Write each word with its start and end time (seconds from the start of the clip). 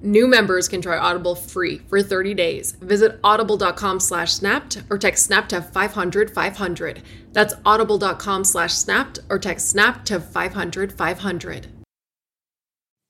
New 0.00 0.28
members 0.28 0.68
can 0.68 0.80
try 0.80 0.96
Audible 0.96 1.34
free 1.34 1.78
for 1.88 2.02
30 2.02 2.34
days. 2.34 2.72
Visit 2.72 3.18
audible.com 3.24 3.98
slash 3.98 4.32
snapped 4.32 4.82
or 4.90 4.98
text 4.98 5.26
snap 5.26 5.48
to 5.48 5.60
500 5.60 6.30
500. 6.30 7.02
That's 7.32 7.54
audible.com 7.66 8.44
slash 8.44 8.74
snapped 8.74 9.18
or 9.28 9.38
text 9.38 9.68
snap 9.68 10.04
to 10.04 10.20
500 10.20 10.92
500. 10.92 11.66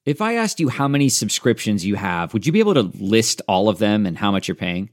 If 0.06 0.22
I 0.22 0.36
asked 0.36 0.58
you 0.58 0.70
how 0.70 0.88
many 0.88 1.10
subscriptions 1.10 1.84
you 1.84 1.96
have, 1.96 2.32
would 2.32 2.46
you 2.46 2.52
be 2.52 2.60
able 2.60 2.74
to 2.74 2.90
list 2.98 3.42
all 3.46 3.68
of 3.68 3.78
them 3.78 4.06
and 4.06 4.16
how 4.16 4.32
much 4.32 4.48
you're 4.48 4.54
paying? 4.54 4.88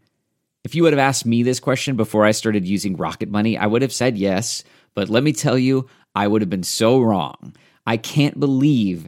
If 0.66 0.76
you 0.76 0.84
would 0.84 0.92
have 0.92 1.00
asked 1.00 1.26
me 1.26 1.44
this 1.44 1.62
question 1.62 1.96
before 1.96 2.26
I 2.26 2.32
started 2.32 2.68
using 2.68 2.98
Rocket 2.98 3.30
Money, 3.30 3.58
I 3.58 3.68
would 3.68 3.82
have 3.82 3.94
said 3.94 4.18
yes. 4.18 4.66
But 4.94 5.10
let 5.10 5.24
me 5.24 5.32
tell 5.32 5.58
you, 5.58 5.88
I 6.16 6.28
would 6.28 6.42
have 6.42 6.50
been 6.50 6.64
so 6.64 7.00
wrong. 7.00 7.56
I 7.86 7.96
can't 7.96 8.40
believe 8.40 9.08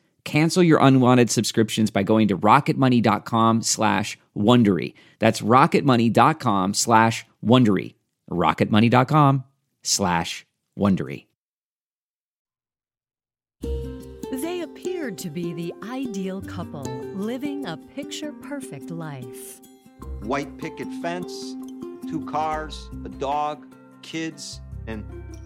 Cancel 0.23 0.63
your 0.63 0.79
unwanted 0.79 1.29
subscriptions 1.29 1.91
by 1.91 2.03
going 2.03 2.27
to 2.27 2.37
rocketmoney.com 2.37 3.61
slash 3.61 4.17
Wondery. 4.37 4.93
That's 5.19 5.41
rocketmoney.com 5.41 6.73
slash 6.73 7.25
Wondery. 7.43 7.95
rocketmoney.com 8.29 9.43
slash 9.83 10.45
Wondery. 10.77 11.25
They 14.31 14.61
appeared 14.61 15.17
to 15.19 15.29
be 15.29 15.53
the 15.53 15.73
ideal 15.83 16.41
couple, 16.41 16.83
living 17.15 17.65
a 17.65 17.75
picture-perfect 17.75 18.89
life. 18.89 19.59
White 20.21 20.57
picket 20.57 20.87
fence, 21.01 21.55
two 22.09 22.25
cars, 22.25 22.89
a 23.05 23.09
dog, 23.09 23.65
kids, 24.01 24.61
and 24.87 25.03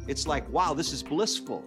it's 0.07 0.27
like, 0.27 0.47
wow, 0.49 0.73
this 0.73 0.93
is 0.93 1.01
blissful. 1.01 1.65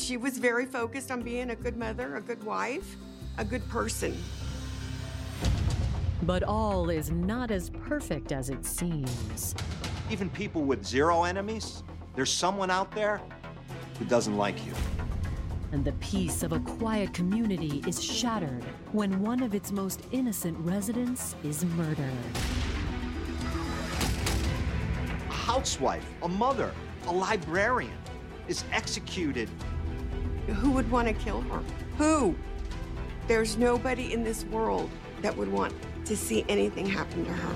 She 0.00 0.16
was 0.16 0.38
very 0.38 0.64
focused 0.64 1.10
on 1.10 1.20
being 1.20 1.50
a 1.50 1.54
good 1.54 1.76
mother, 1.76 2.16
a 2.16 2.20
good 2.22 2.42
wife, 2.42 2.96
a 3.38 3.44
good 3.44 3.66
person. 3.68 4.16
But 6.22 6.42
all 6.42 6.88
is 6.88 7.10
not 7.10 7.50
as 7.50 7.70
perfect 7.70 8.32
as 8.32 8.48
it 8.48 8.64
seems. 8.64 9.54
Even 10.10 10.30
people 10.30 10.62
with 10.62 10.84
zero 10.84 11.24
enemies, 11.24 11.84
there's 12.16 12.32
someone 12.32 12.70
out 12.70 12.90
there 12.92 13.20
who 13.98 14.06
doesn't 14.06 14.36
like 14.36 14.56
you. 14.66 14.72
And 15.72 15.84
the 15.84 15.92
peace 15.92 16.42
of 16.42 16.52
a 16.52 16.60
quiet 16.60 17.12
community 17.12 17.84
is 17.86 18.02
shattered 18.02 18.64
when 18.92 19.20
one 19.20 19.42
of 19.42 19.54
its 19.54 19.70
most 19.70 20.00
innocent 20.12 20.56
residents 20.60 21.36
is 21.44 21.64
murdered. 21.64 22.10
A 25.28 25.32
housewife, 25.32 26.08
a 26.22 26.28
mother, 26.28 26.72
a 27.06 27.12
librarian 27.12 27.96
is 28.48 28.64
executed. 28.72 29.48
Who 30.54 30.70
would 30.72 30.90
want 30.90 31.08
to 31.08 31.14
kill 31.14 31.40
her? 31.42 31.62
Who? 31.98 32.34
There's 33.28 33.56
nobody 33.56 34.12
in 34.12 34.24
this 34.24 34.44
world 34.46 34.90
that 35.22 35.36
would 35.36 35.50
want 35.50 35.74
to 36.06 36.16
see 36.16 36.44
anything 36.48 36.86
happen 36.86 37.24
to 37.24 37.32
her. 37.32 37.54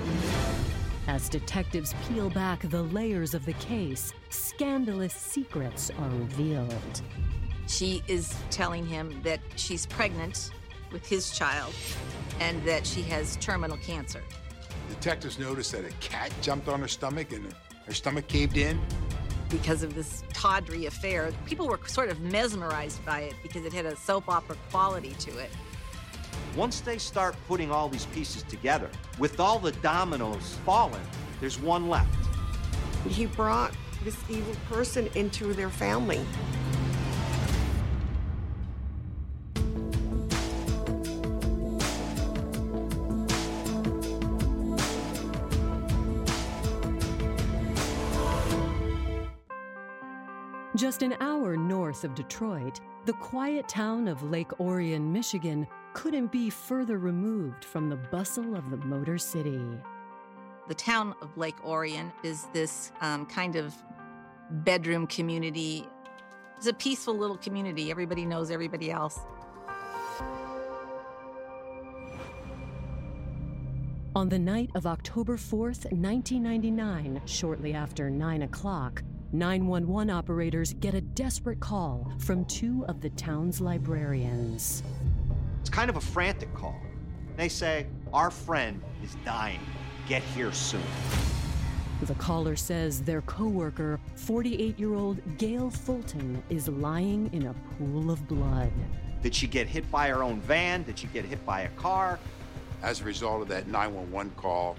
As 1.07 1.29
detectives 1.29 1.93
peel 2.07 2.29
back 2.29 2.61
the 2.69 2.83
layers 2.83 3.33
of 3.33 3.45
the 3.45 3.53
case, 3.53 4.13
scandalous 4.29 5.13
secrets 5.13 5.91
are 5.99 6.09
revealed. 6.09 7.01
She 7.67 8.03
is 8.07 8.35
telling 8.49 8.85
him 8.85 9.21
that 9.23 9.39
she's 9.55 9.85
pregnant 9.85 10.51
with 10.91 11.05
his 11.05 11.31
child 11.31 11.73
and 12.39 12.63
that 12.63 12.87
she 12.87 13.01
has 13.03 13.35
terminal 13.37 13.77
cancer. 13.77 14.23
Detectives 14.89 15.37
noticed 15.37 15.71
that 15.73 15.85
a 15.85 15.91
cat 15.99 16.31
jumped 16.41 16.67
on 16.69 16.79
her 16.79 16.87
stomach 16.87 17.33
and 17.33 17.53
her 17.85 17.93
stomach 17.93 18.27
caved 18.27 18.57
in. 18.57 18.79
Because 19.49 19.83
of 19.83 19.93
this 19.93 20.23
tawdry 20.33 20.87
affair, 20.87 21.31
people 21.45 21.67
were 21.67 21.79
sort 21.85 22.09
of 22.09 22.19
mesmerized 22.19 23.05
by 23.05 23.21
it 23.21 23.35
because 23.43 23.63
it 23.63 23.73
had 23.73 23.85
a 23.85 23.95
soap 23.95 24.27
opera 24.27 24.57
quality 24.71 25.13
to 25.19 25.37
it. 25.37 25.51
Once 26.55 26.81
they 26.81 26.97
start 26.97 27.35
putting 27.47 27.71
all 27.71 27.87
these 27.87 28.05
pieces 28.07 28.43
together, 28.43 28.89
with 29.19 29.39
all 29.39 29.59
the 29.59 29.71
dominoes 29.73 30.57
falling, 30.65 31.01
there's 31.39 31.59
one 31.59 31.89
left. 31.89 32.09
He 33.07 33.25
brought 33.27 33.73
this 34.03 34.17
evil 34.29 34.55
person 34.69 35.09
into 35.15 35.53
their 35.53 35.69
family. 35.69 36.19
Just 50.75 51.03
an 51.03 51.15
hour 51.21 51.55
north 51.55 52.03
of 52.03 52.13
Detroit, 52.15 52.81
the 53.05 53.13
quiet 53.13 53.69
town 53.69 54.09
of 54.09 54.23
Lake 54.23 54.59
Orion, 54.59 55.13
Michigan, 55.13 55.65
couldn't 55.93 56.33
be 56.33 56.49
further 56.49 56.97
removed 56.97 57.63
from 57.63 57.87
the 57.87 57.95
bustle 57.95 58.57
of 58.57 58.69
the 58.69 58.75
Motor 58.77 59.17
City. 59.17 59.61
The 60.67 60.73
town 60.73 61.15
of 61.21 61.37
Lake 61.37 61.55
Orion 61.63 62.11
is 62.23 62.47
this 62.51 62.91
um, 62.99 63.25
kind 63.25 63.55
of 63.55 63.73
bedroom 64.49 65.07
community. 65.07 65.87
It's 66.57 66.67
a 66.67 66.73
peaceful 66.73 67.15
little 67.15 67.37
community. 67.37 67.89
Everybody 67.89 68.25
knows 68.25 68.51
everybody 68.51 68.91
else. 68.91 69.17
On 74.13 74.27
the 74.27 74.39
night 74.39 74.71
of 74.75 74.85
October 74.85 75.37
4th, 75.37 75.89
1999, 75.93 77.21
shortly 77.25 77.73
after 77.73 78.09
9 78.09 78.41
o'clock, 78.41 79.03
911 79.37 80.09
operators 80.09 80.73
get 80.75 80.93
a 80.93 81.01
desperate 81.01 81.59
call 81.59 82.09
from 82.19 82.45
two 82.45 82.85
of 82.87 83.01
the 83.01 83.09
town's 83.11 83.59
librarians. 83.59 84.81
It's 85.59 85.69
kind 85.69 85.89
of 85.89 85.97
a 85.97 86.01
frantic 86.01 86.53
call. 86.53 86.79
They 87.35 87.49
say, 87.49 87.87
Our 88.13 88.31
friend 88.31 88.81
is 89.03 89.17
dying. 89.25 89.59
Get 90.07 90.23
here 90.23 90.53
soon. 90.53 90.81
The 92.03 92.13
caller 92.15 92.55
says 92.55 93.01
their 93.01 93.21
coworker, 93.23 93.99
48-year-old 94.17 95.37
Gail 95.37 95.69
Fulton, 95.69 96.41
is 96.49 96.69
lying 96.69 97.29
in 97.33 97.47
a 97.47 97.53
pool 97.77 98.11
of 98.11 98.25
blood. 98.27 98.71
Did 99.21 99.35
she 99.35 99.47
get 99.47 99.67
hit 99.67 99.89
by 99.91 100.09
her 100.09 100.23
own 100.23 100.39
van? 100.41 100.83
Did 100.83 100.99
she 100.99 101.07
get 101.07 101.25
hit 101.25 101.45
by 101.45 101.61
a 101.61 101.69
car? 101.69 102.19
As 102.83 103.01
a 103.01 103.03
result 103.03 103.41
of 103.41 103.47
that 103.49 103.67
911 103.67 104.31
call, 104.37 104.77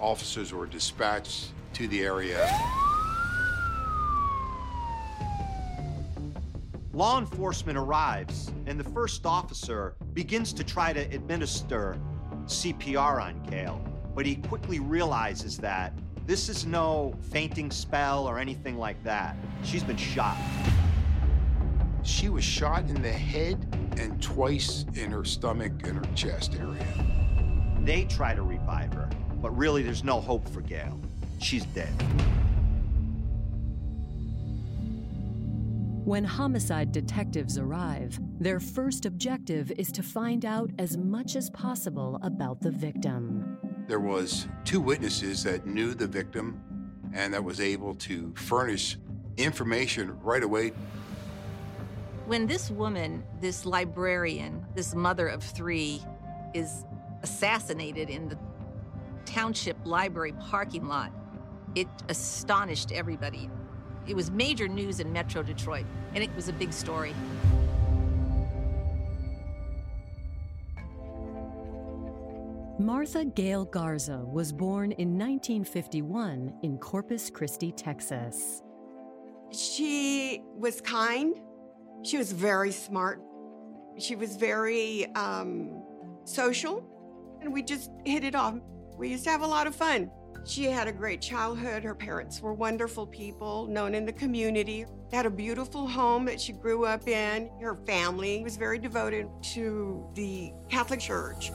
officers 0.00 0.52
were 0.52 0.66
dispatched 0.66 1.52
to 1.74 1.88
the 1.88 2.02
area. 2.02 2.50
Law 6.94 7.18
enforcement 7.18 7.76
arrives, 7.76 8.52
and 8.66 8.78
the 8.78 8.84
first 8.84 9.26
officer 9.26 9.96
begins 10.12 10.52
to 10.52 10.62
try 10.62 10.92
to 10.92 11.00
administer 11.12 11.98
CPR 12.44 13.20
on 13.20 13.42
Gail, 13.50 13.84
but 14.14 14.24
he 14.24 14.36
quickly 14.36 14.78
realizes 14.78 15.58
that 15.58 15.92
this 16.24 16.48
is 16.48 16.66
no 16.66 17.12
fainting 17.32 17.72
spell 17.72 18.28
or 18.28 18.38
anything 18.38 18.78
like 18.78 19.02
that. 19.02 19.36
She's 19.64 19.82
been 19.82 19.96
shot. 19.96 20.38
She 22.04 22.28
was 22.28 22.44
shot 22.44 22.84
in 22.84 23.02
the 23.02 23.10
head 23.10 23.66
and 23.96 24.22
twice 24.22 24.84
in 24.94 25.10
her 25.10 25.24
stomach 25.24 25.72
and 25.82 25.98
her 26.06 26.14
chest 26.14 26.54
area. 26.60 26.86
They 27.80 28.04
try 28.04 28.36
to 28.36 28.42
revive 28.42 28.92
her, 28.92 29.10
but 29.42 29.50
really 29.56 29.82
there's 29.82 30.04
no 30.04 30.20
hope 30.20 30.48
for 30.48 30.60
Gail. 30.60 31.00
she's 31.40 31.64
dead. 31.66 31.92
When 36.04 36.22
homicide 36.22 36.92
detectives 36.92 37.56
arrive, 37.56 38.20
their 38.38 38.60
first 38.60 39.06
objective 39.06 39.72
is 39.78 39.90
to 39.92 40.02
find 40.02 40.44
out 40.44 40.70
as 40.78 40.98
much 40.98 41.34
as 41.34 41.48
possible 41.48 42.20
about 42.22 42.60
the 42.60 42.70
victim. 42.70 43.56
There 43.88 44.00
was 44.00 44.46
two 44.66 44.82
witnesses 44.82 45.42
that 45.44 45.66
knew 45.66 45.94
the 45.94 46.06
victim 46.06 46.60
and 47.14 47.32
that 47.32 47.42
was 47.42 47.58
able 47.58 47.94
to 47.94 48.34
furnish 48.36 48.98
information 49.38 50.20
right 50.20 50.42
away. 50.42 50.72
When 52.26 52.46
this 52.46 52.70
woman, 52.70 53.24
this 53.40 53.64
librarian, 53.64 54.62
this 54.74 54.94
mother 54.94 55.28
of 55.28 55.42
three, 55.42 56.02
is 56.52 56.84
assassinated 57.22 58.10
in 58.10 58.28
the 58.28 58.38
township 59.24 59.78
library 59.86 60.32
parking 60.32 60.86
lot, 60.86 61.12
it 61.74 61.88
astonished 62.10 62.92
everybody. 62.92 63.48
It 64.06 64.14
was 64.14 64.30
major 64.30 64.68
news 64.68 65.00
in 65.00 65.12
Metro 65.12 65.42
Detroit, 65.42 65.86
and 66.14 66.22
it 66.22 66.34
was 66.36 66.48
a 66.48 66.52
big 66.52 66.72
story. 66.72 67.14
Martha 72.78 73.24
Gail 73.24 73.64
Garza 73.64 74.18
was 74.18 74.52
born 74.52 74.92
in 74.92 75.16
1951 75.16 76.52
in 76.62 76.76
Corpus 76.76 77.30
Christi, 77.30 77.72
Texas. 77.72 78.62
She 79.52 80.42
was 80.54 80.80
kind. 80.80 81.36
She 82.02 82.18
was 82.18 82.32
very 82.32 82.72
smart. 82.72 83.22
She 83.98 84.16
was 84.16 84.36
very 84.36 85.06
um, 85.14 85.82
social, 86.24 86.84
and 87.40 87.52
we 87.52 87.62
just 87.62 87.90
hit 88.04 88.24
it 88.24 88.34
off. 88.34 88.56
We 88.98 89.08
used 89.08 89.24
to 89.24 89.30
have 89.30 89.42
a 89.42 89.46
lot 89.46 89.66
of 89.66 89.74
fun. 89.74 90.10
She 90.44 90.64
had 90.64 90.88
a 90.88 90.92
great 90.92 91.20
childhood. 91.22 91.82
Her 91.82 91.94
parents 91.94 92.40
were 92.40 92.52
wonderful 92.52 93.06
people, 93.06 93.66
known 93.66 93.94
in 93.94 94.04
the 94.04 94.12
community. 94.12 94.84
Had 95.12 95.26
a 95.26 95.30
beautiful 95.30 95.86
home 95.86 96.24
that 96.26 96.40
she 96.40 96.52
grew 96.52 96.84
up 96.84 97.08
in. 97.08 97.50
Her 97.60 97.74
family 97.74 98.42
was 98.42 98.56
very 98.56 98.78
devoted 98.78 99.28
to 99.54 100.06
the 100.14 100.52
Catholic 100.68 101.00
Church. 101.00 101.50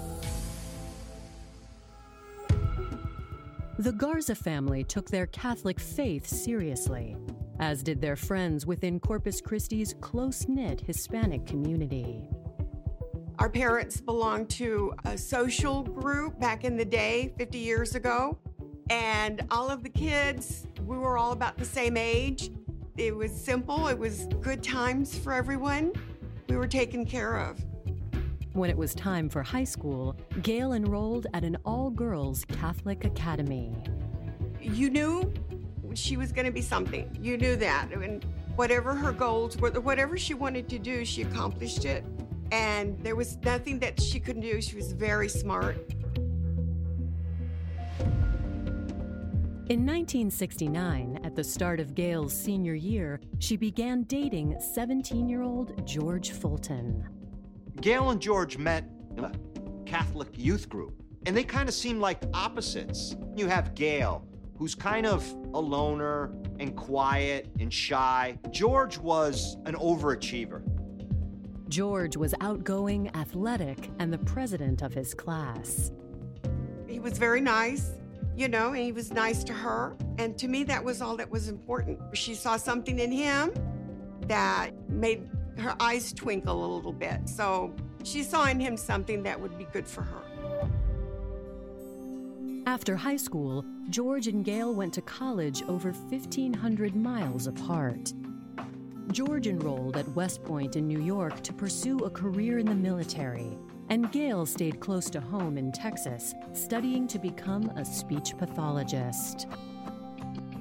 The 3.78 3.94
Garza 3.94 4.36
family 4.36 4.84
took 4.84 5.10
their 5.10 5.28
Catholic 5.28 5.80
faith 5.80 6.28
seriously, 6.28 7.16
as 7.60 7.82
did 7.82 8.02
their 8.02 8.18
friends 8.18 8.66
within 8.66 9.00
Corpus 9.00 9.40
Christi's 9.40 9.96
close 10.02 10.48
knit 10.50 10.82
Hispanic 10.82 11.46
community. 11.46 12.28
Our 13.40 13.50
parents 13.50 14.02
belonged 14.02 14.50
to 14.52 14.94
a 15.06 15.18
social 15.18 15.84
group 15.84 16.38
back 16.42 16.66
in 16.66 16.76
the 16.76 16.84
day, 16.84 17.34
50 17.38 17.58
years 17.58 17.96
ago. 17.96 18.38
And 18.90 19.46
all 19.52 19.70
of 19.70 19.84
the 19.84 19.90
kids, 19.90 20.68
we 20.86 20.98
were 20.98 21.18
all 21.18 21.32
about 21.32 21.58
the 21.58 21.66
same 21.66 21.96
age. 21.98 22.50
It 22.98 23.16
was 23.16 23.32
simple, 23.32 23.88
it 23.88 23.98
was 23.98 24.26
good 24.42 24.64
times 24.64 25.18
for 25.18 25.32
everyone. 25.32 25.94
We 26.50 26.58
were 26.58 26.68
taken 26.68 27.06
care 27.06 27.38
of. 27.38 27.64
When 28.54 28.70
it 28.70 28.78
was 28.78 28.96
time 28.96 29.30
for 29.30 29.44
high 29.44 29.64
school, 29.64 30.16
Gail 30.42 30.74
enrolled 30.74 31.28
at 31.34 31.44
an 31.44 31.58
all 31.64 31.92
girls 31.92 32.44
Catholic 32.46 33.06
academy. 33.06 33.72
You 34.60 34.90
knew 34.90 35.32
she 35.94 36.18
was 36.18 36.32
going 36.32 36.46
to 36.46 36.52
be 36.52 36.62
something. 36.62 37.16
You 37.22 37.38
knew 37.38 37.56
that. 37.58 37.92
And 37.92 38.26
whatever 38.56 38.94
her 38.96 39.12
goals 39.12 39.56
were, 39.58 39.70
whatever 39.70 40.18
she 40.18 40.34
wanted 40.34 40.68
to 40.70 40.80
do, 40.80 41.06
she 41.06 41.22
accomplished 41.22 41.86
it. 41.86 42.04
And 42.52 43.00
there 43.04 43.16
was 43.16 43.38
nothing 43.38 43.80
that 43.80 44.02
she 44.02 44.20
couldn't 44.20 44.42
do. 44.42 44.62
She 44.62 44.76
was 44.76 44.92
very 44.92 45.30
smart. 45.30 45.78
In 49.70 49.86
1969, 49.86 51.20
at 51.24 51.36
the 51.36 51.44
start 51.44 51.80
of 51.80 51.94
Gail's 51.94 52.34
senior 52.34 52.74
year, 52.74 53.22
she 53.38 53.56
began 53.56 54.02
dating 54.02 54.60
17 54.60 55.30
year 55.30 55.44
old 55.44 55.86
George 55.86 56.32
Fulton. 56.32 57.08
Gail 57.80 58.10
and 58.10 58.20
George 58.20 58.58
met 58.58 58.90
in 59.16 59.26
a 59.26 59.32
Catholic 59.86 60.30
youth 60.34 60.70
group, 60.70 61.04
and 61.28 61.38
they 61.38 61.44
kind 61.44 61.70
of 61.70 61.76
seem 61.76 62.00
like 62.00 62.20
opposites. 62.34 63.16
You 63.36 63.46
have 63.46 63.76
Gail, 63.76 64.26
who's 64.58 64.74
kind 64.74 65.06
of 65.06 65.24
a 65.54 65.60
loner 65.60 66.34
and 66.60 66.76
quiet 66.76 67.52
and 67.60 67.72
shy. 67.72 68.40
George 68.50 68.98
was 68.98 69.56
an 69.68 69.76
overachiever. 69.76 70.64
George 71.68 72.18
was 72.18 72.34
outgoing, 72.42 73.16
athletic, 73.16 73.92
and 74.00 74.12
the 74.12 74.18
president 74.18 74.82
of 74.82 74.96
his 74.96 75.14
class. 75.14 75.92
He 76.88 77.00
was 77.00 77.20
very 77.20 77.40
nice, 77.40 77.99
you 78.40 78.48
know, 78.48 78.68
and 78.70 78.78
he 78.78 78.94
was 78.94 79.12
nice 79.12 79.44
to 79.44 79.52
her. 79.52 79.98
And 80.18 80.38
to 80.38 80.48
me, 80.48 80.64
that 80.64 80.82
was 80.82 81.02
all 81.02 81.18
that 81.18 81.30
was 81.30 81.50
important. 81.50 82.00
She 82.14 82.34
saw 82.34 82.56
something 82.56 82.98
in 82.98 83.12
him 83.12 83.52
that 84.28 84.72
made 84.90 85.30
her 85.58 85.76
eyes 85.82 86.14
twinkle 86.14 86.66
a 86.66 86.70
little 86.74 86.94
bit. 86.94 87.28
So 87.28 87.74
she 88.04 88.24
saw 88.24 88.46
in 88.46 88.58
him 88.58 88.78
something 88.78 89.24
that 89.24 89.38
would 89.40 89.58
be 89.58 89.66
good 89.66 89.86
for 89.86 90.04
her. 90.04 90.24
After 92.66 92.96
high 92.96 93.18
school, 93.18 93.66
George 93.90 94.28
and 94.28 94.46
Gail 94.46 94.74
went 94.74 94.94
to 94.94 95.02
college 95.02 95.62
over 95.64 95.92
1,500 95.92 96.96
miles 96.96 97.48
apart. 97.48 98.14
George 99.12 99.48
enrolled 99.48 99.98
at 99.98 100.08
West 100.10 100.44
Point 100.46 100.78
in 100.78 100.88
New 100.88 101.02
York 101.02 101.42
to 101.42 101.52
pursue 101.52 101.98
a 102.00 102.10
career 102.10 102.60
in 102.60 102.68
the 102.68 102.76
military, 102.76 103.58
and 103.90 104.12
Gail 104.12 104.46
stayed 104.46 104.80
close 104.80 105.10
to 105.10 105.20
home 105.20 105.58
in 105.58 105.72
Texas, 105.72 106.36
studying 106.54 107.08
to 107.08 107.20
become 107.20 107.70
a 107.76 107.84
speech 107.84 108.38
pathologist. 108.38 109.48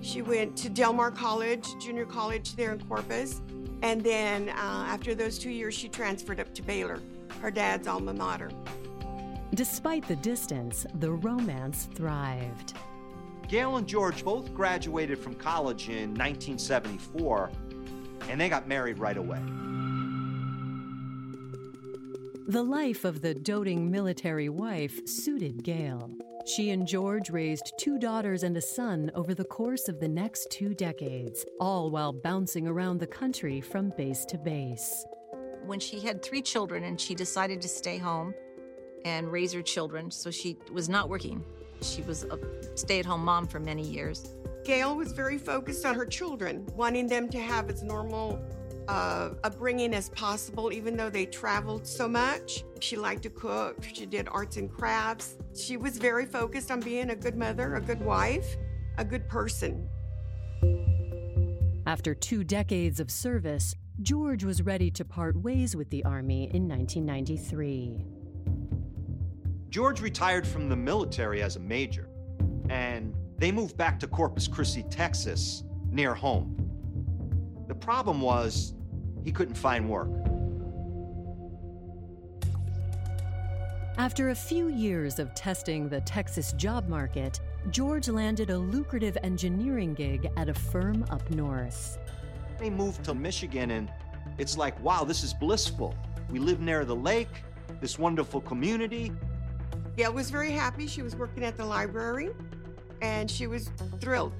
She 0.00 0.22
went 0.22 0.56
to 0.58 0.70
Del 0.70 0.92
Mar 0.92 1.10
College, 1.10 1.66
junior 1.80 2.06
college 2.06 2.56
there 2.56 2.72
in 2.72 2.80
Corpus, 2.80 3.42
and 3.82 4.02
then 4.02 4.48
uh, 4.48 4.86
after 4.88 5.14
those 5.14 5.38
two 5.38 5.50
years, 5.50 5.74
she 5.74 5.88
transferred 5.88 6.40
up 6.40 6.54
to 6.54 6.62
Baylor, 6.62 7.00
her 7.42 7.50
dad's 7.50 7.86
alma 7.86 8.14
mater. 8.14 8.50
Despite 9.54 10.06
the 10.08 10.16
distance, 10.16 10.86
the 11.00 11.10
romance 11.10 11.88
thrived. 11.94 12.74
Gail 13.48 13.76
and 13.76 13.86
George 13.86 14.24
both 14.24 14.52
graduated 14.54 15.18
from 15.18 15.34
college 15.34 15.88
in 15.88 16.10
1974, 16.10 17.50
and 18.28 18.40
they 18.40 18.48
got 18.48 18.68
married 18.68 18.98
right 18.98 19.16
away. 19.16 19.40
The 22.48 22.62
life 22.62 23.04
of 23.04 23.20
the 23.20 23.34
doting 23.34 23.90
military 23.90 24.48
wife 24.48 25.06
suited 25.06 25.62
Gail. 25.62 26.10
She 26.46 26.70
and 26.70 26.86
George 26.86 27.28
raised 27.28 27.74
two 27.78 27.98
daughters 27.98 28.42
and 28.42 28.56
a 28.56 28.62
son 28.62 29.10
over 29.14 29.34
the 29.34 29.44
course 29.44 29.86
of 29.86 30.00
the 30.00 30.08
next 30.08 30.50
two 30.50 30.72
decades, 30.72 31.44
all 31.60 31.90
while 31.90 32.10
bouncing 32.10 32.66
around 32.66 33.00
the 33.00 33.06
country 33.06 33.60
from 33.60 33.92
base 33.98 34.24
to 34.24 34.38
base. 34.38 35.04
When 35.66 35.78
she 35.78 36.00
had 36.00 36.22
three 36.22 36.40
children 36.40 36.84
and 36.84 36.98
she 36.98 37.14
decided 37.14 37.60
to 37.60 37.68
stay 37.68 37.98
home 37.98 38.32
and 39.04 39.30
raise 39.30 39.52
her 39.52 39.60
children, 39.60 40.10
so 40.10 40.30
she 40.30 40.56
was 40.72 40.88
not 40.88 41.10
working. 41.10 41.44
She 41.82 42.00
was 42.00 42.24
a 42.24 42.38
stay 42.78 42.98
at 42.98 43.04
home 43.04 43.26
mom 43.26 43.46
for 43.46 43.60
many 43.60 43.86
years. 43.86 44.34
Gail 44.64 44.96
was 44.96 45.12
very 45.12 45.36
focused 45.36 45.84
on 45.84 45.94
her 45.96 46.06
children, 46.06 46.66
wanting 46.74 47.08
them 47.08 47.28
to 47.28 47.38
have 47.38 47.68
as 47.68 47.82
normal 47.82 48.42
uh, 48.88 49.30
upbringing 49.44 49.94
as 49.94 50.08
possible, 50.10 50.72
even 50.72 50.96
though 50.96 51.10
they 51.10 51.26
traveled 51.26 51.86
so 51.86 52.08
much. 52.08 52.64
She 52.80 52.96
liked 52.96 53.22
to 53.24 53.30
cook, 53.30 53.84
she 53.92 54.06
did 54.06 54.28
arts 54.30 54.56
and 54.56 54.70
crafts. 54.70 55.36
She 55.54 55.76
was 55.76 55.98
very 55.98 56.24
focused 56.24 56.70
on 56.70 56.80
being 56.80 57.10
a 57.10 57.16
good 57.16 57.36
mother, 57.36 57.74
a 57.74 57.80
good 57.80 58.00
wife, 58.00 58.56
a 58.96 59.04
good 59.04 59.28
person. 59.28 59.88
After 61.86 62.14
two 62.14 62.44
decades 62.44 62.98
of 63.00 63.10
service, 63.10 63.74
George 64.02 64.44
was 64.44 64.62
ready 64.62 64.90
to 64.92 65.04
part 65.04 65.36
ways 65.36 65.74
with 65.74 65.90
the 65.90 66.04
Army 66.04 66.50
in 66.54 66.68
1993. 66.68 68.04
George 69.70 70.00
retired 70.00 70.46
from 70.46 70.68
the 70.68 70.76
military 70.76 71.42
as 71.42 71.56
a 71.56 71.60
major, 71.60 72.08
and 72.70 73.14
they 73.36 73.52
moved 73.52 73.76
back 73.76 74.00
to 74.00 74.06
Corpus 74.06 74.48
Christi, 74.48 74.82
Texas, 74.84 75.62
near 75.90 76.14
home. 76.14 76.56
The 77.68 77.74
problem 77.74 78.20
was 78.20 78.74
he 79.28 79.32
couldn't 79.32 79.56
find 79.56 79.86
work. 79.86 80.08
After 83.98 84.30
a 84.30 84.34
few 84.34 84.68
years 84.68 85.18
of 85.18 85.34
testing 85.34 85.86
the 85.86 86.00
Texas 86.00 86.54
job 86.54 86.88
market, 86.88 87.38
George 87.70 88.08
landed 88.08 88.48
a 88.48 88.56
lucrative 88.56 89.18
engineering 89.22 89.92
gig 89.92 90.30
at 90.38 90.48
a 90.48 90.54
firm 90.54 91.04
up 91.10 91.28
north. 91.30 91.98
They 92.58 92.70
moved 92.70 93.04
to 93.04 93.12
Michigan, 93.12 93.72
and 93.72 93.90
it's 94.38 94.56
like, 94.56 94.82
wow, 94.82 95.04
this 95.04 95.22
is 95.22 95.34
blissful. 95.34 95.94
We 96.30 96.38
live 96.38 96.60
near 96.60 96.86
the 96.86 96.96
lake, 96.96 97.42
this 97.82 97.98
wonderful 97.98 98.40
community. 98.40 99.12
Gail 99.98 100.14
was 100.14 100.30
very 100.30 100.52
happy. 100.52 100.86
She 100.86 101.02
was 101.02 101.14
working 101.14 101.44
at 101.44 101.58
the 101.58 101.66
library, 101.66 102.30
and 103.02 103.30
she 103.30 103.46
was 103.46 103.70
thrilled. 104.00 104.32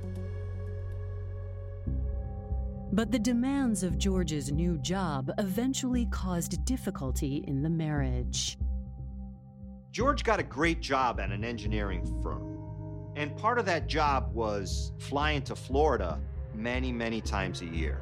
But 2.99 3.13
the 3.13 3.19
demands 3.21 3.85
of 3.85 3.97
George's 3.97 4.51
new 4.51 4.77
job 4.79 5.31
eventually 5.39 6.07
caused 6.07 6.65
difficulty 6.65 7.45
in 7.47 7.63
the 7.63 7.71
marriage. 7.71 8.59
George 9.93 10.25
got 10.25 10.41
a 10.41 10.43
great 10.43 10.81
job 10.81 11.21
at 11.21 11.31
an 11.31 11.45
engineering 11.45 12.05
firm, 12.21 12.59
And 13.15 13.37
part 13.37 13.61
of 13.61 13.67
that 13.67 13.87
job 13.87 14.35
was 14.35 14.91
flying 14.99 15.43
to 15.43 15.55
Florida 15.55 16.21
many, 16.53 16.91
many 16.91 17.21
times 17.21 17.61
a 17.61 17.67
year. 17.67 18.01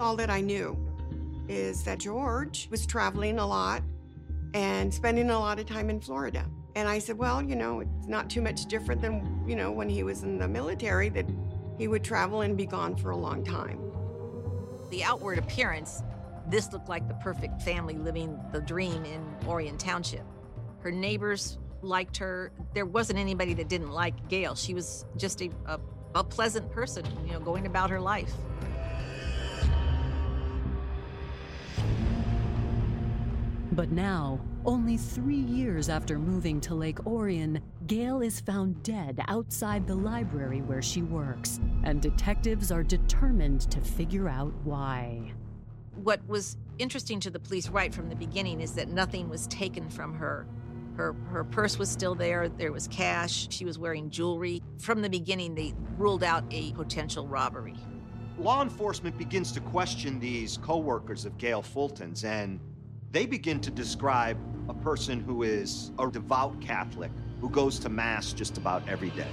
All 0.00 0.16
that 0.16 0.30
I 0.30 0.40
knew 0.40 0.74
is 1.46 1.84
that 1.84 1.98
George 1.98 2.68
was 2.70 2.86
traveling 2.86 3.38
a 3.38 3.46
lot 3.46 3.82
and 4.54 4.92
spending 4.94 5.28
a 5.28 5.38
lot 5.38 5.58
of 5.58 5.66
time 5.66 5.90
in 5.90 6.00
Florida. 6.00 6.46
And 6.76 6.88
I 6.88 6.98
said, 6.98 7.18
well, 7.18 7.42
you 7.42 7.56
know, 7.56 7.80
it's 7.80 8.06
not 8.06 8.30
too 8.30 8.40
much 8.40 8.64
different 8.64 9.02
than, 9.02 9.44
you 9.46 9.54
know, 9.54 9.70
when 9.70 9.90
he 9.90 10.02
was 10.02 10.22
in 10.22 10.38
the 10.38 10.48
military, 10.48 11.10
that 11.10 11.26
he 11.82 11.88
would 11.88 12.04
travel 12.04 12.42
and 12.42 12.56
be 12.56 12.64
gone 12.64 12.94
for 12.94 13.10
a 13.10 13.16
long 13.16 13.42
time. 13.42 13.76
The 14.90 15.02
outward 15.02 15.36
appearance, 15.36 16.04
this 16.48 16.72
looked 16.72 16.88
like 16.88 17.08
the 17.08 17.14
perfect 17.14 17.60
family 17.60 17.94
living 17.94 18.38
the 18.52 18.60
dream 18.60 19.04
in 19.04 19.20
Orion 19.48 19.76
Township. 19.78 20.24
Her 20.78 20.92
neighbors 20.92 21.58
liked 21.82 22.16
her. 22.18 22.52
There 22.72 22.86
wasn't 22.86 23.18
anybody 23.18 23.52
that 23.54 23.68
didn't 23.68 23.90
like 23.90 24.28
Gail. 24.28 24.54
She 24.54 24.74
was 24.74 25.06
just 25.16 25.42
a, 25.42 25.50
a, 25.66 25.80
a 26.14 26.22
pleasant 26.22 26.70
person, 26.70 27.04
you 27.26 27.32
know, 27.32 27.40
going 27.40 27.66
about 27.66 27.90
her 27.90 28.00
life. 28.00 28.32
But 33.72 33.90
now, 33.90 34.38
only 34.66 34.98
three 34.98 35.34
years 35.34 35.88
after 35.88 36.18
moving 36.18 36.60
to 36.60 36.74
Lake 36.74 37.06
Orion, 37.06 37.58
Gail 37.86 38.20
is 38.20 38.38
found 38.38 38.82
dead 38.82 39.18
outside 39.28 39.86
the 39.86 39.94
library 39.94 40.60
where 40.60 40.82
she 40.82 41.00
works, 41.00 41.58
and 41.82 42.02
detectives 42.02 42.70
are 42.70 42.82
determined 42.82 43.62
to 43.70 43.80
figure 43.80 44.28
out 44.28 44.52
why. 44.62 45.32
What 45.94 46.20
was 46.28 46.58
interesting 46.78 47.18
to 47.20 47.30
the 47.30 47.40
police 47.40 47.70
right 47.70 47.94
from 47.94 48.10
the 48.10 48.14
beginning 48.14 48.60
is 48.60 48.72
that 48.74 48.88
nothing 48.88 49.30
was 49.30 49.46
taken 49.46 49.88
from 49.88 50.12
her. 50.12 50.46
Her, 50.98 51.14
her 51.30 51.42
purse 51.42 51.78
was 51.78 51.88
still 51.88 52.14
there, 52.14 52.50
there 52.50 52.72
was 52.72 52.86
cash, 52.88 53.46
she 53.48 53.64
was 53.64 53.78
wearing 53.78 54.10
jewelry. 54.10 54.62
From 54.80 55.00
the 55.00 55.08
beginning, 55.08 55.54
they 55.54 55.72
ruled 55.96 56.24
out 56.24 56.44
a 56.50 56.72
potential 56.72 57.26
robbery. 57.26 57.76
Law 58.36 58.60
enforcement 58.60 59.16
begins 59.16 59.50
to 59.52 59.60
question 59.60 60.20
these 60.20 60.58
co 60.58 60.76
workers 60.76 61.24
of 61.24 61.38
Gail 61.38 61.62
Fulton's, 61.62 62.24
and 62.24 62.60
they 63.12 63.26
begin 63.26 63.60
to 63.60 63.70
describe 63.70 64.38
a 64.70 64.74
person 64.74 65.20
who 65.20 65.42
is 65.42 65.92
a 65.98 66.10
devout 66.10 66.58
Catholic 66.60 67.10
who 67.40 67.50
goes 67.50 67.78
to 67.80 67.90
Mass 67.90 68.32
just 68.32 68.56
about 68.56 68.88
every 68.88 69.10
day. 69.10 69.28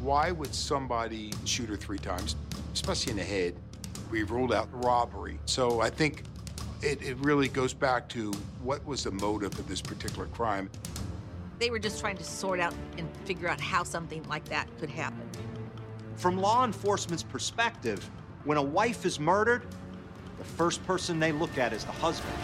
Why 0.00 0.32
would 0.32 0.54
somebody 0.54 1.32
shoot 1.44 1.68
her 1.68 1.76
three 1.76 1.98
times, 1.98 2.36
especially 2.72 3.12
in 3.12 3.18
the 3.18 3.24
head? 3.24 3.56
We 4.10 4.22
ruled 4.22 4.52
out 4.52 4.68
robbery. 4.84 5.38
So 5.44 5.80
I 5.80 5.90
think 5.90 6.22
it, 6.82 7.02
it 7.02 7.16
really 7.18 7.48
goes 7.48 7.74
back 7.74 8.08
to 8.10 8.32
what 8.62 8.84
was 8.86 9.04
the 9.04 9.10
motive 9.10 9.58
of 9.58 9.68
this 9.68 9.82
particular 9.82 10.26
crime. 10.26 10.70
They 11.58 11.70
were 11.70 11.78
just 11.78 12.00
trying 12.00 12.16
to 12.18 12.24
sort 12.24 12.60
out 12.60 12.74
and 12.96 13.08
figure 13.24 13.48
out 13.48 13.60
how 13.60 13.82
something 13.84 14.22
like 14.28 14.44
that 14.46 14.68
could 14.78 14.90
happen. 14.90 15.28
From 16.16 16.38
law 16.38 16.64
enforcement's 16.64 17.22
perspective, 17.22 18.08
when 18.44 18.58
a 18.58 18.62
wife 18.62 19.04
is 19.04 19.18
murdered, 19.18 19.66
the 20.44 20.56
first 20.56 20.84
person 20.86 21.18
they 21.18 21.32
look 21.32 21.56
at 21.58 21.72
is 21.72 21.84
the 21.84 21.92
husband. 21.92 22.34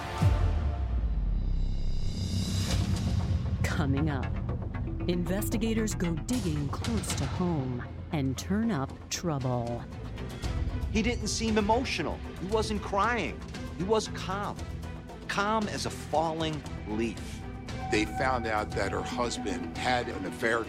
Coming 3.62 4.10
up, 4.10 4.32
investigators 5.08 5.94
go 5.94 6.12
digging 6.26 6.68
close 6.68 7.14
to 7.14 7.26
home 7.26 7.82
and 8.12 8.36
turn 8.36 8.70
up 8.70 8.92
trouble. 9.10 9.82
He 10.92 11.02
didn't 11.02 11.28
seem 11.28 11.56
emotional. 11.56 12.18
He 12.40 12.46
wasn't 12.46 12.82
crying. 12.82 13.38
He 13.78 13.84
was 13.84 14.08
calm. 14.08 14.56
Calm 15.28 15.68
as 15.68 15.86
a 15.86 15.90
falling 15.90 16.60
leaf. 16.88 17.40
They 17.92 18.04
found 18.04 18.46
out 18.46 18.70
that 18.72 18.92
her 18.92 19.02
husband 19.02 19.76
had 19.78 20.08
an 20.08 20.26
affair. 20.26 20.64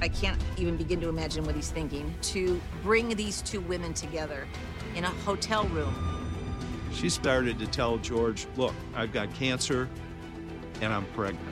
I 0.00 0.08
can't 0.08 0.40
even 0.56 0.76
begin 0.76 1.00
to 1.00 1.08
imagine 1.08 1.44
what 1.44 1.54
he's 1.54 1.70
thinking 1.70 2.14
to 2.22 2.60
bring 2.82 3.08
these 3.16 3.42
two 3.42 3.60
women 3.62 3.94
together 3.94 4.46
in 4.94 5.04
a 5.04 5.08
hotel 5.08 5.64
room. 5.68 6.17
She 6.98 7.08
started 7.08 7.60
to 7.60 7.66
tell 7.68 7.96
George, 7.98 8.48
Look, 8.56 8.74
I've 8.92 9.12
got 9.12 9.32
cancer 9.32 9.88
and 10.80 10.92
I'm 10.92 11.04
pregnant. 11.14 11.46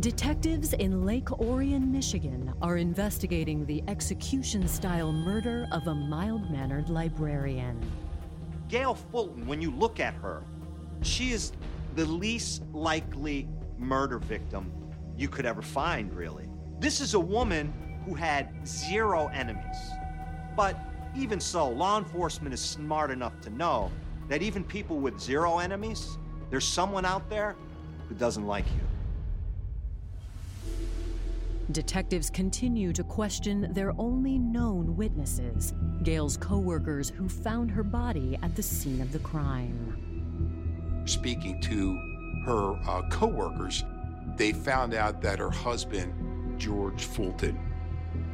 Detectives 0.00 0.72
in 0.72 1.06
Lake 1.06 1.30
Orion, 1.30 1.92
Michigan 1.92 2.52
are 2.60 2.78
investigating 2.78 3.64
the 3.66 3.84
execution 3.86 4.66
style 4.66 5.12
murder 5.12 5.68
of 5.70 5.86
a 5.86 5.94
mild 5.94 6.50
mannered 6.50 6.88
librarian. 6.88 7.80
Gail 8.68 8.96
Fulton, 8.96 9.46
when 9.46 9.62
you 9.62 9.70
look 9.70 10.00
at 10.00 10.14
her, 10.14 10.42
she 11.02 11.30
is 11.30 11.52
the 11.94 12.04
least 12.04 12.64
likely 12.72 13.46
murder 13.78 14.18
victim 14.18 14.72
you 15.16 15.28
could 15.28 15.46
ever 15.46 15.62
find, 15.62 16.14
really. 16.14 16.48
This 16.78 17.00
is 17.00 17.14
a 17.14 17.20
woman 17.20 17.72
who 18.04 18.14
had 18.14 18.66
zero 18.66 19.28
enemies. 19.28 19.76
But 20.56 20.78
even 21.16 21.40
so, 21.40 21.68
law 21.68 21.98
enforcement 21.98 22.52
is 22.52 22.60
smart 22.60 23.10
enough 23.10 23.40
to 23.42 23.50
know 23.50 23.90
that 24.28 24.42
even 24.42 24.62
people 24.64 24.98
with 24.98 25.18
zero 25.18 25.58
enemies, 25.58 26.18
there's 26.50 26.66
someone 26.66 27.04
out 27.04 27.28
there 27.30 27.56
who 28.08 28.14
doesn't 28.14 28.46
like 28.46 28.66
you. 28.66 28.80
Detectives 31.72 32.30
continue 32.30 32.92
to 32.92 33.02
question 33.02 33.72
their 33.72 33.92
only 33.98 34.38
known 34.38 34.96
witnesses, 34.96 35.74
Gail's 36.04 36.36
coworkers 36.36 37.10
who 37.10 37.28
found 37.28 37.72
her 37.72 37.82
body 37.82 38.38
at 38.42 38.54
the 38.54 38.62
scene 38.62 39.00
of 39.00 39.10
the 39.10 39.18
crime. 39.18 41.02
Speaking 41.06 41.60
to 41.62 41.96
her 42.44 42.76
uh, 42.88 43.02
co-workers, 43.10 43.82
they 44.36 44.52
found 44.52 44.94
out 44.94 45.22
that 45.22 45.38
her 45.38 45.50
husband, 45.50 46.58
George 46.58 47.04
Fulton, 47.04 47.58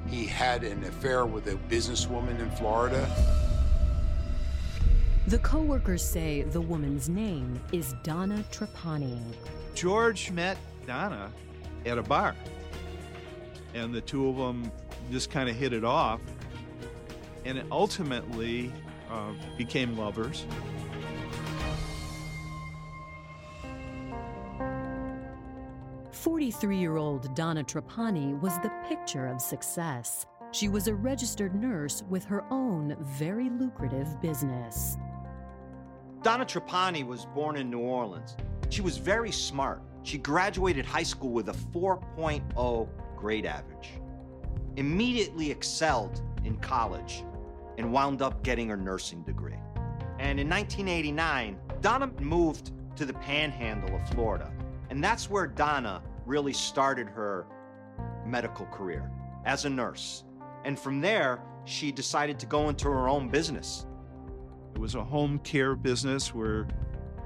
he 0.09 0.27
had 0.27 0.65
an 0.65 0.83
affair 0.85 1.27
with 1.27 1.47
a 1.47 1.57
businesswoman 1.69 2.39
in 2.41 2.51
Florida. 2.53 3.09
The 5.29 5.39
coworkers 5.39 6.03
say 6.03 6.43
the 6.43 6.61
woman's 6.61 7.09
name 7.09 7.61
is 7.73 7.95
Donna 8.03 8.45
Trapani. 8.51 9.21
George 9.75 10.31
met 10.33 10.59
Donna 10.87 11.31
at 11.87 11.97
a 11.97 12.03
bar, 12.03 12.35
and 13.75 13.95
the 13.95 14.01
two 14.01 14.29
of 14.29 14.37
them 14.37 14.71
just 15.11 15.31
kind 15.31 15.49
of 15.49 15.55
hit 15.55 15.73
it 15.73 15.85
off, 15.85 16.21
and 17.45 17.57
it 17.57 17.67
ultimately 17.71 18.73
uh, 19.11 19.33
became 19.57 19.97
lovers. 19.97 20.45
43 26.53 26.77
year 26.77 26.97
old 26.99 27.35
Donna 27.35 27.65
Trapani 27.65 28.39
was 28.41 28.59
the 28.59 28.71
picture 28.87 29.27
of 29.27 29.41
success. 29.41 30.27
She 30.51 30.69
was 30.69 30.87
a 30.87 30.95
registered 30.95 31.55
nurse 31.55 32.03
with 32.11 32.27
her 32.27 32.45
own 32.51 32.95
very 33.01 33.49
lucrative 33.49 34.21
business. 34.21 34.99
Donna 36.23 36.45
Trapani 36.45 37.07
was 37.07 37.25
born 37.25 37.57
in 37.57 37.71
New 37.71 37.79
Orleans. 37.79 38.37
She 38.69 38.83
was 38.83 38.99
very 38.99 39.33
smart. 39.33 39.81
She 40.03 40.19
graduated 40.19 40.85
high 40.85 41.05
school 41.05 41.31
with 41.31 41.49
a 41.49 41.53
4.0 41.53 42.89
grade 43.17 43.47
average, 43.47 43.93
immediately 44.77 45.51
excelled 45.51 46.21
in 46.45 46.57
college, 46.59 47.25
and 47.79 47.91
wound 47.91 48.21
up 48.21 48.43
getting 48.43 48.69
her 48.69 48.77
nursing 48.77 49.23
degree. 49.23 49.59
And 50.19 50.39
in 50.39 50.51
1989, 50.51 51.59
Donna 51.81 52.09
moved 52.21 52.73
to 52.97 53.07
the 53.07 53.15
panhandle 53.15 53.97
of 53.97 54.07
Florida. 54.11 54.53
And 54.91 55.03
that's 55.03 55.31
where 55.31 55.47
Donna 55.47 56.03
really 56.27 56.53
started 56.53 57.09
her 57.09 57.47
medical 58.25 58.67
career 58.67 59.11
as 59.45 59.65
a 59.65 59.71
nurse. 59.71 60.25
And 60.65 60.79
from 60.79 61.01
there, 61.01 61.41
she 61.65 61.93
decided 61.93 62.39
to 62.41 62.47
go 62.47 62.69
into 62.69 62.89
her 62.89 63.09
own 63.09 63.29
business. 63.29 63.87
It 64.75 64.79
was 64.79 64.95
a 64.95 65.05
home 65.05 65.39
care 65.41 65.75
business 65.75 66.35
where 66.35 66.67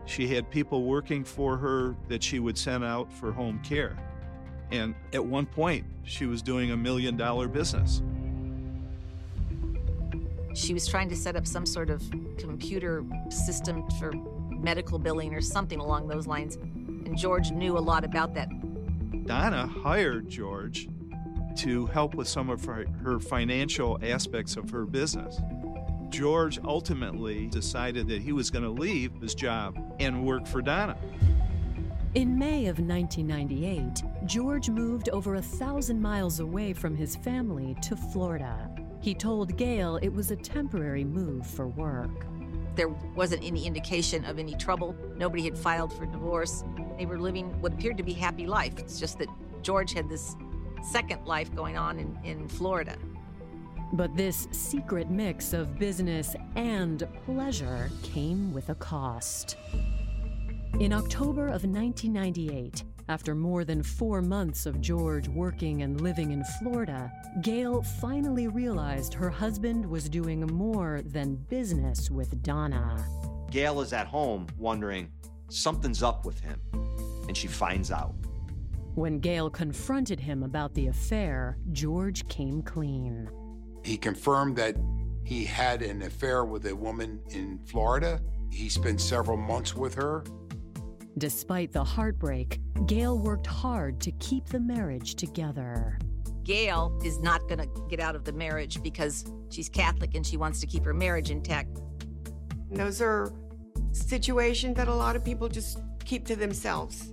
she 0.05 0.29
had 0.29 0.51
people 0.51 0.85
working 0.85 1.25
for 1.25 1.57
her 1.57 1.97
that 2.09 2.23
she 2.23 2.39
would 2.39 2.57
send 2.57 2.85
out 2.85 3.13
for 3.13 3.33
home 3.33 3.61
care. 3.63 3.97
And 4.71 4.95
at 5.13 5.25
one 5.25 5.47
point, 5.47 5.85
she 6.05 6.27
was 6.27 6.43
doing 6.43 6.73
a 6.73 6.77
million 6.77 7.17
dollar 7.17 7.49
business. 7.49 8.03
She 10.55 10.73
was 10.73 10.87
trying 10.87 11.09
to 11.11 11.17
set 11.17 11.37
up 11.37 11.47
some 11.47 11.67
sort 11.67 11.91
of 11.91 12.03
computer 12.39 13.05
system 13.29 13.89
for 13.93 14.13
medical 14.51 14.99
billing 14.99 15.35
or 15.35 15.41
something 15.41 15.79
along 15.79 16.09
those 16.09 16.27
lines. 16.27 16.57
And 16.57 17.17
George 17.17 17.51
knew 17.51 17.77
a 17.77 17.81
lot 17.81 18.05
about 18.05 18.35
that. 18.35 18.49
Donna 19.27 19.67
hired 19.67 20.29
George 20.29 20.89
to 21.57 21.87
help 21.87 22.15
with 22.15 22.29
some 22.29 22.49
of 22.49 22.65
her, 22.65 22.87
her 23.03 23.19
financial 23.19 23.99
aspects 24.03 24.57
of 24.57 24.71
her 24.71 24.85
business. 24.85 25.41
George 26.11 26.61
ultimately 26.65 27.49
decided 27.49 28.07
that 28.07 28.23
he 28.23 28.33
was 28.33 28.51
going 28.51 28.63
to 28.63 28.71
leave 28.71 29.13
his 29.21 29.35
job 29.35 29.77
and 29.99 30.25
work 30.25 30.47
for 30.47 30.63
Donna. 30.63 30.97
In 32.15 32.39
May 32.39 32.67
of 32.67 32.79
1998, 32.79 34.05
George 34.27 34.71
moved 34.71 35.09
over 35.09 35.35
a 35.35 35.43
thousand 35.43 36.01
miles 36.01 36.39
away 36.39 36.73
from 36.73 36.95
his 36.95 37.17
family 37.17 37.77
to 37.83 37.97
Florida. 37.97 38.71
He 39.01 39.13
told 39.13 39.57
Gail 39.57 39.97
it 39.97 40.09
was 40.09 40.31
a 40.31 40.37
temporary 40.37 41.05
move 41.05 41.47
for 41.47 41.67
work. 41.67 42.27
There 42.77 42.89
wasn't 42.89 43.43
any 43.43 43.67
indication 43.67 44.25
of 44.25 44.39
any 44.39 44.55
trouble. 44.55 44.95
Nobody 45.17 45.43
had 45.43 45.59
filed 45.59 45.93
for 45.93 46.07
divorce. 46.07 46.63
They 46.99 47.07
were 47.07 47.19
living 47.19 47.61
what 47.61 47.75
appeared 47.75 47.97
to 47.99 48.03
be 48.03 48.13
happy 48.13 48.47
life. 48.47 48.79
It's 48.79 48.99
just 48.99 49.19
that 49.19 49.29
George 49.63 49.93
had 49.93 50.09
this 50.09 50.37
second 50.83 51.25
life 51.27 51.55
going 51.55 51.77
on 51.77 51.99
in, 51.99 52.19
in 52.25 52.49
Florida. 52.49 52.97
But 53.93 54.17
this 54.17 54.49
secret 54.51 55.11
mix 55.11 55.53
of 55.53 55.79
business 55.79 56.35
and 56.57 57.07
pleasure 57.25 57.91
came 58.03 58.53
with 58.53 58.69
a 58.71 58.75
cost. 58.75 59.57
In 60.81 60.93
October 60.93 61.47
of 61.47 61.65
1998, 61.65 62.85
after 63.09 63.35
more 63.35 63.65
than 63.65 63.83
four 63.83 64.21
months 64.21 64.67
of 64.67 64.81
George 64.81 65.29
working 65.29 65.83
and 65.83 66.01
living 66.01 66.33
in 66.33 66.43
Florida, 66.59 67.11
Gail 67.41 67.83
finally 67.83 68.49
realized 68.49 69.15
her 69.15 69.31
husband 69.31 69.87
was 69.87 70.09
doing 70.09 70.41
more 70.41 71.01
than 71.05 71.37
business 71.49 72.11
with 72.11 72.43
Donna. 72.43 73.07
Gail 73.51 73.81
is 73.81 73.93
at 73.93 74.09
home 74.09 74.49
wondering, 74.59 75.11
something's 75.49 76.03
up 76.03 76.25
with 76.25 76.41
him. 76.41 76.61
And 77.29 77.37
she 77.37 77.49
finds 77.49 77.91
out. 77.91 78.15
When 78.95 79.19
Gail 79.19 79.51
confronted 79.51 80.19
him 80.19 80.43
about 80.43 80.73
the 80.75 80.87
affair, 80.87 81.59
George 81.73 82.27
came 82.29 82.63
clean. 82.63 83.29
He 83.85 83.97
confirmed 83.97 84.57
that 84.57 84.77
he 85.23 85.45
had 85.45 85.83
an 85.83 86.03
affair 86.03 86.45
with 86.45 86.67
a 86.67 86.75
woman 86.75 87.21
in 87.31 87.59
Florida. 87.67 88.21
He 88.51 88.69
spent 88.69 89.01
several 89.01 89.37
months 89.37 89.75
with 89.75 89.95
her. 89.95 90.25
Despite 91.19 91.73
the 91.73 91.85
heartbreak, 91.85 92.61
Gail 92.87 93.19
worked 93.19 93.47
hard 93.47 94.01
to 94.01 94.13
keep 94.13 94.47
the 94.47 94.61
marriage 94.61 95.15
together. 95.15 95.99
Gail 96.45 96.99
is 97.05 97.19
not 97.19 97.49
going 97.49 97.59
to 97.59 97.69
get 97.91 98.01
out 98.01 98.15
of 98.15 98.25
the 98.25 98.33
marriage 98.33 98.83
because 98.83 99.25
she's 99.51 99.69
Catholic 99.69 100.15
and 100.15 100.25
she 100.25 100.37
wants 100.37 100.61
to 100.61 100.67
keep 100.67 100.85
her 100.85 100.95
marriage 100.95 101.31
intact. 101.31 101.81
Those 102.71 103.03
are 103.03 103.33
situations 103.97 104.77
that 104.77 104.89
a 104.89 104.95
lot 104.95 105.17
of 105.17 105.25
people 105.25 105.49
just 105.49 105.79
keep 106.05 106.27
to 106.27 106.37
themselves. 106.37 107.11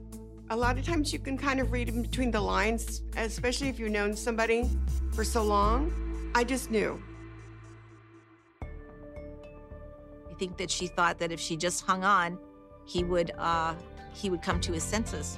A 0.49 0.55
lot 0.55 0.77
of 0.77 0.85
times 0.85 1.11
you 1.11 1.19
can 1.19 1.37
kind 1.37 1.59
of 1.59 1.71
read 1.71 1.89
in 1.89 2.01
between 2.01 2.29
the 2.29 2.41
lines, 2.41 3.01
especially 3.17 3.69
if 3.69 3.79
you've 3.79 3.91
known 3.91 4.15
somebody 4.15 4.69
for 5.13 5.23
so 5.23 5.43
long. 5.43 5.91
I 6.35 6.43
just 6.43 6.69
knew. 6.69 7.01
I 8.61 10.35
think 10.37 10.57
that 10.57 10.69
she 10.69 10.87
thought 10.87 11.19
that 11.19 11.31
if 11.31 11.39
she 11.39 11.55
just 11.55 11.85
hung 11.85 12.03
on, 12.03 12.37
he 12.85 13.03
would 13.03 13.31
uh, 13.37 13.75
he 14.13 14.29
would 14.29 14.41
come 14.41 14.59
to 14.61 14.73
his 14.73 14.83
senses. 14.83 15.37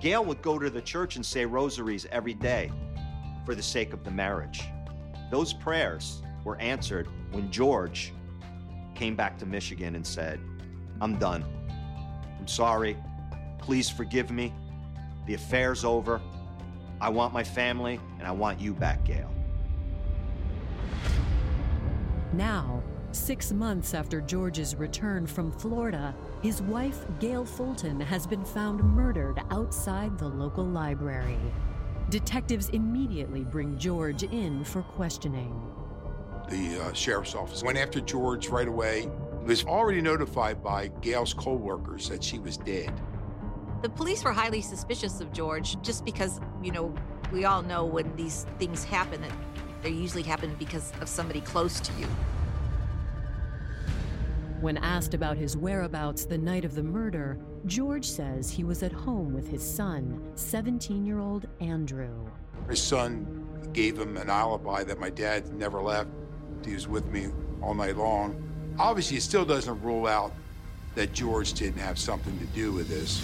Gail 0.00 0.24
would 0.24 0.42
go 0.42 0.58
to 0.58 0.68
the 0.68 0.82
church 0.82 1.16
and 1.16 1.24
say 1.24 1.46
rosaries 1.46 2.06
every 2.12 2.34
day 2.34 2.70
for 3.44 3.54
the 3.54 3.62
sake 3.62 3.92
of 3.92 4.04
the 4.04 4.10
marriage. 4.10 4.62
Those 5.30 5.52
prayers 5.52 6.22
were 6.44 6.58
answered 6.58 7.08
when 7.32 7.50
George 7.50 8.12
came 8.96 9.14
back 9.14 9.38
to 9.38 9.46
Michigan 9.46 9.94
and 9.94 10.06
said, 10.06 10.40
I'm 11.00 11.18
done. 11.18 11.44
I'm 12.38 12.48
sorry. 12.48 12.96
Please 13.58 13.88
forgive 13.88 14.30
me. 14.30 14.52
The 15.26 15.34
affair's 15.34 15.84
over. 15.84 16.20
I 17.00 17.10
want 17.10 17.32
my 17.32 17.44
family 17.44 18.00
and 18.18 18.26
I 18.26 18.32
want 18.32 18.60
you 18.60 18.72
back, 18.72 19.04
Gail. 19.04 19.30
Now, 22.32 22.82
six 23.12 23.52
months 23.52 23.94
after 23.94 24.20
George's 24.20 24.74
return 24.74 25.26
from 25.26 25.52
Florida, 25.52 26.14
his 26.42 26.62
wife, 26.62 27.04
Gail 27.18 27.44
Fulton, 27.44 28.00
has 28.00 28.26
been 28.26 28.44
found 28.44 28.82
murdered 28.82 29.40
outside 29.50 30.18
the 30.18 30.28
local 30.28 30.64
library. 30.64 31.38
Detectives 32.08 32.68
immediately 32.70 33.42
bring 33.42 33.76
George 33.78 34.22
in 34.22 34.64
for 34.64 34.82
questioning. 34.82 35.75
The 36.48 36.80
uh, 36.80 36.92
sheriff's 36.92 37.34
office 37.34 37.62
went 37.62 37.76
after 37.76 38.00
George 38.00 38.48
right 38.48 38.68
away. 38.68 39.02
He 39.42 39.48
was 39.48 39.64
already 39.64 40.00
notified 40.00 40.62
by 40.62 40.88
Gail's 41.00 41.34
co-workers 41.34 42.08
that 42.08 42.22
she 42.22 42.38
was 42.38 42.56
dead. 42.56 42.92
The 43.82 43.88
police 43.88 44.24
were 44.24 44.32
highly 44.32 44.62
suspicious 44.62 45.20
of 45.20 45.32
George 45.32 45.80
just 45.82 46.04
because, 46.04 46.40
you 46.62 46.72
know, 46.72 46.94
we 47.32 47.44
all 47.44 47.62
know 47.62 47.84
when 47.84 48.14
these 48.16 48.46
things 48.58 48.84
happen 48.84 49.20
that 49.22 49.32
they 49.82 49.90
usually 49.90 50.22
happen 50.22 50.54
because 50.58 50.92
of 51.00 51.08
somebody 51.08 51.40
close 51.40 51.80
to 51.80 51.92
you. 51.98 52.06
When 54.60 54.78
asked 54.78 55.14
about 55.14 55.36
his 55.36 55.56
whereabouts 55.56 56.24
the 56.24 56.38
night 56.38 56.64
of 56.64 56.74
the 56.74 56.82
murder, 56.82 57.38
George 57.66 58.08
says 58.08 58.50
he 58.50 58.64
was 58.64 58.82
at 58.82 58.92
home 58.92 59.34
with 59.34 59.48
his 59.48 59.62
son, 59.62 60.22
17 60.34 61.04
year 61.04 61.18
old 61.18 61.46
Andrew. 61.60 62.26
His 62.68 62.82
son 62.82 63.46
gave 63.72 63.98
him 63.98 64.16
an 64.16 64.30
alibi 64.30 64.82
that 64.84 64.98
my 64.98 65.10
dad 65.10 65.52
never 65.52 65.82
left. 65.82 66.08
He 66.66 66.74
was 66.74 66.88
with 66.88 67.06
me 67.12 67.28
all 67.62 67.74
night 67.74 67.96
long. 67.96 68.42
Obviously, 68.78 69.16
it 69.16 69.22
still 69.22 69.44
doesn't 69.44 69.80
rule 69.82 70.06
out 70.06 70.32
that 70.96 71.12
George 71.12 71.52
didn't 71.52 71.80
have 71.80 71.98
something 71.98 72.36
to 72.38 72.46
do 72.46 72.72
with 72.72 72.88
this. 72.88 73.22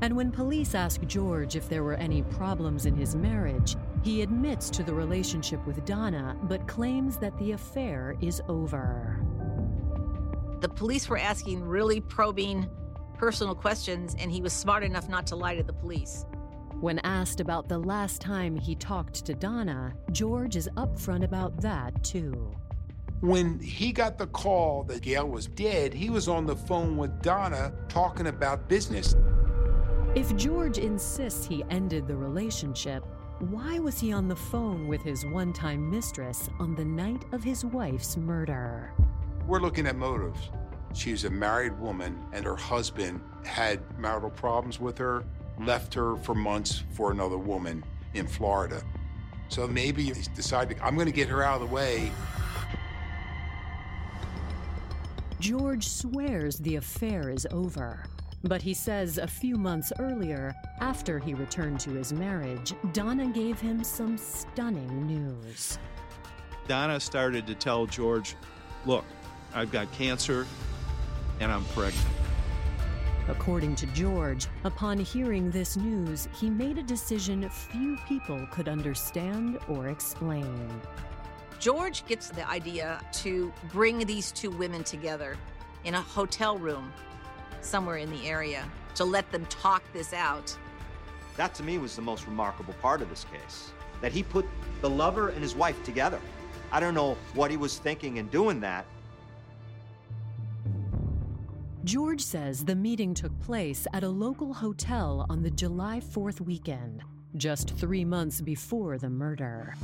And 0.00 0.16
when 0.16 0.30
police 0.30 0.74
ask 0.74 1.04
George 1.06 1.56
if 1.56 1.68
there 1.68 1.82
were 1.82 1.94
any 1.94 2.22
problems 2.22 2.86
in 2.86 2.94
his 2.94 3.16
marriage, 3.16 3.76
he 4.02 4.22
admits 4.22 4.70
to 4.70 4.82
the 4.82 4.94
relationship 4.94 5.64
with 5.66 5.84
Donna, 5.84 6.36
but 6.44 6.66
claims 6.68 7.16
that 7.18 7.36
the 7.38 7.52
affair 7.52 8.16
is 8.20 8.40
over. 8.48 9.20
The 10.60 10.68
police 10.68 11.08
were 11.08 11.18
asking 11.18 11.62
really 11.64 12.00
probing, 12.00 12.68
personal 13.16 13.54
questions, 13.54 14.14
and 14.18 14.30
he 14.30 14.40
was 14.40 14.52
smart 14.52 14.82
enough 14.82 15.08
not 15.08 15.26
to 15.28 15.36
lie 15.36 15.56
to 15.56 15.62
the 15.62 15.72
police. 15.72 16.24
When 16.80 17.00
asked 17.00 17.40
about 17.40 17.68
the 17.68 17.78
last 17.78 18.20
time 18.20 18.54
he 18.54 18.76
talked 18.76 19.26
to 19.26 19.34
Donna, 19.34 19.94
George 20.12 20.54
is 20.54 20.70
upfront 20.76 21.24
about 21.24 21.60
that 21.60 22.04
too. 22.04 22.52
When 23.20 23.58
he 23.58 23.90
got 23.90 24.16
the 24.16 24.28
call 24.28 24.84
that 24.84 25.02
Gail 25.02 25.28
was 25.28 25.48
dead, 25.48 25.92
he 25.92 26.08
was 26.08 26.28
on 26.28 26.46
the 26.46 26.54
phone 26.54 26.96
with 26.96 27.20
Donna 27.20 27.72
talking 27.88 28.28
about 28.28 28.68
business. 28.68 29.16
If 30.14 30.36
George 30.36 30.78
insists 30.78 31.44
he 31.44 31.64
ended 31.68 32.06
the 32.06 32.14
relationship, 32.14 33.04
why 33.40 33.80
was 33.80 33.98
he 33.98 34.12
on 34.12 34.28
the 34.28 34.36
phone 34.36 34.86
with 34.86 35.02
his 35.02 35.26
one 35.26 35.52
time 35.52 35.90
mistress 35.90 36.48
on 36.60 36.76
the 36.76 36.84
night 36.84 37.24
of 37.32 37.42
his 37.42 37.64
wife's 37.64 38.16
murder? 38.16 38.92
We're 39.48 39.60
looking 39.60 39.88
at 39.88 39.96
motives. 39.96 40.50
She's 40.94 41.24
a 41.24 41.30
married 41.30 41.76
woman, 41.80 42.24
and 42.32 42.44
her 42.44 42.56
husband 42.56 43.20
had 43.44 43.80
marital 43.98 44.30
problems 44.30 44.78
with 44.78 44.96
her, 44.98 45.24
left 45.60 45.94
her 45.94 46.16
for 46.16 46.34
months 46.34 46.82
for 46.92 47.10
another 47.10 47.38
woman 47.38 47.84
in 48.14 48.26
Florida. 48.26 48.82
So 49.48 49.66
maybe 49.66 50.04
he 50.04 50.12
decided, 50.34 50.78
I'm 50.82 50.94
going 50.94 51.06
to 51.06 51.12
get 51.12 51.28
her 51.28 51.42
out 51.42 51.60
of 51.62 51.68
the 51.68 51.74
way. 51.74 52.10
George 55.40 55.86
swears 55.88 56.58
the 56.58 56.76
affair 56.76 57.30
is 57.30 57.46
over. 57.50 58.04
But 58.44 58.62
he 58.62 58.72
says 58.72 59.18
a 59.18 59.26
few 59.26 59.56
months 59.56 59.92
earlier, 59.98 60.54
after 60.80 61.18
he 61.18 61.34
returned 61.34 61.80
to 61.80 61.90
his 61.90 62.12
marriage, 62.12 62.72
Donna 62.92 63.26
gave 63.26 63.60
him 63.60 63.82
some 63.82 64.16
stunning 64.16 65.06
news. 65.06 65.78
Donna 66.68 67.00
started 67.00 67.46
to 67.48 67.54
tell 67.54 67.86
George, 67.86 68.36
Look, 68.86 69.04
I've 69.54 69.72
got 69.72 69.90
cancer 69.92 70.46
and 71.40 71.50
I'm 71.50 71.64
pregnant. 71.66 72.17
According 73.28 73.76
to 73.76 73.86
George, 73.88 74.46
upon 74.64 74.98
hearing 74.98 75.50
this 75.50 75.76
news, 75.76 76.28
he 76.34 76.48
made 76.48 76.78
a 76.78 76.82
decision 76.82 77.46
few 77.50 77.98
people 78.08 78.46
could 78.50 78.68
understand 78.68 79.58
or 79.68 79.88
explain. 79.88 80.68
George 81.58 82.06
gets 82.06 82.30
the 82.30 82.48
idea 82.48 83.00
to 83.12 83.52
bring 83.70 83.98
these 84.06 84.32
two 84.32 84.50
women 84.50 84.82
together 84.82 85.36
in 85.84 85.94
a 85.94 86.00
hotel 86.00 86.56
room 86.56 86.90
somewhere 87.60 87.98
in 87.98 88.10
the 88.10 88.26
area 88.26 88.64
to 88.94 89.04
let 89.04 89.30
them 89.30 89.44
talk 89.46 89.82
this 89.92 90.14
out. 90.14 90.56
That 91.36 91.54
to 91.56 91.62
me 91.62 91.76
was 91.76 91.96
the 91.96 92.02
most 92.02 92.26
remarkable 92.26 92.74
part 92.74 93.02
of 93.02 93.10
this 93.10 93.26
case 93.30 93.72
that 94.00 94.12
he 94.12 94.22
put 94.22 94.46
the 94.80 94.88
lover 94.88 95.28
and 95.28 95.42
his 95.42 95.54
wife 95.54 95.82
together. 95.84 96.20
I 96.72 96.80
don't 96.80 96.94
know 96.94 97.18
what 97.34 97.50
he 97.50 97.56
was 97.58 97.76
thinking 97.76 98.16
in 98.16 98.28
doing 98.28 98.60
that. 98.60 98.86
George 101.88 102.20
says 102.20 102.66
the 102.66 102.76
meeting 102.76 103.14
took 103.14 103.32
place 103.40 103.86
at 103.94 104.04
a 104.04 104.08
local 104.08 104.52
hotel 104.52 105.24
on 105.30 105.42
the 105.42 105.50
July 105.50 106.00
4th 106.00 106.38
weekend, 106.38 107.02
just 107.36 107.70
three 107.78 108.04
months 108.04 108.42
before 108.42 108.98
the 108.98 109.08
murder. 109.08 109.74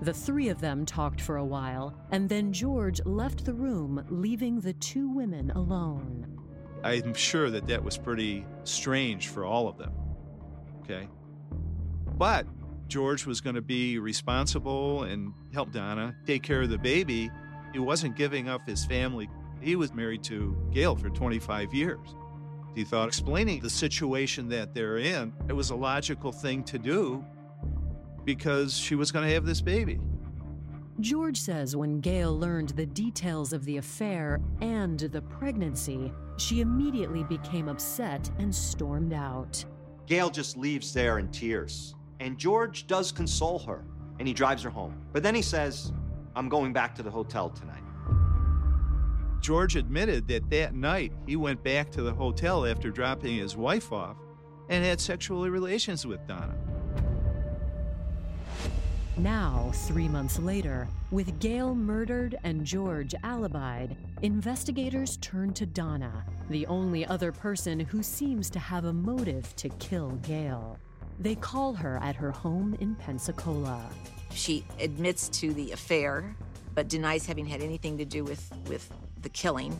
The 0.00 0.14
three 0.14 0.48
of 0.48 0.58
them 0.62 0.86
talked 0.86 1.20
for 1.20 1.36
a 1.36 1.44
while, 1.44 1.94
and 2.12 2.26
then 2.30 2.50
George 2.50 2.98
left 3.04 3.44
the 3.44 3.52
room, 3.52 4.02
leaving 4.08 4.58
the 4.58 4.72
two 4.72 5.10
women 5.10 5.50
alone. 5.50 6.40
I'm 6.82 7.12
sure 7.12 7.50
that 7.50 7.66
that 7.66 7.84
was 7.84 7.98
pretty 7.98 8.46
strange 8.64 9.28
for 9.28 9.44
all 9.44 9.68
of 9.68 9.76
them. 9.76 9.92
Okay. 10.82 11.10
But 12.16 12.46
George 12.88 13.26
was 13.26 13.42
going 13.42 13.56
to 13.56 13.60
be 13.60 13.98
responsible 13.98 15.02
and 15.02 15.34
help 15.52 15.72
Donna 15.72 16.16
take 16.26 16.42
care 16.42 16.62
of 16.62 16.70
the 16.70 16.78
baby. 16.78 17.30
He 17.74 17.78
wasn't 17.78 18.16
giving 18.16 18.48
up 18.48 18.66
his 18.66 18.86
family. 18.86 19.28
He 19.60 19.76
was 19.76 19.92
married 19.92 20.22
to 20.24 20.56
Gail 20.72 20.96
for 20.96 21.10
25 21.10 21.74
years. 21.74 22.16
He 22.74 22.84
thought 22.84 23.08
explaining 23.08 23.60
the 23.60 23.70
situation 23.70 24.48
that 24.50 24.74
they're 24.74 24.98
in, 24.98 25.32
it 25.48 25.52
was 25.52 25.70
a 25.70 25.74
logical 25.74 26.32
thing 26.32 26.62
to 26.64 26.78
do. 26.78 27.24
because 28.24 28.76
she 28.76 28.94
was 28.94 29.10
going 29.10 29.26
to 29.26 29.32
have 29.34 29.44
this 29.46 29.60
baby. 29.60 29.98
George 31.00 31.38
says 31.38 31.74
when 31.74 32.00
Gail 32.00 32.38
learned 32.38 32.70
the 32.70 32.84
details 32.86 33.52
of 33.54 33.64
the 33.64 33.78
affair 33.78 34.40
and 34.60 35.00
the 35.00 35.22
pregnancy, 35.22 36.12
she 36.36 36.60
immediately 36.60 37.24
became 37.24 37.68
upset 37.68 38.30
and 38.38 38.54
stormed 38.54 39.14
out. 39.14 39.64
Gail 40.06 40.28
just 40.30 40.56
leaves 40.56 40.92
there 40.92 41.18
in 41.18 41.28
tears. 41.28 41.94
And 42.20 42.36
George 42.36 42.86
does 42.86 43.10
console 43.10 43.58
her, 43.60 43.84
and 44.18 44.28
he 44.28 44.34
drives 44.34 44.62
her 44.62 44.70
home. 44.70 44.94
But 45.12 45.22
then 45.22 45.34
he 45.34 45.42
says, 45.42 45.92
I'm 46.36 46.50
going 46.50 46.72
back 46.74 46.94
to 46.96 47.02
the 47.02 47.10
hotel 47.10 47.48
tonight. 47.48 47.82
George 49.40 49.76
admitted 49.76 50.28
that 50.28 50.48
that 50.50 50.74
night 50.74 51.12
he 51.26 51.36
went 51.36 51.62
back 51.62 51.90
to 51.90 52.02
the 52.02 52.12
hotel 52.12 52.66
after 52.66 52.90
dropping 52.90 53.36
his 53.36 53.56
wife 53.56 53.92
off 53.92 54.16
and 54.68 54.84
had 54.84 55.00
sexual 55.00 55.48
relations 55.48 56.06
with 56.06 56.26
Donna. 56.26 56.54
Now, 59.16 59.70
three 59.74 60.08
months 60.08 60.38
later, 60.38 60.88
with 61.10 61.40
Gail 61.40 61.74
murdered 61.74 62.38
and 62.44 62.64
George 62.64 63.14
alibied, 63.24 63.96
investigators 64.22 65.18
turn 65.18 65.52
to 65.54 65.66
Donna, 65.66 66.24
the 66.48 66.66
only 66.66 67.04
other 67.04 67.32
person 67.32 67.80
who 67.80 68.02
seems 68.02 68.48
to 68.50 68.58
have 68.58 68.84
a 68.84 68.92
motive 68.92 69.54
to 69.56 69.68
kill 69.70 70.10
Gail. 70.22 70.78
They 71.18 71.34
call 71.34 71.74
her 71.74 71.98
at 72.02 72.16
her 72.16 72.30
home 72.30 72.76
in 72.80 72.94
Pensacola. 72.94 73.84
She 74.32 74.64
admits 74.78 75.28
to 75.40 75.52
the 75.52 75.72
affair, 75.72 76.34
but 76.74 76.88
denies 76.88 77.26
having 77.26 77.44
had 77.44 77.60
anything 77.60 77.98
to 77.98 78.06
do 78.06 78.24
with, 78.24 78.50
with 78.68 78.90
the 79.22 79.28
killing. 79.28 79.78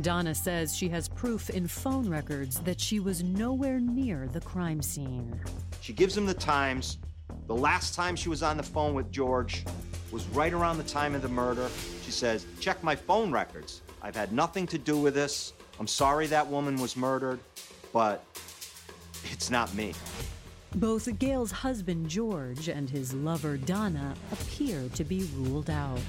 Donna 0.00 0.34
says 0.34 0.76
she 0.76 0.88
has 0.88 1.08
proof 1.08 1.50
in 1.50 1.68
phone 1.68 2.08
records 2.08 2.58
that 2.60 2.80
she 2.80 2.98
was 2.98 3.22
nowhere 3.22 3.78
near 3.78 4.28
the 4.32 4.40
crime 4.40 4.82
scene. 4.82 5.38
She 5.80 5.92
gives 5.92 6.16
him 6.16 6.26
the 6.26 6.34
times. 6.34 6.98
The 7.46 7.54
last 7.54 7.94
time 7.94 8.16
she 8.16 8.28
was 8.28 8.42
on 8.42 8.56
the 8.56 8.62
phone 8.62 8.94
with 8.94 9.12
George 9.12 9.64
was 10.10 10.26
right 10.28 10.52
around 10.52 10.78
the 10.78 10.84
time 10.84 11.14
of 11.14 11.22
the 11.22 11.28
murder. 11.28 11.68
She 12.02 12.10
says, 12.10 12.46
Check 12.58 12.82
my 12.82 12.96
phone 12.96 13.30
records. 13.30 13.82
I've 14.02 14.16
had 14.16 14.32
nothing 14.32 14.66
to 14.68 14.78
do 14.78 14.96
with 14.96 15.14
this. 15.14 15.52
I'm 15.78 15.86
sorry 15.86 16.26
that 16.28 16.46
woman 16.46 16.76
was 16.80 16.96
murdered, 16.96 17.40
but 17.92 18.24
it's 19.30 19.50
not 19.50 19.72
me. 19.74 19.94
Both 20.76 21.18
Gail's 21.18 21.52
husband 21.52 22.08
George 22.08 22.68
and 22.68 22.90
his 22.90 23.14
lover 23.14 23.56
Donna 23.56 24.14
appear 24.32 24.88
to 24.94 25.04
be 25.04 25.28
ruled 25.36 25.70
out. 25.70 26.00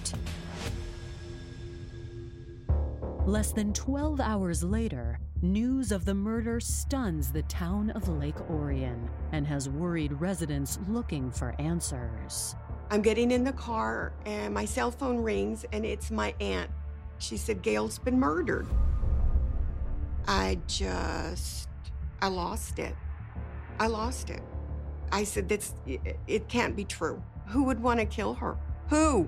Less 3.25 3.51
than 3.51 3.73
12 3.73 4.19
hours 4.19 4.63
later, 4.63 5.19
news 5.41 5.91
of 5.91 6.05
the 6.05 6.13
murder 6.13 6.59
stuns 6.59 7.31
the 7.31 7.41
town 7.41 7.89
of 7.89 8.07
Lake 8.07 8.39
Orion 8.51 9.09
and 9.31 9.47
has 9.47 9.67
worried 9.67 10.13
residents 10.13 10.77
looking 10.87 11.31
for 11.31 11.55
answers. 11.57 12.55
I'm 12.91 13.01
getting 13.01 13.31
in 13.31 13.43
the 13.43 13.51
car 13.53 14.13
and 14.27 14.53
my 14.53 14.63
cell 14.63 14.91
phone 14.91 15.17
rings 15.17 15.65
and 15.73 15.83
it's 15.83 16.11
my 16.11 16.35
aunt. 16.39 16.69
She 17.17 17.35
said 17.35 17.63
Gail's 17.63 17.97
been 17.97 18.19
murdered. 18.19 18.67
I 20.27 20.59
just 20.67 21.67
I 22.21 22.27
lost 22.27 22.77
it. 22.77 22.93
I 23.79 23.87
lost 23.87 24.29
it. 24.29 24.43
I 25.11 25.23
said 25.23 25.49
that's 25.49 25.73
it 25.87 26.47
can't 26.47 26.75
be 26.75 26.85
true. 26.85 27.23
Who 27.47 27.63
would 27.63 27.81
want 27.81 27.99
to 27.99 28.05
kill 28.05 28.35
her? 28.35 28.55
Who? 28.89 29.27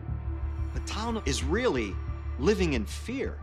The 0.76 0.82
town 0.82 1.20
is 1.26 1.44
really 1.44 1.96
living 2.38 2.74
in 2.74 2.86
fear. 2.86 3.40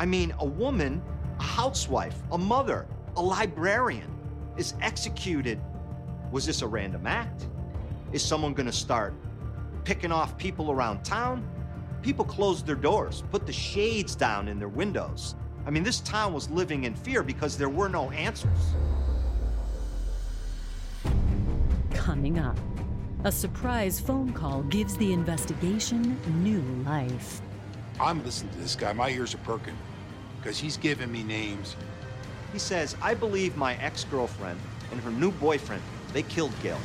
I 0.00 0.06
mean, 0.06 0.32
a 0.38 0.44
woman, 0.44 1.02
a 1.40 1.42
housewife, 1.42 2.16
a 2.30 2.38
mother, 2.38 2.86
a 3.16 3.22
librarian 3.22 4.08
is 4.56 4.74
executed. 4.80 5.60
Was 6.30 6.46
this 6.46 6.62
a 6.62 6.66
random 6.66 7.06
act? 7.06 7.48
Is 8.12 8.24
someone 8.24 8.54
going 8.54 8.66
to 8.66 8.72
start 8.72 9.12
picking 9.84 10.12
off 10.12 10.38
people 10.38 10.70
around 10.70 11.04
town? 11.04 11.46
People 12.00 12.24
closed 12.24 12.64
their 12.64 12.76
doors, 12.76 13.24
put 13.30 13.44
the 13.44 13.52
shades 13.52 14.14
down 14.14 14.46
in 14.46 14.58
their 14.58 14.68
windows. 14.68 15.34
I 15.66 15.70
mean, 15.70 15.82
this 15.82 16.00
town 16.00 16.32
was 16.32 16.48
living 16.48 16.84
in 16.84 16.94
fear 16.94 17.24
because 17.24 17.58
there 17.58 17.68
were 17.68 17.88
no 17.88 18.10
answers. 18.12 18.74
Coming 21.90 22.38
up, 22.38 22.56
a 23.24 23.32
surprise 23.32 23.98
phone 23.98 24.32
call 24.32 24.62
gives 24.64 24.96
the 24.96 25.12
investigation 25.12 26.16
new 26.42 26.62
life. 26.88 27.42
I'm 28.00 28.24
listening 28.24 28.52
to 28.52 28.58
this 28.58 28.76
guy. 28.76 28.92
My 28.92 29.10
ears 29.10 29.34
are 29.34 29.38
perking 29.38 29.76
because 30.40 30.58
he's 30.58 30.76
giving 30.76 31.10
me 31.10 31.24
names. 31.24 31.74
He 32.52 32.58
says, 32.58 32.96
I 33.02 33.14
believe 33.14 33.56
my 33.56 33.74
ex 33.76 34.04
girlfriend 34.04 34.58
and 34.92 35.00
her 35.00 35.10
new 35.10 35.32
boyfriend, 35.32 35.82
they 36.12 36.22
killed 36.22 36.52
Gail. 36.62 36.78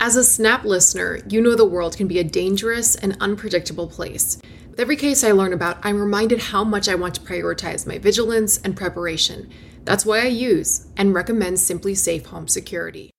As 0.00 0.16
a 0.16 0.24
Snap 0.24 0.64
listener, 0.64 1.20
you 1.30 1.40
know 1.40 1.54
the 1.54 1.64
world 1.64 1.96
can 1.96 2.06
be 2.06 2.18
a 2.18 2.24
dangerous 2.24 2.94
and 2.94 3.16
unpredictable 3.20 3.86
place. 3.86 4.38
With 4.68 4.78
every 4.78 4.96
case 4.96 5.24
I 5.24 5.30
learn 5.32 5.54
about, 5.54 5.78
I'm 5.82 5.98
reminded 5.98 6.40
how 6.40 6.62
much 6.62 6.88
I 6.90 6.94
want 6.94 7.14
to 7.14 7.20
prioritize 7.22 7.86
my 7.86 7.96
vigilance 7.96 8.58
and 8.58 8.76
preparation. 8.76 9.48
That's 9.84 10.06
why 10.06 10.20
I 10.20 10.26
use 10.26 10.86
and 10.96 11.14
recommend 11.14 11.58
SimpliSafe 11.58 12.26
Home 12.26 12.48
Security. 12.48 13.10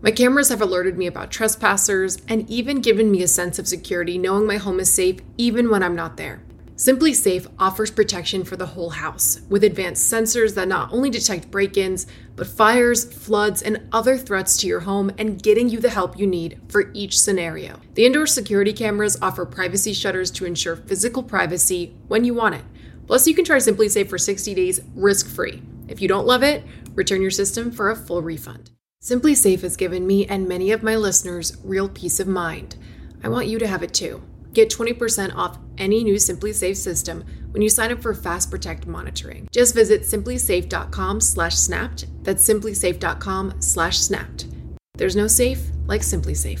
My 0.00 0.12
cameras 0.12 0.48
have 0.50 0.60
alerted 0.60 0.96
me 0.96 1.06
about 1.06 1.32
trespassers 1.32 2.18
and 2.28 2.48
even 2.48 2.80
given 2.80 3.10
me 3.10 3.22
a 3.22 3.28
sense 3.28 3.58
of 3.58 3.68
security 3.68 4.18
knowing 4.18 4.46
my 4.46 4.56
home 4.56 4.78
is 4.80 4.92
safe 4.92 5.18
even 5.36 5.68
when 5.68 5.82
I'm 5.82 5.96
not 5.96 6.16
there. 6.16 6.42
SimpliSafe 6.76 7.46
offers 7.58 7.90
protection 7.90 8.44
for 8.44 8.56
the 8.56 8.66
whole 8.66 8.90
house 8.90 9.40
with 9.48 9.62
advanced 9.62 10.12
sensors 10.12 10.54
that 10.54 10.66
not 10.66 10.92
only 10.92 11.10
detect 11.10 11.50
break 11.50 11.76
ins, 11.76 12.06
but 12.34 12.46
fires, 12.46 13.04
floods, 13.04 13.62
and 13.62 13.88
other 13.92 14.16
threats 14.16 14.56
to 14.58 14.66
your 14.66 14.80
home 14.80 15.12
and 15.18 15.42
getting 15.42 15.68
you 15.68 15.78
the 15.80 15.90
help 15.90 16.18
you 16.18 16.26
need 16.26 16.60
for 16.68 16.90
each 16.94 17.20
scenario. 17.20 17.78
The 17.94 18.06
indoor 18.06 18.26
security 18.26 18.72
cameras 18.72 19.18
offer 19.20 19.44
privacy 19.44 19.92
shutters 19.92 20.30
to 20.32 20.44
ensure 20.44 20.76
physical 20.76 21.22
privacy 21.22 21.94
when 22.08 22.24
you 22.24 22.34
want 22.34 22.56
it. 22.56 22.64
Plus, 23.06 23.26
you 23.26 23.34
can 23.34 23.44
try 23.44 23.58
SimpliSafe 23.58 24.08
for 24.08 24.18
60 24.18 24.54
days 24.54 24.80
risk 24.94 25.28
free. 25.28 25.62
If 25.88 26.00
you 26.00 26.08
don't 26.08 26.26
love 26.26 26.42
it, 26.42 26.64
return 26.94 27.22
your 27.22 27.30
system 27.30 27.70
for 27.70 27.90
a 27.90 27.96
full 27.96 28.22
refund. 28.22 28.70
SimpliSafe 29.02 29.62
has 29.62 29.76
given 29.76 30.06
me 30.06 30.26
and 30.26 30.48
many 30.48 30.70
of 30.70 30.82
my 30.82 30.96
listeners 30.96 31.56
real 31.64 31.88
peace 31.88 32.20
of 32.20 32.28
mind. 32.28 32.76
I 33.24 33.28
want 33.28 33.48
you 33.48 33.58
to 33.58 33.66
have 33.66 33.82
it 33.82 33.92
too. 33.92 34.22
Get 34.52 34.70
20% 34.70 35.34
off 35.34 35.58
any 35.78 36.04
new 36.04 36.14
SimpliSafe 36.14 36.76
system 36.76 37.24
when 37.52 37.62
you 37.62 37.70
sign 37.70 37.90
up 37.90 38.02
for 38.02 38.14
Fast 38.14 38.50
Protect 38.50 38.86
monitoring. 38.86 39.48
Just 39.50 39.74
visit 39.74 40.02
simplisafe.com/snapped. 40.02 42.06
That's 42.22 42.48
simplisafe.com/snapped. 42.48 44.46
There's 44.94 45.16
no 45.16 45.26
safe 45.26 45.62
like 45.86 46.02
SimpliSafe. 46.02 46.60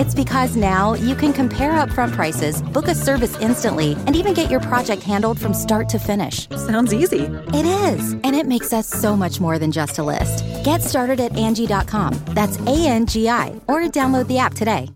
It's 0.00 0.14
because 0.14 0.56
now 0.56 0.94
you 0.94 1.14
can 1.14 1.30
compare 1.30 1.72
upfront 1.72 2.12
prices, 2.12 2.62
book 2.62 2.88
a 2.88 2.94
service 2.94 3.36
instantly, 3.36 3.92
and 4.06 4.16
even 4.16 4.32
get 4.32 4.50
your 4.50 4.60
project 4.60 5.02
handled 5.02 5.38
from 5.38 5.52
start 5.52 5.90
to 5.90 5.98
finish. 5.98 6.48
Sounds 6.48 6.94
easy. 6.94 7.24
It 7.52 7.66
is, 7.66 8.14
and 8.14 8.34
it 8.34 8.46
makes 8.46 8.72
us 8.72 8.88
so 8.88 9.14
much 9.14 9.40
more 9.40 9.58
than 9.58 9.70
just 9.70 9.98
a 9.98 10.02
list. 10.02 10.42
Get 10.64 10.80
started 10.80 11.20
at 11.20 11.34
Angi.com. 11.34 12.18
That's 12.28 12.58
A 12.60 12.86
N 12.88 13.04
G 13.04 13.28
I, 13.28 13.60
or 13.68 13.82
download 13.82 14.26
the 14.26 14.38
app 14.38 14.54
today. 14.54 14.88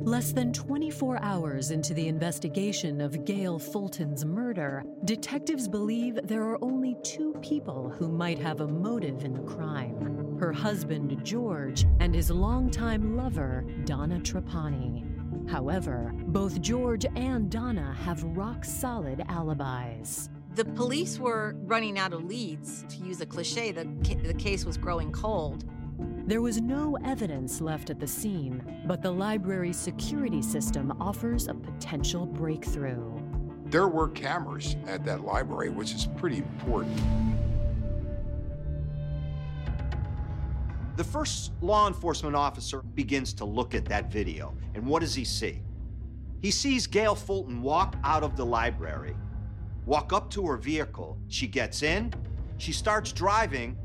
Less 0.00 0.32
than 0.32 0.52
24 0.52 1.22
hours 1.22 1.70
into 1.70 1.94
the 1.94 2.08
investigation 2.08 3.00
of 3.00 3.24
Gail 3.24 3.56
Fulton's 3.60 4.24
murder, 4.24 4.82
detectives 5.04 5.68
believe 5.68 6.18
there 6.24 6.42
are 6.42 6.58
only 6.60 6.96
two 7.04 7.34
people 7.40 7.88
who 7.96 8.08
might 8.08 8.40
have 8.40 8.60
a 8.60 8.66
motive 8.66 9.22
in 9.22 9.32
the 9.32 9.42
crime 9.42 10.25
her 10.38 10.52
husband, 10.52 11.24
George, 11.24 11.86
and 12.00 12.14
his 12.14 12.30
longtime 12.30 13.16
lover, 13.16 13.64
Donna 13.84 14.20
Trapani. 14.20 15.04
However, 15.48 16.12
both 16.28 16.60
George 16.60 17.06
and 17.16 17.50
Donna 17.50 17.96
have 18.04 18.22
rock 18.22 18.64
solid 18.64 19.24
alibis. 19.28 20.28
The 20.54 20.64
police 20.64 21.18
were 21.18 21.54
running 21.64 21.98
out 21.98 22.12
of 22.12 22.24
leads. 22.24 22.84
To 22.88 22.96
use 22.96 23.20
a 23.20 23.26
cliche, 23.26 23.72
the, 23.72 23.84
ca- 24.04 24.22
the 24.22 24.34
case 24.34 24.64
was 24.64 24.76
growing 24.76 25.12
cold. 25.12 25.64
There 26.26 26.42
was 26.42 26.60
no 26.60 26.98
evidence 27.04 27.60
left 27.60 27.90
at 27.90 28.00
the 28.00 28.06
scene, 28.06 28.82
but 28.86 29.02
the 29.02 29.10
library's 29.10 29.76
security 29.76 30.42
system 30.42 30.92
offers 31.00 31.46
a 31.46 31.54
potential 31.54 32.26
breakthrough. 32.26 33.12
There 33.66 33.88
were 33.88 34.08
cameras 34.08 34.76
at 34.86 35.04
that 35.04 35.24
library, 35.24 35.70
which 35.70 35.94
is 35.94 36.08
pretty 36.16 36.38
important. 36.38 37.00
The 40.96 41.04
first 41.04 41.52
law 41.60 41.86
enforcement 41.88 42.34
officer 42.34 42.80
begins 42.80 43.34
to 43.34 43.44
look 43.44 43.74
at 43.74 43.84
that 43.84 44.10
video, 44.10 44.56
and 44.74 44.86
what 44.86 45.00
does 45.00 45.14
he 45.14 45.26
see? 45.26 45.60
He 46.40 46.50
sees 46.50 46.86
Gail 46.86 47.14
Fulton 47.14 47.60
walk 47.60 47.96
out 48.02 48.22
of 48.22 48.34
the 48.34 48.46
library, 48.46 49.14
walk 49.84 50.14
up 50.14 50.30
to 50.30 50.46
her 50.46 50.56
vehicle. 50.56 51.18
She 51.28 51.46
gets 51.46 51.82
in, 51.82 52.14
she 52.56 52.72
starts 52.72 53.12
driving, 53.12 53.76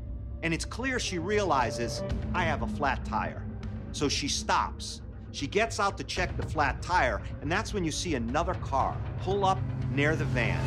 and 0.42 0.54
it's 0.54 0.64
clear 0.64 0.98
she 0.98 1.18
realizes 1.18 2.02
I 2.32 2.44
have 2.44 2.62
a 2.62 2.66
flat 2.66 3.04
tire. 3.04 3.44
So 3.92 4.08
she 4.08 4.26
stops. 4.26 5.02
She 5.32 5.46
gets 5.46 5.78
out 5.78 5.98
to 5.98 6.04
check 6.04 6.34
the 6.38 6.46
flat 6.46 6.80
tire, 6.80 7.20
and 7.42 7.52
that's 7.52 7.74
when 7.74 7.84
you 7.84 7.92
see 7.92 8.14
another 8.14 8.54
car 8.54 8.96
pull 9.20 9.44
up 9.44 9.58
near 9.90 10.16
the 10.16 10.24
van. 10.26 10.64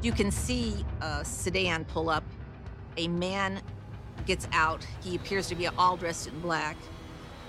You 0.00 0.12
can 0.12 0.30
see 0.30 0.86
a 1.02 1.22
sedan 1.24 1.84
pull 1.84 2.08
up. 2.08 2.24
A 2.96 3.06
man 3.06 3.60
gets 4.26 4.48
out. 4.52 4.84
He 5.02 5.16
appears 5.16 5.48
to 5.48 5.54
be 5.54 5.66
all 5.66 5.96
dressed 5.96 6.26
in 6.26 6.38
black, 6.40 6.76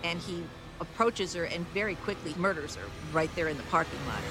and 0.03 0.19
he 0.19 0.43
approaches 0.82 1.34
her 1.34 1.45
and 1.45 1.67
very 1.69 1.95
quickly 1.95 2.34
murders 2.38 2.75
her 2.75 2.86
right 3.12 3.29
there 3.36 3.47
in 3.47 3.58
the 3.58 3.63
parking 3.63 3.99
lot. 4.08 4.21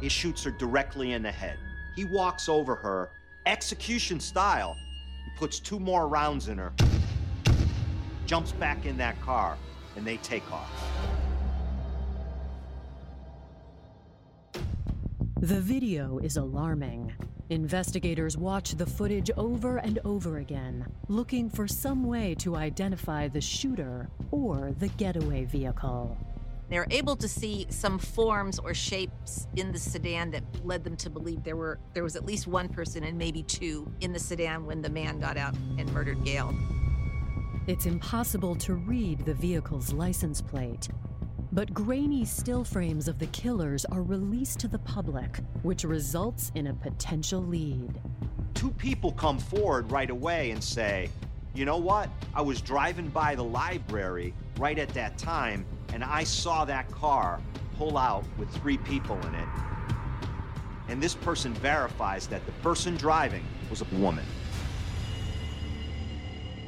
He 0.00 0.08
shoots 0.08 0.44
her 0.44 0.50
directly 0.50 1.12
in 1.12 1.22
the 1.22 1.32
head. 1.32 1.58
He 1.94 2.04
walks 2.04 2.48
over 2.48 2.74
her, 2.74 3.10
execution 3.46 4.20
style. 4.20 4.76
He 5.24 5.30
puts 5.38 5.58
two 5.58 5.78
more 5.78 6.08
rounds 6.08 6.48
in 6.48 6.58
her, 6.58 6.72
jumps 8.26 8.52
back 8.52 8.84
in 8.84 8.96
that 8.98 9.20
car, 9.22 9.56
and 9.96 10.06
they 10.06 10.18
take 10.18 10.50
off. 10.52 10.70
The 15.40 15.60
video 15.60 16.18
is 16.18 16.36
alarming. 16.36 17.12
Investigators 17.48 18.36
watch 18.36 18.72
the 18.72 18.86
footage 18.86 19.30
over 19.36 19.76
and 19.76 20.00
over 20.04 20.38
again, 20.38 20.84
looking 21.08 21.48
for 21.48 21.68
some 21.68 22.02
way 22.02 22.34
to 22.34 22.56
identify 22.56 23.28
the 23.28 23.40
shooter 23.40 24.08
or 24.32 24.74
the 24.80 24.88
getaway 24.88 25.44
vehicle. 25.44 26.18
They're 26.68 26.88
able 26.90 27.14
to 27.14 27.28
see 27.28 27.68
some 27.70 28.00
forms 28.00 28.58
or 28.58 28.74
shapes 28.74 29.46
in 29.54 29.70
the 29.70 29.78
sedan 29.78 30.32
that 30.32 30.42
led 30.64 30.82
them 30.82 30.96
to 30.96 31.08
believe 31.08 31.44
there 31.44 31.54
were 31.54 31.78
there 31.94 32.02
was 32.02 32.16
at 32.16 32.26
least 32.26 32.48
one 32.48 32.68
person 32.68 33.04
and 33.04 33.16
maybe 33.16 33.44
two 33.44 33.88
in 34.00 34.12
the 34.12 34.18
sedan 34.18 34.66
when 34.66 34.82
the 34.82 34.90
man 34.90 35.20
got 35.20 35.36
out 35.36 35.54
and 35.78 35.92
murdered 35.92 36.24
Gail. 36.24 36.52
It's 37.68 37.86
impossible 37.86 38.56
to 38.56 38.74
read 38.74 39.24
the 39.24 39.34
vehicle's 39.34 39.92
license 39.92 40.40
plate, 40.40 40.88
but 41.56 41.72
grainy 41.72 42.22
still 42.22 42.62
frames 42.64 43.08
of 43.08 43.18
the 43.18 43.26
killers 43.28 43.86
are 43.86 44.02
released 44.02 44.58
to 44.58 44.68
the 44.68 44.78
public, 44.80 45.38
which 45.62 45.84
results 45.84 46.52
in 46.54 46.66
a 46.66 46.74
potential 46.74 47.40
lead. 47.40 47.98
Two 48.52 48.70
people 48.72 49.10
come 49.12 49.38
forward 49.38 49.90
right 49.90 50.10
away 50.10 50.50
and 50.50 50.62
say, 50.62 51.08
You 51.54 51.64
know 51.64 51.78
what? 51.78 52.10
I 52.34 52.42
was 52.42 52.60
driving 52.60 53.08
by 53.08 53.34
the 53.34 53.42
library 53.42 54.34
right 54.58 54.78
at 54.78 54.90
that 54.90 55.16
time, 55.16 55.64
and 55.94 56.04
I 56.04 56.24
saw 56.24 56.66
that 56.66 56.90
car 56.90 57.40
pull 57.78 57.96
out 57.96 58.26
with 58.36 58.50
three 58.50 58.76
people 58.76 59.18
in 59.26 59.34
it. 59.34 59.48
And 60.88 61.02
this 61.02 61.14
person 61.14 61.54
verifies 61.54 62.26
that 62.26 62.44
the 62.44 62.52
person 62.52 62.98
driving 62.98 63.46
was 63.70 63.80
a 63.80 63.86
woman. 63.96 64.26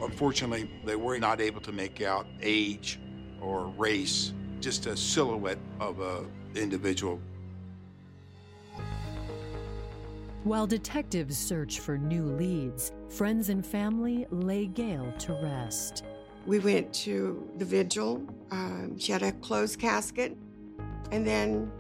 Unfortunately, 0.01 0.70
they 0.87 0.96
were 0.96 1.18
not 1.18 1.42
able 1.42 1.61
to 1.61 1.72
make 1.72 2.01
out 2.01 2.27
age 2.40 2.98
or 3.42 3.66
race, 3.77 4.33
just 4.61 4.87
a 4.87 4.97
silhouette 4.97 5.59
of 5.81 6.01
a 6.01 6.25
individual. 6.55 7.21
While 10.44 10.66
detectives 10.66 11.37
search 11.37 11.81
for 11.81 11.99
new 11.99 12.25
leads, 12.25 12.92
friends 13.09 13.49
and 13.49 13.66
family 13.66 14.27
lay 14.31 14.66
Gail 14.66 15.12
to 15.18 15.33
rest. 15.42 16.05
We 16.47 16.59
went 16.59 16.92
to 17.05 17.47
the 17.59 17.64
vigil. 17.64 18.23
Um, 18.51 18.99
she 18.99 19.12
had 19.12 19.23
a 19.23 19.33
closed 19.33 19.79
casket 19.79 20.37
and 21.12 21.27
then 21.27 21.71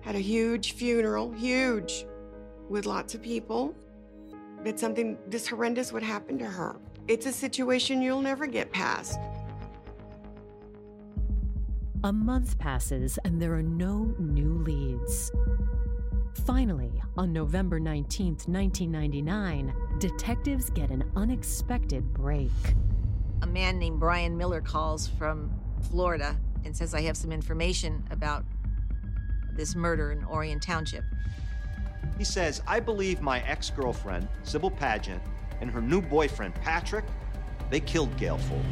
had 0.00 0.16
a 0.16 0.20
huge 0.20 0.72
funeral, 0.72 1.30
huge, 1.32 2.06
with 2.68 2.86
lots 2.86 3.14
of 3.14 3.22
people. 3.22 3.74
That 4.64 4.80
something 4.80 5.18
this 5.28 5.46
horrendous 5.46 5.92
would 5.92 6.02
happen 6.02 6.38
to 6.38 6.46
her. 6.46 6.76
It's 7.08 7.26
a 7.26 7.32
situation 7.32 8.00
you'll 8.00 8.22
never 8.22 8.46
get 8.46 8.72
past. 8.72 9.18
A 12.04 12.12
month 12.12 12.58
passes 12.58 13.16
and 13.24 13.40
there 13.40 13.54
are 13.54 13.62
no 13.62 14.12
new 14.18 14.54
leads. 14.64 15.30
Finally, 16.44 17.00
on 17.16 17.32
November 17.32 17.78
19th, 17.78 18.48
1999, 18.48 19.72
detectives 20.00 20.68
get 20.70 20.90
an 20.90 21.08
unexpected 21.14 22.12
break. 22.12 22.50
A 23.42 23.46
man 23.46 23.78
named 23.78 24.00
Brian 24.00 24.36
Miller 24.36 24.60
calls 24.60 25.06
from 25.06 25.52
Florida 25.90 26.36
and 26.64 26.76
says, 26.76 26.92
I 26.92 27.02
have 27.02 27.16
some 27.16 27.30
information 27.30 28.04
about 28.10 28.44
this 29.52 29.76
murder 29.76 30.10
in 30.10 30.24
Orion 30.24 30.58
Township. 30.58 31.04
He 32.18 32.24
says, 32.24 32.62
I 32.66 32.80
believe 32.80 33.20
my 33.20 33.42
ex 33.42 33.70
girlfriend, 33.70 34.26
Sybil 34.42 34.72
Paget, 34.72 35.20
and 35.60 35.70
her 35.70 35.80
new 35.80 36.02
boyfriend, 36.02 36.56
Patrick, 36.56 37.04
they 37.70 37.78
killed 37.78 38.16
Gail 38.16 38.38
Foley. 38.38 38.64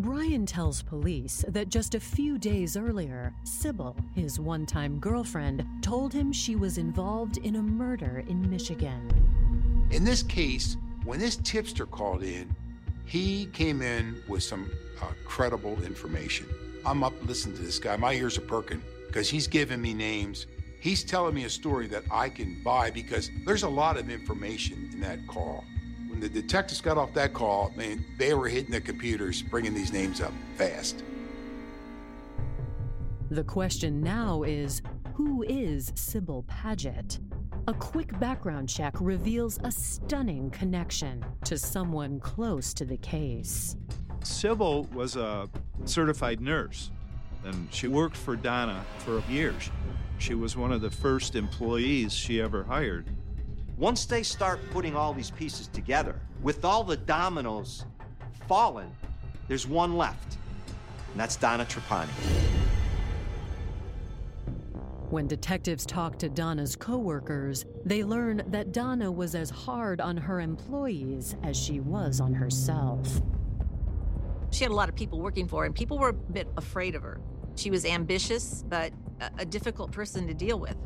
Brian 0.00 0.44
tells 0.44 0.82
police 0.82 1.42
that 1.48 1.70
just 1.70 1.94
a 1.94 2.00
few 2.00 2.36
days 2.36 2.76
earlier, 2.76 3.32
Sybil, 3.44 3.96
his 4.14 4.38
one 4.38 4.66
time 4.66 4.98
girlfriend, 4.98 5.64
told 5.80 6.12
him 6.12 6.30
she 6.30 6.54
was 6.54 6.76
involved 6.76 7.38
in 7.38 7.56
a 7.56 7.62
murder 7.62 8.22
in 8.28 8.50
Michigan. 8.50 9.88
In 9.90 10.04
this 10.04 10.22
case, 10.22 10.76
when 11.04 11.18
this 11.18 11.36
tipster 11.36 11.86
called 11.86 12.22
in, 12.22 12.54
he 13.06 13.46
came 13.54 13.80
in 13.80 14.22
with 14.28 14.42
some 14.42 14.70
uh, 15.00 15.06
credible 15.24 15.82
information. 15.82 16.46
I'm 16.84 17.02
up 17.02 17.14
listening 17.24 17.56
to 17.56 17.62
this 17.62 17.78
guy. 17.78 17.96
My 17.96 18.12
ears 18.12 18.36
are 18.36 18.42
perking 18.42 18.82
because 19.06 19.30
he's 19.30 19.46
giving 19.46 19.80
me 19.80 19.94
names. 19.94 20.46
He's 20.78 21.04
telling 21.04 21.34
me 21.34 21.44
a 21.44 21.50
story 21.50 21.86
that 21.86 22.04
I 22.10 22.28
can 22.28 22.62
buy 22.62 22.90
because 22.90 23.30
there's 23.46 23.62
a 23.62 23.68
lot 23.68 23.96
of 23.96 24.10
information 24.10 24.90
in 24.92 25.00
that 25.00 25.26
call. 25.26 25.64
When 26.16 26.22
the 26.22 26.40
detectives 26.40 26.80
got 26.80 26.96
off 26.96 27.12
that 27.12 27.34
call, 27.34 27.70
man, 27.76 28.02
they 28.16 28.32
were 28.32 28.48
hitting 28.48 28.70
the 28.70 28.80
computers, 28.80 29.42
bringing 29.42 29.74
these 29.74 29.92
names 29.92 30.22
up 30.22 30.32
fast. 30.56 31.04
The 33.28 33.44
question 33.44 34.00
now 34.00 34.42
is 34.42 34.80
who 35.12 35.42
is 35.42 35.92
Sybil 35.94 36.42
Paget? 36.48 37.18
A 37.68 37.74
quick 37.74 38.18
background 38.18 38.66
check 38.66 38.94
reveals 38.98 39.58
a 39.62 39.70
stunning 39.70 40.48
connection 40.48 41.22
to 41.44 41.58
someone 41.58 42.18
close 42.18 42.72
to 42.72 42.86
the 42.86 42.96
case. 42.96 43.76
Sybil 44.22 44.84
was 44.94 45.16
a 45.16 45.50
certified 45.84 46.40
nurse, 46.40 46.92
and 47.44 47.68
she 47.70 47.88
worked 47.88 48.16
for 48.16 48.36
Donna 48.36 48.86
for 49.00 49.22
years. 49.28 49.68
She 50.16 50.32
was 50.32 50.56
one 50.56 50.72
of 50.72 50.80
the 50.80 50.90
first 50.90 51.36
employees 51.36 52.14
she 52.14 52.40
ever 52.40 52.64
hired. 52.64 53.06
Once 53.78 54.06
they 54.06 54.22
start 54.22 54.58
putting 54.70 54.96
all 54.96 55.12
these 55.12 55.30
pieces 55.30 55.68
together, 55.68 56.18
with 56.42 56.64
all 56.64 56.82
the 56.82 56.96
dominoes 56.96 57.84
fallen, 58.48 58.90
there's 59.48 59.66
one 59.66 59.98
left, 59.98 60.38
and 61.12 61.20
that's 61.20 61.36
Donna 61.36 61.64
Trapani. 61.66 62.10
When 65.10 65.26
detectives 65.26 65.84
talk 65.84 66.18
to 66.20 66.30
Donna's 66.30 66.74
coworkers, 66.74 67.66
they 67.84 68.02
learn 68.02 68.42
that 68.48 68.72
Donna 68.72 69.12
was 69.12 69.34
as 69.34 69.50
hard 69.50 70.00
on 70.00 70.16
her 70.16 70.40
employees 70.40 71.36
as 71.42 71.54
she 71.54 71.80
was 71.80 72.18
on 72.18 72.32
herself. 72.32 73.20
She 74.50 74.64
had 74.64 74.70
a 74.70 74.74
lot 74.74 74.88
of 74.88 74.94
people 74.94 75.20
working 75.20 75.46
for 75.46 75.60
her, 75.60 75.66
and 75.66 75.74
people 75.74 75.98
were 75.98 76.08
a 76.08 76.14
bit 76.14 76.48
afraid 76.56 76.94
of 76.94 77.02
her. 77.02 77.20
She 77.56 77.70
was 77.70 77.84
ambitious, 77.84 78.64
but 78.68 78.92
a, 79.20 79.30
a 79.40 79.44
difficult 79.44 79.92
person 79.92 80.26
to 80.28 80.34
deal 80.34 80.58
with. 80.58 80.76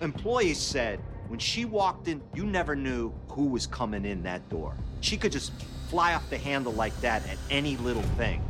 Employees 0.00 0.58
said 0.58 1.00
when 1.28 1.38
she 1.38 1.64
walked 1.64 2.08
in, 2.08 2.22
you 2.34 2.44
never 2.44 2.74
knew 2.74 3.12
who 3.28 3.46
was 3.46 3.66
coming 3.66 4.04
in 4.04 4.22
that 4.22 4.48
door. 4.48 4.74
She 5.00 5.16
could 5.16 5.32
just 5.32 5.52
fly 5.88 6.14
off 6.14 6.28
the 6.30 6.38
handle 6.38 6.72
like 6.72 6.98
that 7.00 7.26
at 7.28 7.38
any 7.50 7.76
little 7.76 8.02
thing. 8.16 8.42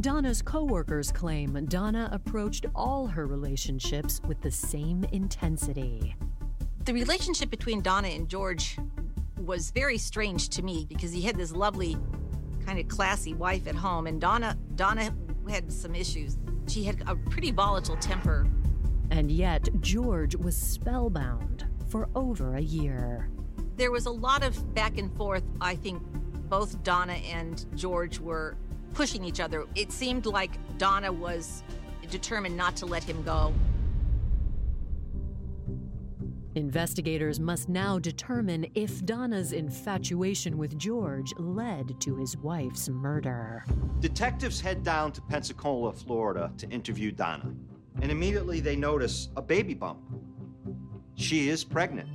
Donna's 0.00 0.42
coworkers 0.42 1.10
claim 1.10 1.64
Donna 1.66 2.08
approached 2.12 2.66
all 2.74 3.08
her 3.08 3.26
relationships 3.26 4.20
with 4.28 4.40
the 4.40 4.50
same 4.50 5.04
intensity. 5.10 6.14
The 6.84 6.94
relationship 6.94 7.50
between 7.50 7.82
Donna 7.82 8.08
and 8.08 8.28
George 8.28 8.78
was 9.36 9.72
very 9.72 9.98
strange 9.98 10.50
to 10.50 10.62
me 10.62 10.86
because 10.88 11.12
he 11.12 11.22
had 11.22 11.36
this 11.36 11.50
lovely, 11.50 11.96
kind 12.64 12.78
of 12.78 12.86
classy 12.86 13.34
wife 13.34 13.66
at 13.66 13.74
home, 13.74 14.06
and 14.06 14.20
Donna 14.20 14.56
Donna 14.76 15.12
had 15.48 15.72
some 15.72 15.96
issues. 15.96 16.38
She 16.68 16.84
had 16.84 17.02
a 17.08 17.16
pretty 17.16 17.50
volatile 17.50 17.96
temper. 17.96 18.46
And 19.10 19.30
yet, 19.30 19.68
George 19.80 20.36
was 20.36 20.56
spellbound 20.56 21.66
for 21.88 22.08
over 22.14 22.56
a 22.56 22.60
year. 22.60 23.30
There 23.76 23.90
was 23.90 24.06
a 24.06 24.10
lot 24.10 24.42
of 24.44 24.74
back 24.74 24.98
and 24.98 25.14
forth. 25.16 25.44
I 25.60 25.76
think 25.76 26.02
both 26.48 26.82
Donna 26.82 27.14
and 27.14 27.64
George 27.74 28.18
were 28.18 28.56
pushing 28.94 29.24
each 29.24 29.40
other. 29.40 29.66
It 29.74 29.92
seemed 29.92 30.26
like 30.26 30.58
Donna 30.78 31.12
was 31.12 31.62
determined 32.10 32.56
not 32.56 32.76
to 32.76 32.86
let 32.86 33.04
him 33.04 33.22
go. 33.22 33.52
Investigators 36.54 37.38
must 37.38 37.68
now 37.68 37.98
determine 37.98 38.66
if 38.74 39.04
Donna's 39.04 39.52
infatuation 39.52 40.58
with 40.58 40.76
George 40.76 41.32
led 41.38 42.00
to 42.00 42.16
his 42.16 42.36
wife's 42.38 42.88
murder. 42.88 43.64
Detectives 44.00 44.60
head 44.60 44.82
down 44.82 45.12
to 45.12 45.20
Pensacola, 45.22 45.92
Florida 45.92 46.50
to 46.58 46.68
interview 46.70 47.12
Donna, 47.12 47.54
and 48.00 48.10
immediately 48.10 48.60
they 48.60 48.76
notice 48.76 49.28
a 49.36 49.42
baby 49.42 49.74
bump. 49.74 50.00
She 51.14 51.48
is 51.48 51.64
pregnant. 51.64 52.08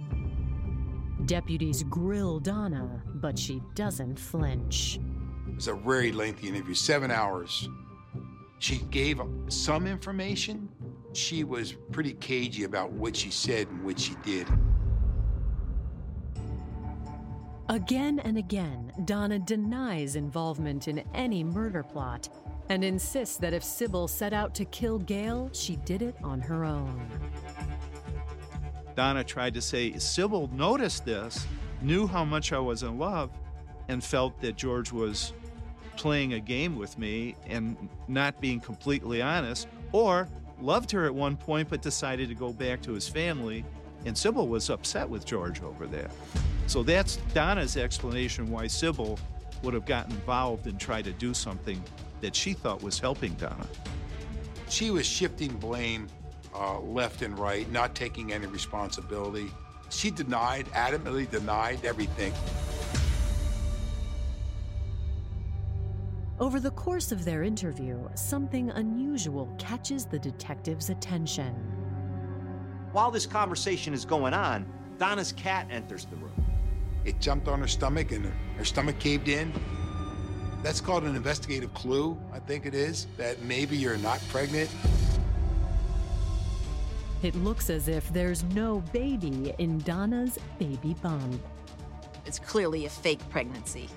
Deputies 1.26 1.84
grill 1.84 2.40
Donna, 2.40 3.02
but 3.16 3.38
she 3.38 3.62
doesn't 3.76 4.20
flinch. 4.20 5.00
It 5.48 5.56
was 5.56 5.68
a 5.68 5.74
very 5.74 6.12
lengthy 6.12 6.50
interview, 6.50 6.74
seven 6.74 7.12
hours. 7.12 7.70
She 8.60 8.78
gave 8.92 9.22
some 9.50 9.88
information. 9.88 10.70
She 11.14 11.44
was 11.44 11.74
pretty 11.92 12.14
cagey 12.14 12.64
about 12.64 12.92
what 12.92 13.16
she 13.16 13.30
said 13.30 13.68
and 13.68 13.84
what 13.84 14.00
she 14.00 14.16
did. 14.24 14.48
Again 17.70 18.20
and 18.20 18.38
again, 18.38 18.92
Donna 19.06 19.40
denies 19.40 20.16
involvement 20.16 20.88
in 20.88 21.04
any 21.14 21.44
murder 21.44 21.84
plot 21.84 22.30
and 22.70 22.84
insists 22.84 23.38
that 23.38 23.54
if 23.54 23.64
Sybil 23.64 24.08
set 24.08 24.34
out 24.34 24.54
to 24.56 24.66
kill 24.66 25.00
Gail, 25.00 25.50
she 25.54 25.76
did 25.78 26.02
it 26.02 26.16
on 26.24 26.42
her 26.42 26.64
own. 26.64 27.08
Donna 28.96 29.24
tried 29.24 29.54
to 29.56 29.62
say 29.62 29.98
Sybil 29.98 30.50
noticed 30.54 31.06
this, 31.06 31.46
knew 31.82 32.08
how 32.08 32.24
much 32.24 32.54
I 32.54 32.60
was 32.60 32.84
in 32.84 32.98
love, 32.98 33.32
and 33.88 34.04
felt 34.04 34.40
that 34.42 34.56
George 34.56 34.92
was 34.92 35.34
playing 35.98 36.34
a 36.34 36.40
game 36.40 36.76
with 36.78 36.98
me 36.98 37.36
and 37.48 37.90
not 38.08 38.40
being 38.40 38.60
completely 38.60 39.22
honest, 39.22 39.68
or 39.92 40.28
loved 40.62 40.92
her 40.92 41.06
at 41.06 41.14
one 41.14 41.36
point 41.36 41.70
but 41.70 41.82
decided 41.82 42.30
to 42.30 42.36
go 42.36 42.54
back 42.54 42.82
to 42.82 42.94
his 42.94 43.08
family. 43.08 43.66
And 44.06 44.18
Sybil 44.18 44.48
was 44.48 44.70
upset 44.70 45.08
with 45.08 45.26
George 45.26 45.62
over 45.62 45.88
that. 45.88 46.12
So 46.68 46.84
that's 46.84 47.18
Donna's 47.34 47.78
explanation 47.78 48.50
why 48.50 48.68
Sybil 48.68 49.20
would 49.64 49.74
have 49.74 49.86
gotten 49.86 50.12
involved 50.12 50.68
and 50.68 50.80
tried 50.80 51.06
to 51.06 51.12
do 51.14 51.34
something 51.34 51.82
that 52.24 52.34
she 52.34 52.54
thought 52.54 52.82
was 52.82 52.98
helping 53.00 53.34
Donna. 53.34 53.68
She 54.70 54.92
was 54.92 55.06
shifting 55.06 55.52
blame 55.58 56.08
uh, 56.56 56.80
left 56.80 57.22
and 57.22 57.38
right, 57.38 57.70
not 57.70 57.96
taking 57.96 58.32
any 58.32 58.48
responsibility. 58.48 59.52
She 59.90 60.10
denied, 60.10 60.66
adamantly 60.68 61.30
denied 61.30 61.84
everything. 61.84 62.32
Over 66.40 66.62
the 66.62 66.72
course 66.72 67.12
of 67.12 67.26
their 67.26 67.44
interview, 67.44 68.00
something 68.16 68.70
unusual 68.72 69.54
catches 69.60 70.06
the 70.06 70.18
detective's 70.18 70.90
attention. 70.90 71.54
While 72.94 73.12
this 73.12 73.26
conversation 73.26 73.94
is 73.94 74.06
going 74.06 74.34
on, 74.34 74.66
Donna's 74.98 75.34
cat 75.34 75.68
enters 75.70 76.06
the 76.06 76.16
room. 76.16 76.46
It 77.04 77.20
jumped 77.20 77.50
on 77.50 77.60
her 77.60 77.68
stomach 77.68 78.14
and 78.14 78.26
her, 78.26 78.34
her 78.58 78.66
stomach 78.66 78.98
caved 79.00 79.28
in. 79.28 79.52
That's 80.64 80.80
called 80.80 81.04
an 81.04 81.18
investigative 81.18 81.74
clue, 81.74 82.18
I 82.32 82.40
think 82.40 82.66
it 82.66 82.74
is, 82.74 83.06
that 83.18 83.42
maybe 83.42 83.76
you're 83.76 83.98
not 83.98 84.22
pregnant. 84.30 84.70
It 87.22 87.36
looks 87.36 87.70
as 87.70 87.90
if 87.90 88.12
there's 88.14 88.44
no 88.44 88.80
baby 88.94 89.54
in 89.58 89.80
Donna's 89.80 90.40
baby 90.60 90.96
bump. 91.02 91.42
It's 92.26 92.40
clearly 92.40 92.86
a 92.86 92.90
fake 92.90 93.20
pregnancy. 93.30 93.90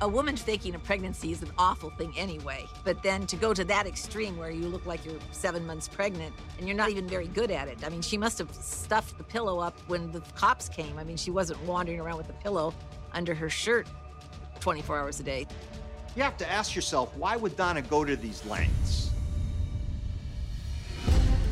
A 0.00 0.08
woman 0.08 0.34
faking 0.34 0.74
a 0.74 0.78
pregnancy 0.78 1.30
is 1.30 1.42
an 1.42 1.50
awful 1.58 1.90
thing 1.90 2.14
anyway. 2.16 2.64
But 2.84 3.02
then 3.02 3.26
to 3.26 3.36
go 3.36 3.52
to 3.52 3.64
that 3.64 3.86
extreme 3.86 4.38
where 4.38 4.50
you 4.50 4.66
look 4.66 4.86
like 4.86 5.04
you're 5.04 5.18
seven 5.32 5.66
months 5.66 5.88
pregnant 5.88 6.34
and 6.56 6.66
you're 6.66 6.76
not 6.76 6.88
even 6.88 7.06
very 7.06 7.26
good 7.26 7.50
at 7.50 7.68
it. 7.68 7.84
I 7.84 7.90
mean, 7.90 8.00
she 8.00 8.16
must 8.16 8.38
have 8.38 8.54
stuffed 8.54 9.18
the 9.18 9.24
pillow 9.24 9.58
up 9.58 9.78
when 9.88 10.10
the 10.10 10.20
cops 10.34 10.70
came. 10.70 10.96
I 10.98 11.04
mean, 11.04 11.18
she 11.18 11.30
wasn't 11.30 11.62
wandering 11.64 12.00
around 12.00 12.16
with 12.16 12.28
the 12.28 12.32
pillow 12.34 12.72
under 13.12 13.34
her 13.34 13.50
shirt 13.50 13.86
24 14.60 14.98
hours 14.98 15.20
a 15.20 15.22
day. 15.22 15.46
You 16.16 16.22
have 16.22 16.36
to 16.38 16.50
ask 16.50 16.74
yourself 16.74 17.16
why 17.16 17.36
would 17.36 17.56
Donna 17.56 17.82
go 17.82 18.04
to 18.04 18.16
these 18.16 18.44
lengths? 18.46 19.10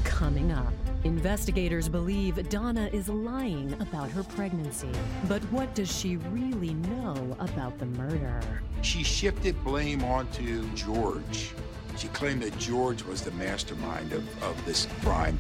Coming 0.05 0.51
up, 0.51 0.73
investigators 1.05 1.89
believe 1.89 2.49
Donna 2.49 2.89
is 2.93 3.09
lying 3.09 3.75
about 3.81 4.11
her 4.11 4.23
pregnancy. 4.23 4.91
But 5.29 5.43
what 5.53 5.75
does 5.75 5.95
she 5.95 6.17
really 6.17 6.75
know 6.75 7.37
about 7.39 7.79
the 7.79 7.87
murder? 7.87 8.41
She 8.83 9.03
shifted 9.03 9.63
blame 9.63 10.03
onto 10.03 10.69
George. 10.75 11.53
She 11.97 12.09
claimed 12.09 12.43
that 12.43 12.57
George 12.59 13.03
was 13.03 13.23
the 13.23 13.31
mastermind 13.33 14.13
of, 14.13 14.43
of 14.43 14.65
this 14.65 14.87
crime. 15.03 15.39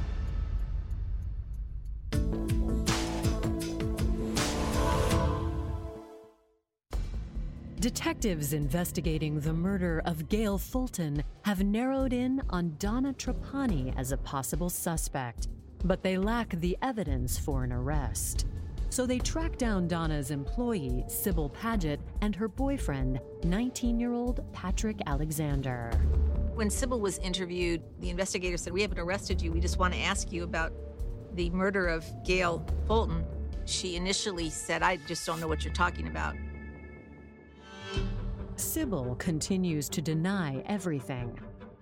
Detectives 7.86 8.52
investigating 8.52 9.38
the 9.38 9.52
murder 9.52 10.02
of 10.06 10.28
Gail 10.28 10.58
Fulton 10.58 11.22
have 11.42 11.62
narrowed 11.62 12.12
in 12.12 12.42
on 12.50 12.74
Donna 12.80 13.12
Trapani 13.12 13.96
as 13.96 14.10
a 14.10 14.16
possible 14.16 14.68
suspect, 14.68 15.46
but 15.84 16.02
they 16.02 16.18
lack 16.18 16.50
the 16.50 16.76
evidence 16.82 17.38
for 17.38 17.62
an 17.62 17.72
arrest. 17.72 18.46
So 18.90 19.06
they 19.06 19.20
track 19.20 19.56
down 19.56 19.86
Donna's 19.86 20.32
employee, 20.32 21.04
Sybil 21.06 21.48
Paget, 21.48 22.00
and 22.22 22.34
her 22.34 22.48
boyfriend, 22.48 23.20
19 23.44 24.00
year 24.00 24.12
old 24.12 24.42
Patrick 24.52 24.98
Alexander. 25.06 25.92
When 26.56 26.70
Sybil 26.70 26.98
was 26.98 27.18
interviewed, 27.18 27.84
the 28.00 28.10
investigator 28.10 28.56
said, 28.56 28.72
We 28.72 28.82
haven't 28.82 28.98
arrested 28.98 29.40
you. 29.40 29.52
We 29.52 29.60
just 29.60 29.78
want 29.78 29.94
to 29.94 30.00
ask 30.00 30.32
you 30.32 30.42
about 30.42 30.72
the 31.34 31.50
murder 31.50 31.86
of 31.86 32.04
Gail 32.24 32.66
Fulton. 32.88 33.24
She 33.64 33.94
initially 33.94 34.50
said, 34.50 34.82
I 34.82 34.96
just 35.06 35.24
don't 35.24 35.38
know 35.40 35.46
what 35.46 35.64
you're 35.64 35.72
talking 35.72 36.08
about. 36.08 36.34
Sybil 38.56 39.14
continues 39.16 39.88
to 39.90 40.00
deny 40.00 40.62
everything, 40.66 41.38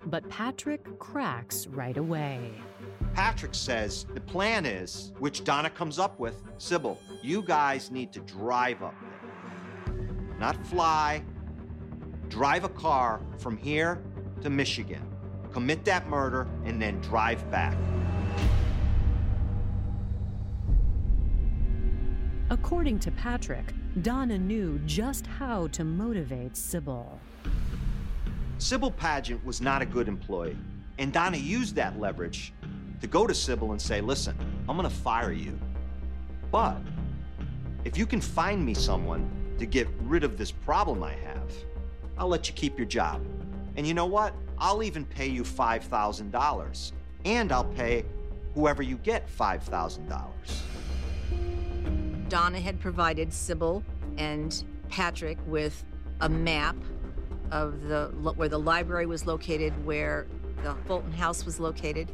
but 0.07 0.27
Patrick 0.29 0.99
cracks 0.99 1.67
right 1.67 1.95
away. 1.95 2.51
Patrick 3.13 3.55
says 3.55 4.05
the 4.13 4.19
plan 4.19 4.65
is, 4.65 5.13
which 5.19 5.45
Donna 5.45 5.69
comes 5.69 5.99
up 5.99 6.19
with, 6.19 6.35
Sybil, 6.57 6.99
you 7.21 7.41
guys 7.41 7.91
need 7.91 8.11
to 8.11 8.19
drive 8.21 8.83
up 8.83 8.93
there. 9.01 9.95
Not 10.37 10.67
fly, 10.67 11.23
drive 12.27 12.65
a 12.65 12.69
car 12.69 13.21
from 13.37 13.55
here 13.55 14.03
to 14.41 14.49
Michigan, 14.49 15.01
commit 15.53 15.85
that 15.85 16.09
murder, 16.09 16.45
and 16.65 16.81
then 16.81 16.99
drive 16.99 17.49
back. 17.49 17.77
According 22.49 22.99
to 22.99 23.11
Patrick, 23.11 23.73
Donna 24.01 24.37
knew 24.37 24.77
just 24.79 25.25
how 25.25 25.67
to 25.67 25.85
motivate 25.85 26.57
Sybil. 26.57 27.17
Sybil 28.57 28.91
Paget 28.91 29.43
was 29.45 29.61
not 29.61 29.81
a 29.81 29.85
good 29.85 30.09
employee, 30.09 30.57
and 30.97 31.13
Donna 31.13 31.37
used 31.37 31.75
that 31.75 31.97
leverage 31.97 32.51
to 32.99 33.07
go 33.07 33.25
to 33.25 33.33
Sybil 33.33 33.71
and 33.71 33.81
say, 33.81 34.01
listen, 34.01 34.37
I'm 34.67 34.75
gonna 34.75 34.89
fire 34.89 35.31
you. 35.31 35.57
But 36.51 36.77
if 37.85 37.97
you 37.97 38.05
can 38.05 38.19
find 38.19 38.65
me 38.65 38.73
someone 38.73 39.29
to 39.59 39.65
get 39.65 39.87
rid 40.01 40.25
of 40.25 40.37
this 40.37 40.51
problem 40.51 41.01
I 41.01 41.13
have, 41.13 41.53
I'll 42.17 42.27
let 42.27 42.49
you 42.49 42.53
keep 42.53 42.77
your 42.77 42.87
job. 42.87 43.25
And 43.77 43.87
you 43.87 43.93
know 43.93 44.07
what? 44.07 44.33
I'll 44.57 44.83
even 44.83 45.05
pay 45.05 45.27
you 45.27 45.43
$5,000. 45.43 46.91
And 47.23 47.51
I'll 47.51 47.63
pay 47.63 48.03
whoever 48.55 48.83
you 48.83 48.97
get 48.97 49.29
$5,000. 49.29 50.31
Donna 52.35 52.59
had 52.59 52.81
provided 52.81 53.31
Sybil 53.31 53.81
and 54.17 54.65
Patrick 54.89 55.37
with 55.47 55.85
a 56.19 56.27
map 56.27 56.75
of 57.49 57.83
the 57.83 58.07
where 58.35 58.49
the 58.49 58.59
library 58.59 59.05
was 59.05 59.25
located, 59.25 59.71
where 59.85 60.27
the 60.61 60.75
Fulton 60.85 61.13
house 61.13 61.45
was 61.45 61.61
located, 61.61 62.11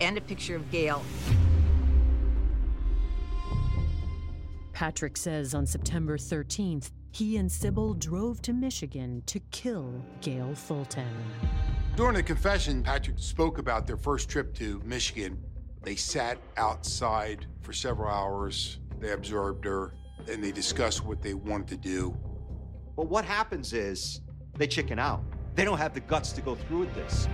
and 0.00 0.16
a 0.16 0.22
picture 0.22 0.56
of 0.56 0.70
Gail. 0.70 1.02
Patrick 4.72 5.18
says 5.18 5.54
on 5.54 5.66
September 5.66 6.16
13th, 6.16 6.92
he 7.12 7.36
and 7.36 7.52
Sybil 7.52 7.92
drove 7.92 8.40
to 8.40 8.54
Michigan 8.54 9.22
to 9.26 9.38
kill 9.50 10.02
Gail 10.22 10.54
Fulton. 10.54 11.14
During 11.94 12.14
the 12.14 12.22
confession, 12.22 12.82
Patrick 12.82 13.18
spoke 13.18 13.58
about 13.58 13.86
their 13.86 13.98
first 13.98 14.30
trip 14.30 14.54
to 14.54 14.80
Michigan. 14.82 15.38
They 15.82 15.94
sat 15.94 16.38
outside 16.56 17.44
for 17.60 17.74
several 17.74 18.08
hours. 18.10 18.78
They 19.00 19.12
observed 19.12 19.64
her 19.64 19.94
and 20.28 20.42
they 20.42 20.52
discussed 20.52 21.04
what 21.04 21.22
they 21.22 21.34
wanted 21.34 21.68
to 21.68 21.76
do. 21.76 22.16
But 22.96 23.08
what 23.08 23.24
happens 23.24 23.72
is 23.72 24.20
they 24.56 24.66
chicken 24.66 24.98
out. 24.98 25.22
They 25.54 25.64
don't 25.64 25.78
have 25.78 25.94
the 25.94 26.00
guts 26.00 26.32
to 26.32 26.40
go 26.40 26.54
through 26.54 26.80
with 26.80 26.94
this. 26.94 27.28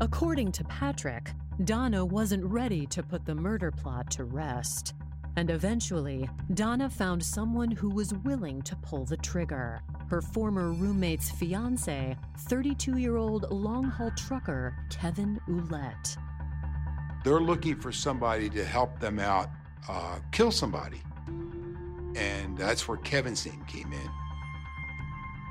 According 0.00 0.52
to 0.52 0.64
Patrick, 0.64 1.30
Donna 1.64 2.04
wasn't 2.04 2.44
ready 2.44 2.86
to 2.86 3.02
put 3.02 3.26
the 3.26 3.34
murder 3.34 3.70
plot 3.70 4.10
to 4.12 4.24
rest. 4.24 4.94
And 5.36 5.50
eventually, 5.50 6.28
Donna 6.54 6.90
found 6.90 7.22
someone 7.22 7.70
who 7.70 7.90
was 7.90 8.14
willing 8.14 8.62
to 8.62 8.76
pull 8.76 9.04
the 9.04 9.16
trigger 9.18 9.82
her 10.10 10.20
former 10.20 10.72
roommate's 10.72 11.30
fiance, 11.30 12.16
32 12.38 12.98
year 12.98 13.16
old 13.16 13.50
long 13.52 13.84
haul 13.84 14.10
trucker 14.16 14.76
Kevin 14.90 15.40
Ouellette. 15.48 16.16
They're 17.22 17.40
looking 17.40 17.76
for 17.76 17.92
somebody 17.92 18.48
to 18.50 18.64
help 18.64 18.98
them 18.98 19.18
out 19.18 19.48
uh, 19.88 20.18
kill 20.32 20.50
somebody. 20.50 21.02
And 22.16 22.56
that's 22.56 22.88
where 22.88 22.98
Kevin's 22.98 23.46
name 23.46 23.64
came 23.66 23.92
in. 23.92 24.10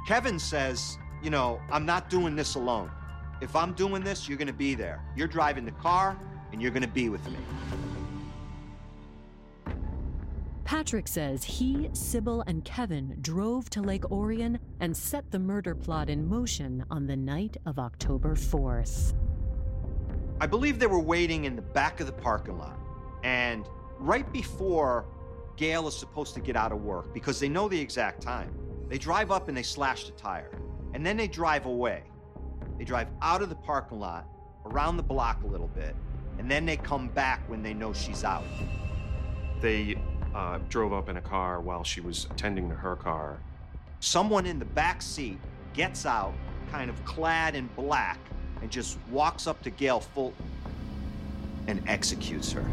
Kevin 0.08 0.40
says, 0.40 0.98
you 1.22 1.30
know, 1.30 1.62
I'm 1.72 1.86
not 1.86 2.10
doing 2.10 2.36
this 2.36 2.56
alone. 2.56 2.92
If 3.42 3.56
I'm 3.56 3.74
doing 3.74 4.04
this, 4.04 4.28
you're 4.28 4.38
going 4.38 4.48
to 4.48 4.54
be 4.54 4.76
there. 4.76 5.04
You're 5.16 5.28
driving 5.28 5.66
the 5.66 5.72
car, 5.72 6.18
and 6.52 6.62
you're 6.62 6.72
going 6.72 6.84
to 6.84 6.88
be 6.88 7.10
with 7.10 7.26
me. 7.30 7.38
Patrick 10.66 11.08
says 11.08 11.44
he, 11.44 11.90
Sybil, 11.94 12.42
and 12.42 12.64
Kevin 12.64 13.18
drove 13.22 13.70
to 13.72 13.82
Lake 13.82 14.12
Orion 14.12 14.60
and 14.80 14.96
set 14.96 15.32
the 15.32 15.40
murder 15.40 15.74
plot 15.74 16.10
in 16.10 16.28
motion 16.28 16.86
on 16.92 17.08
the 17.08 17.16
night 17.16 17.58
of 17.66 17.80
October 17.80 18.36
4th. 18.36 19.14
I 20.42 20.48
believe 20.48 20.80
they 20.80 20.88
were 20.88 21.00
waiting 21.00 21.44
in 21.44 21.58
the 21.58 21.62
back 21.62 22.00
of 22.00 22.08
the 22.08 22.14
parking 22.14 22.58
lot. 22.58 22.78
And 23.24 23.68
right 23.98 24.32
before 24.32 25.06
Gail 25.58 25.88
is 25.88 25.98
supposed 25.98 26.34
to 26.36 26.40
get 26.40 26.56
out 26.56 26.72
of 26.72 26.82
work, 26.82 27.14
because 27.14 27.40
they 27.40 27.50
know 27.50 27.68
the 27.68 27.80
exact 27.80 28.22
time, 28.22 28.54
they 28.88 28.98
drive 28.98 29.32
up 29.32 29.50
and 29.50 29.58
they 29.58 29.64
slash 29.64 30.06
the 30.06 30.12
tire. 30.14 30.52
And 30.94 31.06
then 31.06 31.18
they 31.18 31.28
drive 31.28 31.66
away. 31.66 32.04
They 32.78 32.86
drive 32.86 33.10
out 33.22 33.42
of 33.42 33.50
the 33.50 33.56
parking 33.56 34.00
lot, 34.00 34.28
around 34.66 34.96
the 34.96 35.04
block 35.04 35.44
a 35.44 35.48
little 35.48 35.68
bit, 35.68 35.94
and 36.38 36.50
then 36.50 36.66
they 36.66 36.78
come 36.78 37.10
back 37.10 37.42
when 37.50 37.62
they 37.62 37.74
know 37.74 37.92
she's 37.92 38.24
out. 38.24 38.46
They 39.60 40.02
uh, 40.34 40.60
drove 40.70 40.94
up 40.94 41.10
in 41.10 41.18
a 41.18 41.22
car 41.22 41.60
while 41.60 41.84
she 41.84 42.00
was 42.00 42.28
attending 42.32 42.70
to 42.70 42.76
her 42.76 42.96
car. 42.96 43.42
Someone 44.00 44.46
in 44.46 44.58
the 44.58 44.66
back 44.66 45.02
seat 45.02 45.40
gets 45.74 46.06
out, 46.06 46.34
kind 46.72 46.90
of 46.90 47.04
clad 47.04 47.56
in 47.56 47.68
black, 47.76 48.18
and 48.62 48.70
just 48.70 48.98
walks 49.10 49.48
up 49.48 49.62
to 49.64 49.70
Gail 49.70 50.00
Fulton 50.00 50.46
and 51.68 51.82
executes 51.88 52.52
her. 52.52 52.66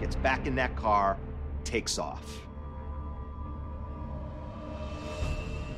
Gets 0.00 0.16
back 0.16 0.46
in 0.46 0.54
that 0.56 0.74
car, 0.76 1.16
takes 1.64 1.98
off. 1.98 2.46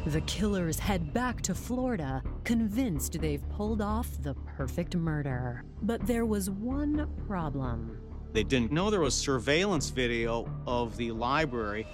The 0.06 0.20
killers 0.22 0.78
head 0.78 1.12
back 1.12 1.42
to 1.42 1.54
Florida, 1.54 2.22
convinced 2.44 3.20
they've 3.20 3.46
pulled 3.50 3.82
off 3.82 4.08
the 4.22 4.34
perfect 4.56 4.96
murder. 4.96 5.64
But 5.82 6.06
there 6.06 6.24
was 6.24 6.48
one 6.48 7.10
problem. 7.26 8.00
They 8.32 8.42
didn't 8.44 8.72
know 8.72 8.90
there 8.90 9.00
was 9.00 9.14
surveillance 9.14 9.90
video 9.90 10.48
of 10.66 10.96
the 10.96 11.10
library. 11.10 11.86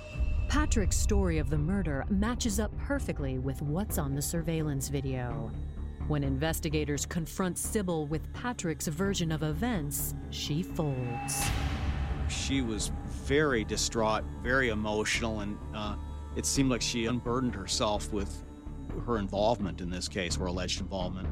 Patrick's 0.48 0.96
story 0.96 1.38
of 1.38 1.50
the 1.50 1.58
murder 1.58 2.04
matches 2.08 2.60
up 2.60 2.76
perfectly 2.78 3.38
with 3.38 3.62
what's 3.62 3.98
on 3.98 4.14
the 4.14 4.22
surveillance 4.22 4.88
video. 4.88 5.50
When 6.06 6.22
investigators 6.22 7.06
confront 7.06 7.56
Sybil 7.56 8.06
with 8.06 8.30
Patrick's 8.34 8.88
version 8.88 9.32
of 9.32 9.42
events, 9.42 10.14
she 10.28 10.62
folds. 10.62 11.42
She 12.28 12.60
was 12.60 12.92
very 13.08 13.64
distraught, 13.64 14.22
very 14.42 14.68
emotional, 14.68 15.40
and 15.40 15.56
uh, 15.74 15.96
it 16.36 16.44
seemed 16.44 16.70
like 16.70 16.82
she 16.82 17.06
unburdened 17.06 17.54
herself 17.54 18.12
with 18.12 18.44
her 19.06 19.16
involvement 19.16 19.80
in 19.80 19.88
this 19.88 20.06
case, 20.06 20.36
or 20.36 20.44
alleged 20.46 20.82
involvement. 20.82 21.26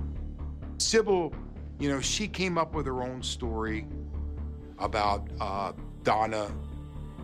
Sybil, 0.79 1.35
you 1.79 1.91
know, 1.91 2.01
she 2.01 2.27
came 2.27 2.57
up 2.57 2.75
with 2.75 2.87
her 2.87 3.03
own 3.03 3.23
story 3.23 3.87
about 4.79 5.29
uh, 5.39 5.73
Donna 6.03 6.51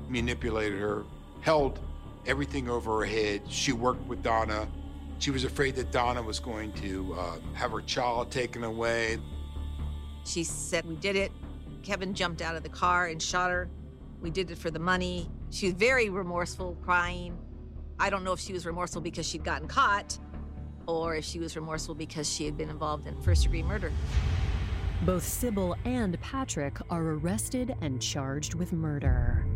manipulated 0.08 0.78
her, 0.78 1.04
held 1.40 1.80
everything 2.26 2.68
over 2.68 3.00
her 3.00 3.06
head. 3.06 3.40
She 3.48 3.72
worked 3.72 4.06
with 4.06 4.22
Donna. 4.22 4.68
She 5.18 5.30
was 5.30 5.44
afraid 5.44 5.74
that 5.76 5.90
Donna 5.90 6.22
was 6.22 6.38
going 6.38 6.72
to 6.74 7.14
uh, 7.14 7.36
have 7.54 7.72
her 7.72 7.80
child 7.80 8.30
taken 8.30 8.64
away. 8.64 9.18
She 10.24 10.44
said, 10.44 10.84
We 10.86 10.96
did 10.96 11.16
it. 11.16 11.32
Kevin 11.82 12.14
jumped 12.14 12.42
out 12.42 12.54
of 12.54 12.62
the 12.62 12.68
car 12.68 13.06
and 13.06 13.20
shot 13.20 13.50
her. 13.50 13.68
We 14.20 14.30
did 14.30 14.50
it 14.50 14.58
for 14.58 14.70
the 14.70 14.78
money. 14.78 15.30
She 15.50 15.66
was 15.66 15.74
very 15.74 16.08
remorseful, 16.08 16.76
crying. 16.82 17.36
I 17.98 18.10
don't 18.10 18.24
know 18.24 18.32
if 18.32 18.40
she 18.40 18.52
was 18.52 18.66
remorseful 18.66 19.00
because 19.00 19.26
she'd 19.26 19.44
gotten 19.44 19.66
caught 19.66 20.18
or 20.86 21.16
if 21.16 21.24
she 21.24 21.38
was 21.38 21.56
remorseful 21.56 21.94
because 21.94 22.30
she 22.32 22.44
had 22.44 22.56
been 22.56 22.70
involved 22.70 23.06
in 23.06 23.20
first 23.20 23.42
degree 23.42 23.62
murder. 23.62 23.92
Both 25.02 25.24
Sybil 25.24 25.76
and 25.84 26.20
Patrick 26.20 26.78
are 26.90 27.02
arrested 27.02 27.76
and 27.80 28.00
charged 28.00 28.54
with 28.54 28.72
murder. 28.72 29.46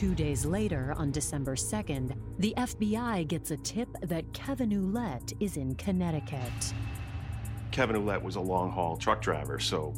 Two 0.00 0.14
days 0.14 0.46
later, 0.46 0.94
on 0.96 1.10
December 1.10 1.54
2nd, 1.54 2.16
the 2.38 2.54
FBI 2.56 3.28
gets 3.28 3.50
a 3.50 3.56
tip 3.58 3.86
that 4.00 4.32
Kevin 4.32 4.70
Ouellette 4.70 5.34
is 5.40 5.58
in 5.58 5.74
Connecticut. 5.74 6.40
Kevin 7.70 7.96
Ouellette 7.96 8.22
was 8.22 8.36
a 8.36 8.40
long 8.40 8.70
haul 8.70 8.96
truck 8.96 9.20
driver, 9.20 9.58
so, 9.58 9.92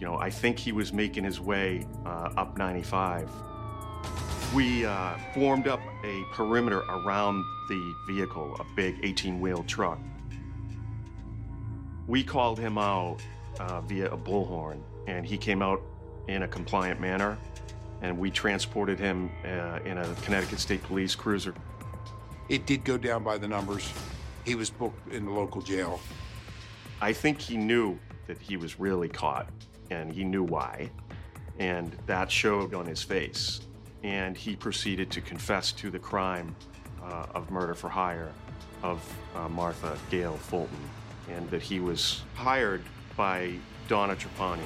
you 0.00 0.06
know, 0.06 0.16
I 0.16 0.30
think 0.30 0.58
he 0.58 0.72
was 0.72 0.90
making 0.90 1.22
his 1.24 1.38
way 1.38 1.86
uh, 2.06 2.30
up 2.38 2.56
95. 2.56 3.30
We 4.54 4.86
uh, 4.86 5.18
formed 5.34 5.68
up 5.68 5.80
a 6.02 6.24
perimeter 6.32 6.78
around 6.88 7.44
the 7.68 7.94
vehicle, 8.08 8.56
a 8.58 8.64
big 8.74 8.98
18 9.02 9.38
wheel 9.38 9.64
truck. 9.64 9.98
We 12.06 12.24
called 12.24 12.58
him 12.58 12.78
out 12.78 13.18
uh, 13.60 13.82
via 13.82 14.10
a 14.10 14.16
bullhorn, 14.16 14.80
and 15.06 15.26
he 15.26 15.36
came 15.36 15.60
out 15.60 15.82
in 16.26 16.44
a 16.44 16.48
compliant 16.48 17.02
manner, 17.02 17.36
and 18.02 18.18
we 18.18 18.30
transported 18.30 18.98
him 18.98 19.30
uh, 19.44 19.80
in 19.84 19.98
a 19.98 20.14
Connecticut 20.22 20.60
State 20.60 20.82
Police 20.82 21.14
cruiser. 21.14 21.54
It 22.48 22.66
did 22.66 22.84
go 22.84 22.96
down 22.96 23.24
by 23.24 23.38
the 23.38 23.48
numbers. 23.48 23.92
He 24.44 24.54
was 24.54 24.70
booked 24.70 25.12
in 25.12 25.24
the 25.24 25.32
local 25.32 25.60
jail. 25.60 26.00
I 27.00 27.12
think 27.12 27.40
he 27.40 27.56
knew 27.56 27.98
that 28.26 28.40
he 28.40 28.56
was 28.56 28.78
really 28.78 29.08
caught, 29.08 29.48
and 29.90 30.12
he 30.12 30.24
knew 30.24 30.44
why, 30.44 30.90
and 31.58 31.96
that 32.06 32.30
showed 32.30 32.74
on 32.74 32.86
his 32.86 33.02
face. 33.02 33.60
And 34.02 34.36
he 34.36 34.54
proceeded 34.54 35.10
to 35.12 35.20
confess 35.20 35.72
to 35.72 35.90
the 35.90 35.98
crime 35.98 36.54
uh, 37.02 37.26
of 37.34 37.50
murder 37.50 37.74
for 37.74 37.88
hire 37.88 38.32
of 38.82 39.02
uh, 39.34 39.48
Martha 39.48 39.96
Gail 40.10 40.36
Fulton 40.36 40.78
and 41.30 41.48
that 41.50 41.62
he 41.62 41.80
was 41.80 42.22
hired 42.34 42.82
by 43.16 43.52
Donna 43.88 44.14
Trapani. 44.14 44.62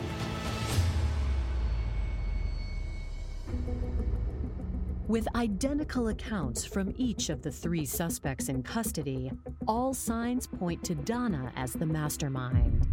With 5.10 5.26
identical 5.34 6.06
accounts 6.06 6.64
from 6.64 6.94
each 6.96 7.30
of 7.30 7.42
the 7.42 7.50
three 7.50 7.84
suspects 7.84 8.48
in 8.48 8.62
custody, 8.62 9.32
all 9.66 9.92
signs 9.92 10.46
point 10.46 10.84
to 10.84 10.94
Donna 10.94 11.50
as 11.56 11.72
the 11.72 11.84
mastermind. 11.84 12.86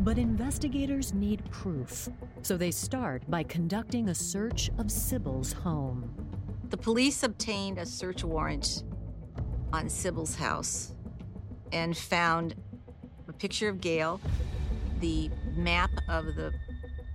But 0.00 0.18
investigators 0.18 1.14
need 1.14 1.48
proof, 1.52 2.08
so 2.42 2.56
they 2.56 2.72
start 2.72 3.22
by 3.30 3.44
conducting 3.44 4.08
a 4.08 4.14
search 4.14 4.72
of 4.78 4.90
Sybil's 4.90 5.52
home. 5.52 6.12
The 6.70 6.76
police 6.76 7.22
obtained 7.22 7.78
a 7.78 7.86
search 7.86 8.24
warrant 8.24 8.82
on 9.72 9.88
Sybil's 9.88 10.34
house 10.34 10.96
and 11.70 11.96
found 11.96 12.56
a 13.28 13.32
picture 13.32 13.68
of 13.68 13.80
Gail, 13.80 14.20
the 14.98 15.30
map 15.54 15.90
of 16.08 16.24
the 16.24 16.52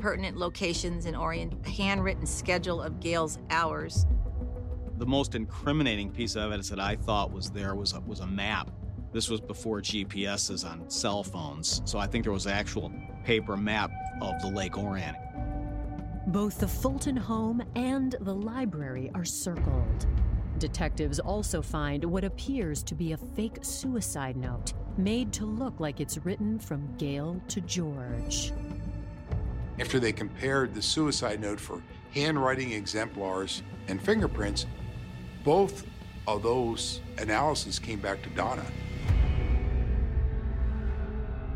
pertinent 0.02 0.36
locations 0.36 1.06
in 1.06 1.16
Orion, 1.16 1.58
a 1.66 1.70
handwritten 1.70 2.26
schedule 2.26 2.82
of 2.82 3.00
Gail's 3.00 3.38
hours. 3.52 4.08
The 4.98 5.06
most 5.06 5.36
incriminating 5.36 6.12
piece 6.12 6.36
of 6.36 6.44
evidence 6.44 6.70
that 6.70 6.80
I 6.80 6.96
thought 6.96 7.32
was 7.32 7.52
there 7.52 7.76
was 7.76 7.94
a, 7.94 8.02
was 8.02 8.20
a 8.20 8.28
map. 8.28 8.72
This 9.14 9.30
was 9.30 9.40
before 9.40 9.82
GPSs 9.82 10.70
on 10.70 10.90
cell 10.90 11.24
phones, 11.24 11.82
so 11.86 12.00
I 12.00 12.08
think 12.08 12.24
there 12.24 12.34
was 12.34 12.48
an 12.48 12.54
actual 12.54 12.92
paper 13.24 13.56
map 13.56 13.92
of 14.22 14.42
the 14.42 14.48
Lake 14.48 14.78
Orion. 14.78 15.16
Both 16.28 16.60
the 16.60 16.68
Fulton 16.68 17.18
home 17.18 17.64
and 17.76 18.16
the 18.22 18.34
library 18.34 19.12
are 19.14 19.26
circled. 19.26 20.08
Detectives 20.58 21.20
also 21.20 21.62
find 21.62 22.04
what 22.06 22.24
appears 22.24 22.84
to 22.84 22.96
be 22.96 23.14
a 23.14 23.18
fake 23.18 23.60
suicide 23.62 24.38
note 24.38 24.74
made 24.98 25.34
to 25.34 25.46
look 25.46 25.80
like 25.80 26.00
it's 26.00 26.18
written 26.20 26.60
from 26.60 26.96
Gail 26.98 27.42
to 27.48 27.62
George. 27.62 28.54
After 29.82 30.00
they 30.00 30.14
compared 30.14 30.76
the 30.76 30.82
suicide 30.82 31.42
note 31.42 31.60
for 31.60 31.82
handwriting 32.14 32.72
exemplars 32.72 33.64
and 33.88 34.00
fingerprints, 34.00 34.68
both 35.44 35.88
of 36.28 36.44
those 36.44 37.02
analyses 37.18 37.80
came 37.80 38.00
back 38.00 38.22
to 38.22 38.30
Donna. 38.30 38.64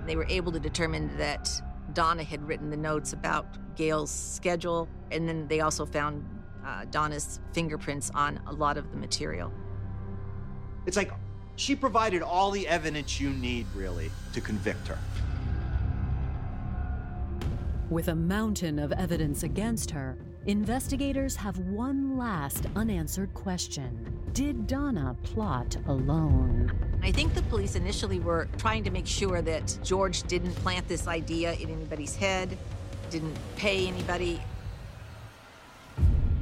They 0.08 0.16
were 0.16 0.26
able 0.28 0.52
to 0.54 0.60
determine 0.60 1.16
that 1.18 1.52
Donna 1.94 2.24
had 2.24 2.42
written 2.48 2.72
the 2.72 2.78
notes 2.78 3.14
about 3.14 3.46
Gail's 3.76 4.10
schedule, 4.10 4.90
and 5.12 5.30
then 5.30 5.48
they 5.48 5.60
also 5.60 5.86
found 5.86 6.28
uh, 6.66 6.86
Donna's 6.86 7.40
fingerprints 7.54 8.10
on 8.16 8.40
a 8.48 8.54
lot 8.54 8.78
of 8.78 8.90
the 8.90 8.98
material. 8.98 9.54
It's 10.88 10.98
like 10.98 11.12
she 11.58 11.76
provided 11.76 12.24
all 12.24 12.50
the 12.50 12.68
evidence 12.68 13.20
you 13.20 13.30
need, 13.30 13.68
really, 13.76 14.10
to 14.34 14.42
convict 14.42 14.88
her. 14.88 14.98
With 17.92 18.08
a 18.08 18.16
mountain 18.16 18.80
of 18.80 18.92
evidence 18.94 19.44
against 19.44 19.92
her, 19.92 20.18
investigators 20.48 21.36
have 21.36 21.60
one 21.60 22.18
last 22.18 22.66
unanswered 22.76 23.32
question 23.36 24.20
Did 24.34 24.66
Donna 24.66 25.16
plot 25.22 25.78
alone? 25.86 26.72
I 27.04 27.12
think 27.12 27.36
the 27.36 27.44
police 27.44 27.76
initially 27.76 28.20
were 28.20 28.48
trying 28.58 28.84
to 28.86 28.90
make 28.90 29.06
sure 29.06 29.44
that 29.44 29.78
George 29.84 30.24
didn't 30.24 30.56
plant 30.56 30.88
this 30.88 31.08
idea 31.08 31.54
in 31.54 31.70
anybody's 31.70 32.16
head, 32.16 32.58
didn't 33.12 33.38
pay 33.56 33.88
anybody. 33.88 34.42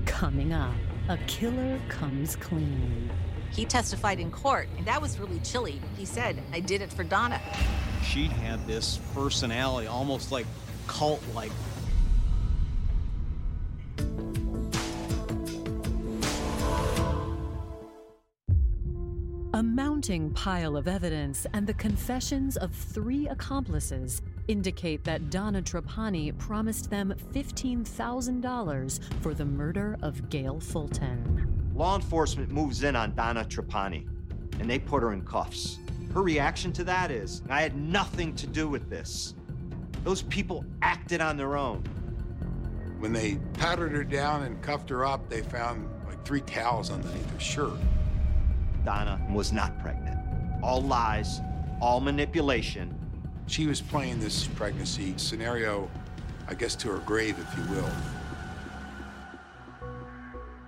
Coming 0.06 0.54
up, 0.54 0.74
a 1.10 1.18
killer 1.28 1.78
comes 1.90 2.38
clean. 2.38 3.12
He 3.52 3.66
testified 3.66 4.22
in 4.22 4.32
court, 4.32 4.70
and 4.78 4.88
that 4.88 5.02
was 5.02 5.20
really 5.20 5.40
chilly. 5.40 5.82
He 5.98 6.06
said, 6.06 6.42
I 6.54 6.62
did 6.62 6.82
it 6.82 6.92
for 6.92 7.04
Donna. 7.04 7.42
She 8.02 8.28
had 8.28 8.66
this 8.66 9.00
personality, 9.14 9.88
almost 9.88 10.32
like 10.32 10.48
cult 10.88 11.22
like. 11.34 11.52
A 19.56 19.62
mounting 19.62 20.32
pile 20.32 20.76
of 20.76 20.88
evidence 20.88 21.46
and 21.54 21.68
the 21.68 21.76
confessions 21.76 22.58
of 22.58 22.74
three 22.74 23.28
accomplices 23.28 24.24
indicate 24.48 25.04
that 25.04 25.30
Donna 25.30 25.62
Trapani 25.62 26.36
promised 26.40 26.90
them 26.90 27.14
$15,000 27.34 29.22
for 29.22 29.36
the 29.36 29.46
murder 29.46 29.96
of 30.02 30.28
Gail 30.32 30.60
Fulton. 30.60 31.72
Law 31.76 31.96
enforcement 31.96 32.52
moves 32.52 32.82
in 32.82 32.96
on 32.96 33.14
Donna 33.14 33.46
Trapani, 33.46 34.08
and 34.60 34.68
they 34.68 34.80
put 34.80 35.04
her 35.04 35.14
in 35.14 35.22
cuffs. 35.24 35.78
Her 36.16 36.24
reaction 36.24 36.74
to 36.74 36.84
that 36.86 37.12
is, 37.12 37.44
I 37.48 37.62
had 37.62 37.76
nothing 37.76 38.34
to 38.36 38.48
do 38.48 38.68
with 38.68 38.90
this. 38.90 39.36
Those 40.04 40.22
people 40.24 40.66
acted 40.82 41.22
on 41.22 41.38
their 41.38 41.56
own. 41.58 41.84
When 43.00 43.14
they 43.14 43.38
patted 43.54 43.92
her 43.92 44.04
down 44.04 44.44
and 44.44 44.62
cuffed 44.62 44.90
her 44.90 45.06
up, 45.06 45.30
they 45.30 45.42
found 45.42 45.90
like 46.08 46.24
three 46.26 46.42
towels 46.42 46.92
underneath 46.92 47.30
her 47.32 47.40
shirt. 47.40 47.74
Donna 48.86 49.26
was 49.32 49.54
not 49.54 49.80
pregnant. 49.82 50.20
All 50.62 50.82
lies, 50.82 51.40
all 51.82 52.00
manipulation. 52.00 52.94
She 53.48 53.68
was 53.68 53.82
playing 53.82 54.20
this 54.20 54.48
pregnancy 54.48 55.14
scenario, 55.18 55.90
I 56.48 56.54
guess, 56.54 56.76
to 56.78 56.90
her 56.90 57.00
grave, 57.00 57.38
if 57.40 57.58
you 57.58 57.76
will. 57.76 57.90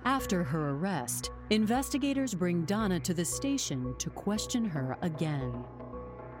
After 0.04 0.44
her 0.44 0.70
arrest, 0.70 1.30
investigators 1.50 2.34
bring 2.34 2.64
Donna 2.64 3.00
to 3.00 3.12
the 3.12 3.24
station 3.24 3.94
to 3.98 4.08
question 4.10 4.64
her 4.64 4.96
again. 5.02 5.64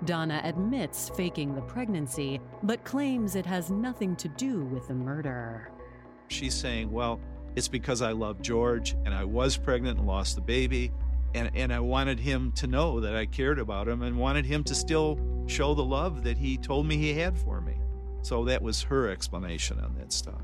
Donna 0.04 0.40
admits 0.44 1.08
faking 1.10 1.54
the 1.54 1.62
pregnancy, 1.62 2.40
but 2.62 2.84
claims 2.84 3.34
it 3.34 3.46
has 3.46 3.70
nothing 3.70 4.14
to 4.16 4.28
do 4.28 4.64
with 4.64 4.88
the 4.88 4.94
murder. 4.94 5.70
She's 6.28 6.54
saying, 6.54 6.90
well, 6.90 7.20
it's 7.54 7.68
because 7.68 8.02
I 8.02 8.12
love 8.12 8.42
George 8.42 8.94
and 9.04 9.14
I 9.14 9.24
was 9.24 9.56
pregnant 9.56 9.98
and 9.98 10.06
lost 10.06 10.34
the 10.34 10.42
baby. 10.42 10.92
And, 11.34 11.50
and 11.54 11.72
I 11.72 11.80
wanted 11.80 12.20
him 12.20 12.52
to 12.52 12.66
know 12.66 13.00
that 13.00 13.16
I 13.16 13.26
cared 13.26 13.58
about 13.58 13.88
him 13.88 14.02
and 14.02 14.16
wanted 14.16 14.44
him 14.44 14.64
to 14.64 14.74
still 14.74 15.18
show 15.46 15.74
the 15.74 15.84
love 15.84 16.22
that 16.24 16.38
he 16.38 16.56
told 16.56 16.86
me 16.86 16.96
he 16.96 17.14
had 17.14 17.36
for 17.36 17.60
me. 17.60 17.74
So 18.22 18.44
that 18.44 18.62
was 18.62 18.82
her 18.82 19.08
explanation 19.08 19.78
on 19.80 19.94
that 19.98 20.12
stuff. 20.12 20.42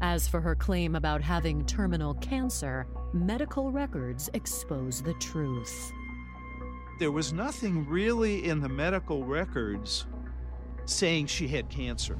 As 0.00 0.28
for 0.28 0.40
her 0.40 0.54
claim 0.54 0.96
about 0.96 1.22
having 1.22 1.64
terminal 1.64 2.14
cancer, 2.14 2.86
medical 3.12 3.70
records 3.70 4.28
expose 4.34 5.02
the 5.02 5.14
truth. 5.14 5.92
There 6.98 7.10
was 7.10 7.32
nothing 7.32 7.88
really 7.88 8.48
in 8.48 8.60
the 8.60 8.68
medical 8.68 9.24
records 9.24 10.06
saying 10.84 11.26
she 11.26 11.48
had 11.48 11.68
cancer. 11.68 12.16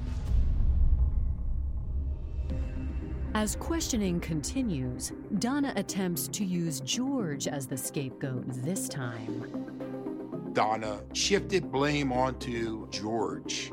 As 3.34 3.56
questioning 3.56 4.20
continues, 4.20 5.12
Donna 5.38 5.72
attempts 5.76 6.28
to 6.28 6.44
use 6.44 6.80
George 6.80 7.46
as 7.48 7.66
the 7.66 7.76
scapegoat 7.76 8.44
this 8.46 8.88
time. 8.88 10.50
Donna 10.52 11.02
shifted 11.12 11.70
blame 11.70 12.12
onto 12.12 12.88
George. 12.90 13.72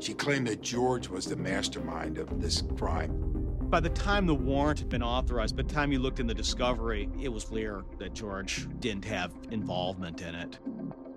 She 0.00 0.12
claimed 0.12 0.48
that 0.48 0.60
George 0.60 1.08
was 1.08 1.24
the 1.26 1.36
mastermind 1.36 2.18
of 2.18 2.40
this 2.40 2.62
crime. 2.76 3.25
By 3.68 3.80
the 3.80 3.90
time 3.90 4.26
the 4.26 4.34
warrant 4.34 4.78
had 4.78 4.88
been 4.88 5.02
authorized, 5.02 5.56
by 5.56 5.64
the 5.64 5.74
time 5.74 5.90
you 5.90 5.98
looked 5.98 6.20
in 6.20 6.28
the 6.28 6.34
discovery, 6.34 7.08
it 7.20 7.28
was 7.28 7.42
clear 7.42 7.82
that 7.98 8.14
George 8.14 8.68
didn't 8.78 9.04
have 9.06 9.34
involvement 9.50 10.20
in 10.22 10.36
it. 10.36 10.60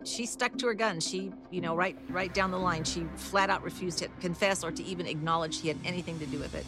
She 0.03 0.25
stuck 0.25 0.57
to 0.57 0.65
her 0.65 0.73
guns. 0.73 1.07
She, 1.07 1.31
you 1.51 1.61
know, 1.61 1.75
right 1.75 1.95
right 2.09 2.33
down 2.33 2.49
the 2.49 2.57
line, 2.57 2.83
she 2.83 3.05
flat 3.17 3.51
out 3.51 3.63
refused 3.63 3.99
to 3.99 4.07
confess 4.19 4.63
or 4.63 4.71
to 4.71 4.83
even 4.83 5.05
acknowledge 5.05 5.61
he 5.61 5.67
had 5.67 5.77
anything 5.85 6.17
to 6.17 6.25
do 6.25 6.39
with 6.39 6.55
it. 6.55 6.65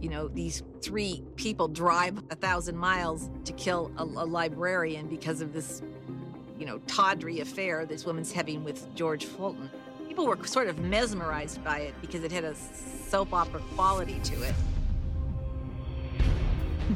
You 0.00 0.08
know, 0.08 0.28
these 0.28 0.62
three 0.80 1.22
people 1.36 1.68
drive 1.68 2.16
a 2.30 2.34
thousand 2.34 2.78
miles 2.78 3.28
to 3.44 3.52
kill 3.52 3.92
a, 3.98 4.02
a 4.02 4.24
librarian 4.24 5.08
because 5.08 5.42
of 5.42 5.52
this, 5.52 5.82
you 6.58 6.64
know, 6.64 6.78
tawdry 6.86 7.40
affair 7.40 7.84
this 7.84 8.06
woman's 8.06 8.32
having 8.32 8.64
with 8.64 8.94
George 8.94 9.26
Fulton. 9.26 9.68
People 10.18 10.36
were 10.36 10.46
sort 10.48 10.66
of 10.66 10.80
mesmerized 10.80 11.62
by 11.62 11.78
it 11.78 11.94
because 12.00 12.24
it 12.24 12.32
had 12.32 12.42
a 12.42 12.52
soap 12.52 13.32
opera 13.32 13.60
quality 13.76 14.18
to 14.24 14.42
it. 14.42 14.54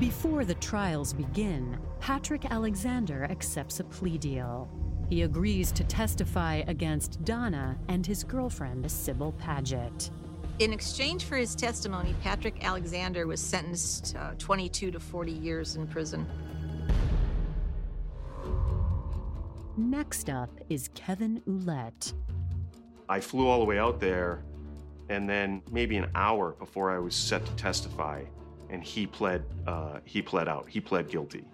Before 0.00 0.44
the 0.44 0.56
trials 0.56 1.12
begin, 1.12 1.78
Patrick 2.00 2.50
Alexander 2.50 3.22
accepts 3.30 3.78
a 3.78 3.84
plea 3.84 4.18
deal. 4.18 4.68
He 5.08 5.22
agrees 5.22 5.70
to 5.70 5.84
testify 5.84 6.64
against 6.66 7.24
Donna 7.24 7.78
and 7.86 8.04
his 8.04 8.24
girlfriend, 8.24 8.90
Sybil 8.90 9.30
Paget. 9.38 10.10
In 10.58 10.72
exchange 10.72 11.22
for 11.22 11.36
his 11.36 11.54
testimony, 11.54 12.16
Patrick 12.24 12.64
Alexander 12.64 13.28
was 13.28 13.40
sentenced 13.40 14.16
uh, 14.16 14.32
22 14.38 14.90
to 14.90 14.98
40 14.98 15.30
years 15.30 15.76
in 15.76 15.86
prison. 15.86 16.26
Next 19.76 20.28
up 20.28 20.50
is 20.68 20.90
Kevin 20.94 21.40
Ouellette. 21.48 22.14
I 23.08 23.20
flew 23.20 23.46
all 23.46 23.58
the 23.58 23.64
way 23.64 23.78
out 23.78 24.00
there, 24.00 24.44
and 25.08 25.28
then 25.28 25.62
maybe 25.70 25.96
an 25.96 26.10
hour 26.14 26.52
before 26.52 26.90
I 26.90 26.98
was 26.98 27.14
set 27.14 27.44
to 27.44 27.52
testify, 27.52 28.24
and 28.70 28.82
he 28.82 29.06
pled. 29.06 29.44
Uh, 29.66 30.00
he 30.04 30.22
pled 30.22 30.48
out. 30.48 30.68
He 30.68 30.80
pled 30.80 31.08
guilty. 31.08 31.44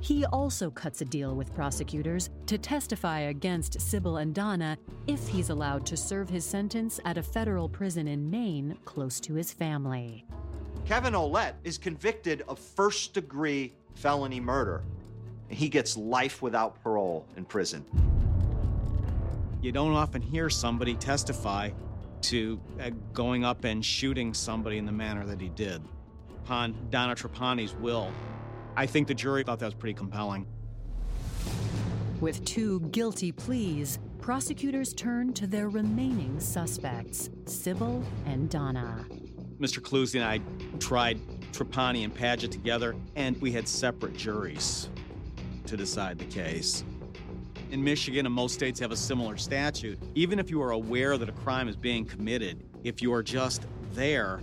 He 0.00 0.24
also 0.26 0.70
cuts 0.70 1.00
a 1.00 1.04
deal 1.04 1.34
with 1.34 1.54
prosecutors 1.54 2.30
to 2.46 2.58
testify 2.58 3.20
against 3.20 3.80
Sybil 3.80 4.18
and 4.18 4.34
Donna 4.34 4.76
if 5.06 5.26
he's 5.26 5.50
allowed 5.50 5.86
to 5.86 5.96
serve 5.96 6.28
his 6.28 6.44
sentence 6.44 7.00
at 7.04 7.18
a 7.18 7.22
federal 7.22 7.68
prison 7.68 8.06
in 8.06 8.30
Maine 8.30 8.76
close 8.84 9.18
to 9.20 9.34
his 9.34 9.52
family. 9.52 10.24
Kevin 10.84 11.14
Ouellette 11.14 11.54
is 11.64 11.78
convicted 11.78 12.42
of 12.46 12.58
first 12.58 13.14
degree 13.14 13.72
felony 13.94 14.38
murder. 14.38 14.84
He 15.48 15.68
gets 15.68 15.96
life 15.96 16.42
without 16.42 16.80
parole 16.82 17.26
in 17.36 17.44
prison. 17.44 17.84
You 19.62 19.72
don't 19.72 19.92
often 19.92 20.22
hear 20.22 20.50
somebody 20.50 20.94
testify 20.94 21.70
to 22.22 22.60
uh, 22.80 22.90
going 23.12 23.44
up 23.44 23.64
and 23.64 23.84
shooting 23.84 24.34
somebody 24.34 24.78
in 24.78 24.86
the 24.86 24.92
manner 24.92 25.24
that 25.26 25.40
he 25.40 25.48
did. 25.48 25.82
Upon 26.44 26.88
Donna 26.90 27.14
Trapani's 27.14 27.74
will, 27.74 28.12
I 28.76 28.86
think 28.86 29.08
the 29.08 29.14
jury 29.14 29.42
thought 29.42 29.58
that 29.60 29.66
was 29.66 29.74
pretty 29.74 29.94
compelling. 29.94 30.46
With 32.20 32.44
two 32.44 32.80
guilty 32.92 33.32
pleas, 33.32 33.98
prosecutors 34.20 34.92
turned 34.94 35.36
to 35.36 35.46
their 35.46 35.68
remaining 35.68 36.40
suspects, 36.40 37.30
Sybil 37.46 38.02
and 38.24 38.48
Donna. 38.48 39.06
Mr. 39.60 39.80
Clusie 39.80 40.16
and 40.16 40.24
I 40.24 40.40
tried 40.78 41.18
Trapani 41.52 42.04
and 42.04 42.14
Paget 42.14 42.52
together, 42.52 42.94
and 43.16 43.40
we 43.40 43.52
had 43.52 43.66
separate 43.66 44.16
juries 44.16 44.90
to 45.66 45.76
decide 45.76 46.18
the 46.18 46.26
case. 46.26 46.84
In 47.70 47.82
Michigan 47.82 48.26
and 48.26 48.34
most 48.34 48.54
states 48.54 48.78
have 48.78 48.92
a 48.92 48.96
similar 48.96 49.36
statute. 49.36 49.98
Even 50.14 50.38
if 50.38 50.50
you 50.50 50.62
are 50.62 50.70
aware 50.70 51.18
that 51.18 51.28
a 51.28 51.32
crime 51.32 51.68
is 51.68 51.76
being 51.76 52.04
committed, 52.04 52.64
if 52.84 53.02
you 53.02 53.12
are 53.12 53.22
just 53.22 53.66
there, 53.92 54.40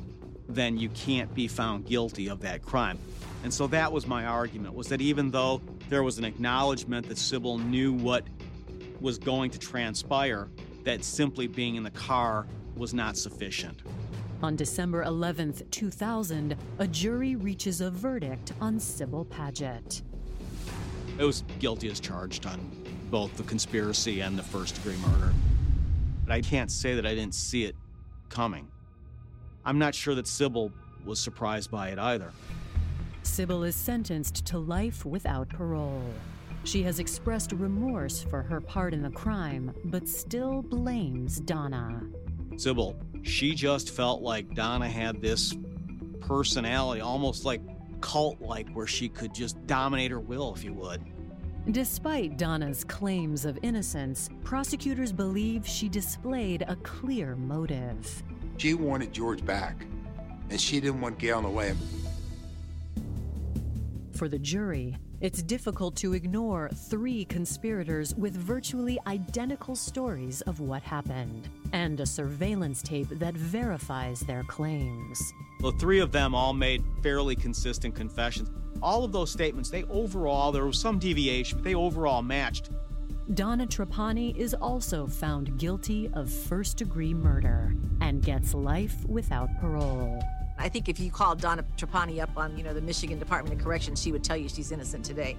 then 0.49 0.77
you 0.77 0.89
can't 0.89 1.33
be 1.33 1.47
found 1.47 1.85
guilty 1.85 2.27
of 2.27 2.41
that 2.41 2.61
crime. 2.61 2.99
And 3.43 3.53
so 3.53 3.67
that 3.67 3.91
was 3.91 4.05
my 4.07 4.25
argument 4.25 4.73
was 4.73 4.87
that 4.89 5.01
even 5.01 5.31
though 5.31 5.61
there 5.89 6.03
was 6.03 6.17
an 6.17 6.25
acknowledgement 6.25 7.07
that 7.07 7.17
Sybil 7.17 7.57
knew 7.57 7.93
what 7.93 8.25
was 8.99 9.17
going 9.17 9.51
to 9.51 9.59
transpire, 9.59 10.49
that 10.83 11.03
simply 11.03 11.47
being 11.47 11.75
in 11.75 11.83
the 11.83 11.91
car 11.91 12.45
was 12.75 12.93
not 12.93 13.15
sufficient. 13.15 13.81
On 14.41 14.57
December 14.57 15.05
11th, 15.05 15.69
2000, 15.71 16.57
a 16.79 16.87
jury 16.87 17.37
reaches 17.37 17.79
a 17.79 17.89
verdict 17.89 18.51
on 18.59 18.79
Sybil 18.79 19.23
Paget. 19.25 20.01
It 21.17 21.23
was 21.23 21.43
guilty 21.59 21.89
as 21.89 21.99
charged 21.99 22.45
on 22.45 22.59
both 23.13 23.37
the 23.37 23.43
conspiracy 23.43 24.21
and 24.21 24.39
the 24.39 24.41
first 24.41 24.73
degree 24.73 24.97
murder. 24.97 25.31
But 26.25 26.33
I 26.33 26.41
can't 26.41 26.71
say 26.71 26.95
that 26.95 27.05
I 27.05 27.13
didn't 27.13 27.35
see 27.35 27.63
it 27.63 27.75
coming. 28.29 28.67
I'm 29.63 29.77
not 29.77 29.93
sure 29.93 30.15
that 30.15 30.25
Sybil 30.25 30.71
was 31.05 31.19
surprised 31.19 31.69
by 31.69 31.89
it 31.89 31.99
either. 31.99 32.31
Sybil 33.21 33.65
is 33.65 33.75
sentenced 33.75 34.47
to 34.47 34.57
life 34.57 35.05
without 35.05 35.47
parole. 35.47 36.01
She 36.63 36.81
has 36.81 36.97
expressed 36.97 37.51
remorse 37.51 38.23
for 38.23 38.41
her 38.41 38.59
part 38.59 38.95
in 38.95 39.03
the 39.03 39.11
crime, 39.11 39.71
but 39.85 40.09
still 40.09 40.63
blames 40.63 41.39
Donna. 41.39 42.01
Sybil, 42.57 42.99
she 43.21 43.53
just 43.53 43.91
felt 43.91 44.23
like 44.23 44.55
Donna 44.55 44.89
had 44.89 45.21
this 45.21 45.53
personality, 46.19 47.01
almost 47.01 47.45
like 47.45 47.61
cult 48.01 48.41
like, 48.41 48.71
where 48.71 48.87
she 48.87 49.07
could 49.07 49.35
just 49.35 49.63
dominate 49.67 50.09
her 50.09 50.19
will, 50.19 50.51
if 50.55 50.63
you 50.63 50.73
would. 50.73 50.99
Despite 51.71 52.37
Donna's 52.37 52.83
claims 52.83 53.45
of 53.45 53.57
innocence, 53.61 54.29
prosecutors 54.43 55.13
believe 55.13 55.65
she 55.65 55.87
displayed 55.87 56.65
a 56.67 56.75
clear 56.77 57.37
motive. 57.37 58.21
She 58.57 58.73
wanted 58.73 59.13
George 59.13 59.45
back, 59.45 59.85
and 60.49 60.59
she 60.59 60.81
didn't 60.81 60.99
want 60.99 61.17
Gail 61.17 61.37
in 61.37 61.45
the 61.45 61.49
way. 61.49 61.73
For 64.11 64.27
the 64.27 64.39
jury, 64.39 64.97
it's 65.21 65.41
difficult 65.41 65.95
to 65.97 66.13
ignore 66.13 66.69
three 66.69 67.23
conspirators 67.25 68.13
with 68.15 68.35
virtually 68.35 68.99
identical 69.07 69.77
stories 69.77 70.41
of 70.41 70.59
what 70.59 70.83
happened, 70.83 71.47
and 71.73 71.99
a 71.99 72.05
surveillance 72.05 72.81
tape 72.81 73.09
that 73.09 73.35
verifies 73.35 74.21
their 74.21 74.43
claims. 74.43 75.33
The 75.59 75.71
three 75.73 75.99
of 75.99 76.11
them 76.11 76.33
all 76.33 76.53
made 76.53 76.83
fairly 77.01 77.35
consistent 77.35 77.95
confessions. 77.95 78.49
All 78.81 79.03
of 79.03 79.11
those 79.11 79.31
statements, 79.31 79.69
they 79.69 79.83
overall, 79.85 80.51
there 80.51 80.65
was 80.65 80.79
some 80.79 80.99
deviation, 80.99 81.57
but 81.57 81.63
they 81.63 81.75
overall 81.75 82.21
matched. 82.21 82.69
Donna 83.33 83.65
Trapani 83.65 84.35
is 84.37 84.53
also 84.53 85.07
found 85.07 85.57
guilty 85.57 86.09
of 86.13 86.31
first 86.31 86.77
degree 86.77 87.13
murder 87.13 87.73
and 88.01 88.21
gets 88.21 88.53
life 88.53 89.03
without 89.05 89.49
parole. 89.59 90.21
I 90.59 90.69
think 90.69 90.89
if 90.89 90.99
you 90.99 91.09
called 91.09 91.41
Donna 91.41 91.65
Trapani 91.77 92.21
up 92.21 92.37
on, 92.37 92.57
you 92.57 92.63
know, 92.63 92.73
the 92.73 92.81
Michigan 92.81 93.17
Department 93.17 93.57
of 93.57 93.63
Corrections, 93.63 94.01
she 94.01 94.11
would 94.11 94.23
tell 94.23 94.37
you 94.37 94.49
she's 94.49 94.71
innocent 94.71 95.03
today. 95.05 95.37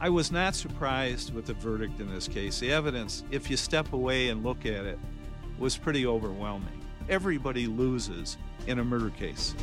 I 0.00 0.08
was 0.08 0.32
not 0.32 0.54
surprised 0.54 1.32
with 1.32 1.46
the 1.46 1.54
verdict 1.54 2.00
in 2.00 2.12
this 2.12 2.26
case. 2.26 2.58
The 2.58 2.72
evidence, 2.72 3.24
if 3.30 3.48
you 3.48 3.56
step 3.56 3.92
away 3.92 4.28
and 4.28 4.42
look 4.42 4.66
at 4.66 4.84
it, 4.84 4.98
was 5.60 5.76
pretty 5.76 6.06
overwhelming. 6.06 6.84
Everybody 7.08 7.66
loses 7.66 8.38
in 8.66 8.78
a 8.78 8.84
murder 8.84 9.10
case. 9.10 9.54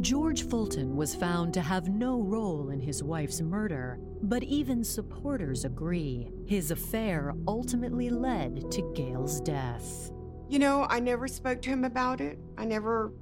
George 0.00 0.46
Fulton 0.46 0.94
was 0.94 1.14
found 1.14 1.54
to 1.54 1.60
have 1.60 1.88
no 1.88 2.20
role 2.20 2.70
in 2.70 2.80
his 2.80 3.02
wife's 3.02 3.40
murder, 3.40 3.98
but 4.22 4.42
even 4.42 4.84
supporters 4.84 5.64
agree. 5.64 6.30
His 6.46 6.70
affair 6.70 7.32
ultimately 7.48 8.10
led 8.10 8.70
to 8.72 8.92
Gail's 8.94 9.40
death. 9.40 10.10
You 10.48 10.58
know, 10.58 10.86
I 10.90 11.00
never 11.00 11.26
spoke 11.26 11.62
to 11.62 11.70
him 11.70 11.84
about 11.84 12.20
it. 12.20 12.38
I 12.58 12.66
never, 12.66 13.12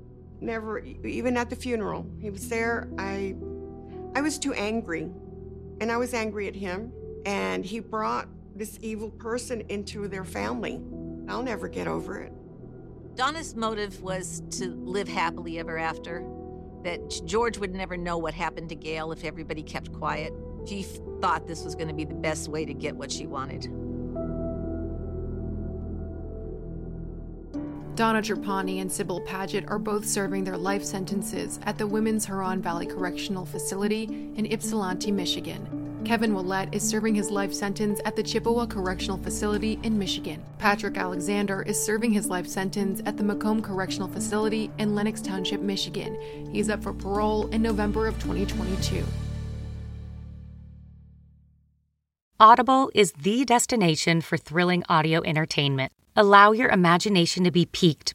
never, 0.41 0.81
even 0.81 1.37
at 1.37 1.49
the 1.49 1.57
funeral. 1.57 2.07
He 2.19 2.29
was 2.29 2.49
there. 2.49 2.89
I, 2.99 3.35
I 4.15 4.21
was 4.21 4.39
too 4.39 4.53
angry, 4.53 5.09
and 5.81 5.91
I 5.93 5.97
was 5.97 6.13
angry 6.13 6.49
at 6.49 6.57
him. 6.57 6.93
And 7.25 7.65
he 7.65 7.81
brought 7.81 8.29
this 8.55 8.79
evil 8.83 9.11
person 9.11 9.63
into 9.69 10.09
their 10.09 10.25
family. 10.25 10.81
I'll 11.29 11.43
never 11.43 11.69
get 11.69 11.89
over 11.89 12.21
it. 12.21 12.33
Donna's 13.17 13.55
motive 13.55 14.03
was 14.03 14.43
to 14.51 14.69
live 14.69 15.09
happily 15.09 15.59
ever 15.59 15.79
after. 15.79 16.25
That 16.83 17.01
George 17.25 17.59
would 17.59 17.75
never 17.75 17.97
know 17.97 18.19
what 18.19 18.35
happened 18.35 18.69
to 18.69 18.75
Gail 18.75 19.13
if 19.13 19.25
everybody 19.25 19.63
kept 19.63 19.93
quiet. 19.93 20.33
She 20.67 20.81
f- 20.81 21.01
thought 21.21 21.47
this 21.47 21.65
was 21.65 21.75
going 21.75 21.89
to 21.89 21.95
be 21.95 22.05
the 22.05 22.15
best 22.15 22.49
way 22.49 22.65
to 22.65 22.75
get 22.75 22.95
what 22.95 23.11
she 23.11 23.27
wanted. 23.27 23.63
Donna 27.95 28.21
Trapani 28.21 28.81
and 28.81 28.91
Sybil 28.91 29.21
Paget 29.21 29.69
are 29.69 29.79
both 29.79 30.05
serving 30.05 30.43
their 30.43 30.59
life 30.59 30.85
sentences 30.85 31.61
at 31.63 31.79
the 31.79 31.87
Women's 31.87 32.27
Huron 32.27 32.61
Valley 32.61 32.87
Correctional 32.87 33.47
Facility 33.47 34.05
in 34.35 34.47
Ypsilanti, 34.47 35.13
Michigan. 35.13 35.84
Kevin 36.05 36.33
Ouellette 36.33 36.75
is 36.75 36.87
serving 36.87 37.15
his 37.15 37.31
life 37.31 37.53
sentence 37.53 37.99
at 38.05 38.15
the 38.15 38.23
Chippewa 38.23 38.67
Correctional 38.67 39.17
Facility 39.17 39.79
in 39.83 39.99
Michigan. 39.99 40.45
Patrick 40.59 40.99
Alexander 40.99 41.63
is 41.63 41.83
serving 41.83 42.13
his 42.13 42.27
life 42.27 42.47
sentence 42.47 43.01
at 43.07 43.17
the 43.17 43.25
Macomb 43.25 43.63
Correctional 43.63 44.09
Facility 44.09 44.71
in 44.79 44.95
Lenox 44.95 45.23
Township, 45.23 45.63
Michigan. 45.63 46.19
He's 46.53 46.69
up 46.69 46.83
for 46.83 46.93
parole 46.93 47.49
in 47.49 47.63
November 47.63 48.07
of 48.07 48.19
2022. 48.23 49.03
Audible 52.39 52.91
is 52.95 53.13
the 53.13 53.47
destination 53.47 54.21
for 54.21 54.37
thrilling 54.37 54.85
audio 54.89 55.23
entertainment. 55.25 55.91
Allow 56.17 56.53
your 56.53 56.69
imagination 56.69 57.45
to 57.45 57.51
be 57.51 57.65
piqued 57.65 58.15